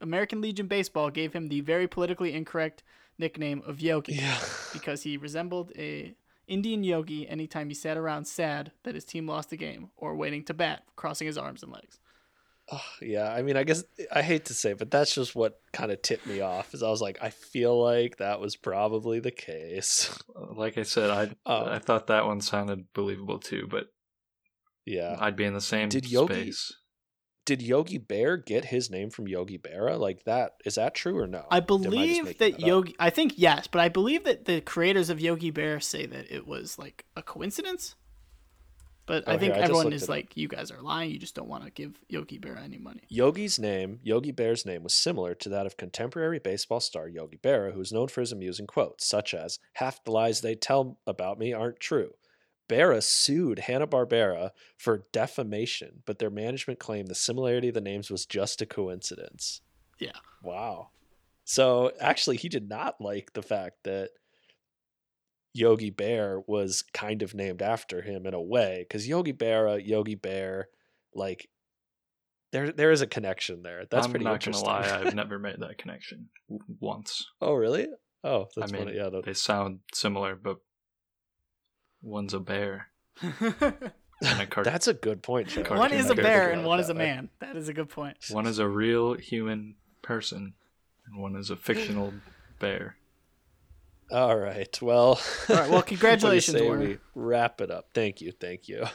[0.00, 2.82] American Legion baseball gave him the very politically incorrect
[3.18, 4.38] nickname of Yogi Yeah.
[4.72, 6.14] because he resembled a
[6.48, 10.42] Indian yogi anytime he sat around sad that his team lost a game or waiting
[10.44, 12.00] to bat, crossing his arms and legs.
[12.74, 13.30] Oh, yeah.
[13.30, 16.00] I mean, I guess I hate to say, it, but that's just what kind of
[16.00, 16.72] tipped me off.
[16.72, 20.18] Is I was like, I feel like that was probably the case.
[20.34, 21.64] Uh, like I said, I Oh.
[21.64, 23.88] Um, I thought that one sounded believable too, but
[24.86, 25.16] yeah.
[25.20, 26.72] I'd be in the same Did Yogi- space.
[27.44, 29.98] Did Yogi Bear get his name from Yogi Berra?
[29.98, 30.52] Like that?
[30.64, 31.44] Is that true or no?
[31.50, 32.66] I believe making that up?
[32.66, 32.94] Yogi.
[33.00, 36.46] I think yes, but I believe that the creators of Yogi Bear say that it
[36.46, 37.96] was like a coincidence.
[39.12, 41.10] But I Oh, think here, I everyone is like, you guys are lying.
[41.10, 43.02] You just don't want to give Yogi Bear any money.
[43.10, 47.74] Yogi's name, Yogi Bear's name, was similar to that of contemporary baseball star Yogi Berra,
[47.74, 51.38] who is known for his amusing quotes, such as, Half the lies they tell about
[51.38, 52.14] me aren't true.
[52.70, 58.24] Berra sued Hanna-Barbera for defamation, but their management claimed the similarity of the names was
[58.24, 59.60] just a coincidence.
[59.98, 60.16] Yeah.
[60.42, 60.88] Wow.
[61.44, 64.12] So actually, he did not like the fact that
[65.54, 69.76] Yogi Bear was kind of named after him in a way, because Yogi Berra, uh,
[69.76, 70.68] Yogi Bear,
[71.14, 71.48] like
[72.52, 73.84] there there is a connection there.
[73.90, 74.66] That's I'm pretty not gonna interesting.
[74.68, 76.28] lie, I've never made that connection
[76.80, 77.26] once.
[77.40, 77.88] oh really?
[78.24, 78.96] Oh, that's I mean, funny.
[78.96, 80.58] Yeah, that- they sound similar, but
[82.02, 82.88] one's a bear
[83.22, 85.48] a car- that's a good point.
[85.48, 85.62] Joe.
[85.68, 87.04] One is a bear and one is a that way.
[87.06, 87.28] man.
[87.40, 88.16] That is a good point.
[88.30, 90.54] one is a real human person
[91.06, 92.12] and one is a fictional
[92.58, 92.96] bear.
[94.12, 94.80] All right.
[94.82, 95.20] Well.
[95.48, 96.84] All right, well, what do you congratulations, Warner.
[96.84, 97.88] we wrap it up.
[97.94, 98.32] Thank you.
[98.32, 98.84] Thank you.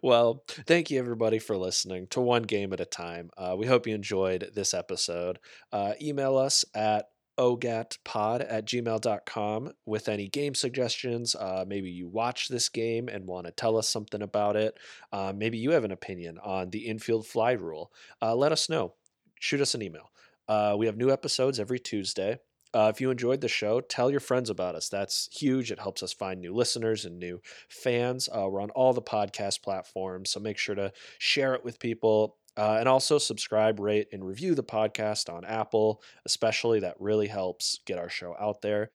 [0.00, 3.30] Well, thank you everybody for listening to One Game at a Time.
[3.36, 5.40] Uh, we hope you enjoyed this episode.
[5.72, 7.06] Uh, email us at
[7.38, 11.34] ogatpod at gmail.com with any game suggestions.
[11.34, 14.78] Uh, maybe you watch this game and want to tell us something about it.
[15.12, 17.92] Uh, maybe you have an opinion on the infield fly rule.
[18.22, 18.94] Uh, let us know.
[19.40, 20.10] Shoot us an email.
[20.48, 22.38] Uh, we have new episodes every Tuesday.
[22.74, 24.88] Uh, if you enjoyed the show, tell your friends about us.
[24.88, 25.70] That's huge.
[25.70, 28.28] It helps us find new listeners and new fans.
[28.28, 32.36] Uh, we're on all the podcast platforms, so make sure to share it with people.
[32.58, 36.80] Uh, and also subscribe, rate, and review the podcast on Apple, especially.
[36.80, 38.90] That really helps get our show out there.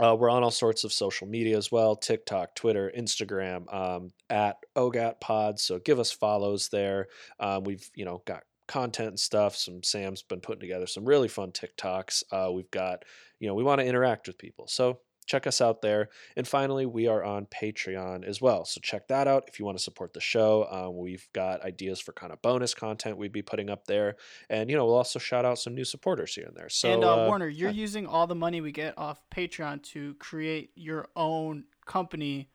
[0.00, 4.56] Uh, we're on all sorts of social media as well TikTok, Twitter, Instagram, um, at
[4.76, 5.58] OGAT Pod.
[5.58, 7.08] So give us follows there.
[7.40, 9.56] Um, we've, you know, got content and stuff.
[9.56, 12.22] Some Sam's been putting together some really fun TikToks.
[12.30, 13.04] Uh, we've got,
[13.38, 14.66] you know, we want to interact with people.
[14.68, 16.08] So check us out there.
[16.36, 18.64] And finally, we are on Patreon as well.
[18.64, 20.66] So check that out if you want to support the show.
[20.70, 24.16] Um, we've got ideas for kind of bonus content we'd be putting up there.
[24.48, 26.68] And, you know, we'll also shout out some new supporters here and there.
[26.68, 27.76] So, and uh, uh, Warner, you're yeah.
[27.76, 32.48] using all the money we get off Patreon to create your own company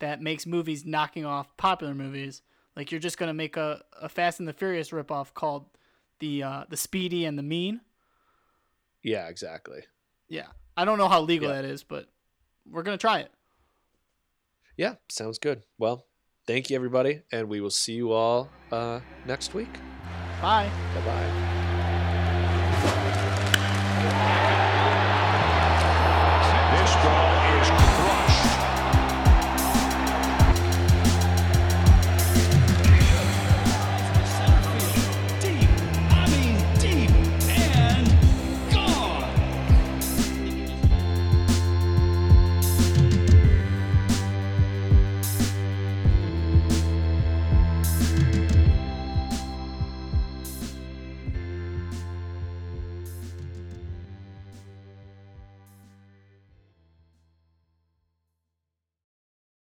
[0.00, 2.42] that makes movies knocking off popular movies.
[2.76, 5.66] Like you're just gonna make a, a Fast and the Furious ripoff called
[6.20, 7.80] the uh, the Speedy and the Mean.
[9.02, 9.80] yeah, exactly.
[10.28, 10.46] Yeah,
[10.76, 11.56] I don't know how legal Yeah.
[11.62, 12.08] that is, but
[12.70, 13.30] we're gonna try it.
[14.76, 15.62] Yeah, sounds good.
[15.78, 16.04] Well,
[16.46, 17.22] thank you, everybody.
[17.32, 19.72] And we will see you all uh, next week.
[20.42, 20.70] Bye.
[20.94, 21.00] Bye
[24.00, 24.42] bye.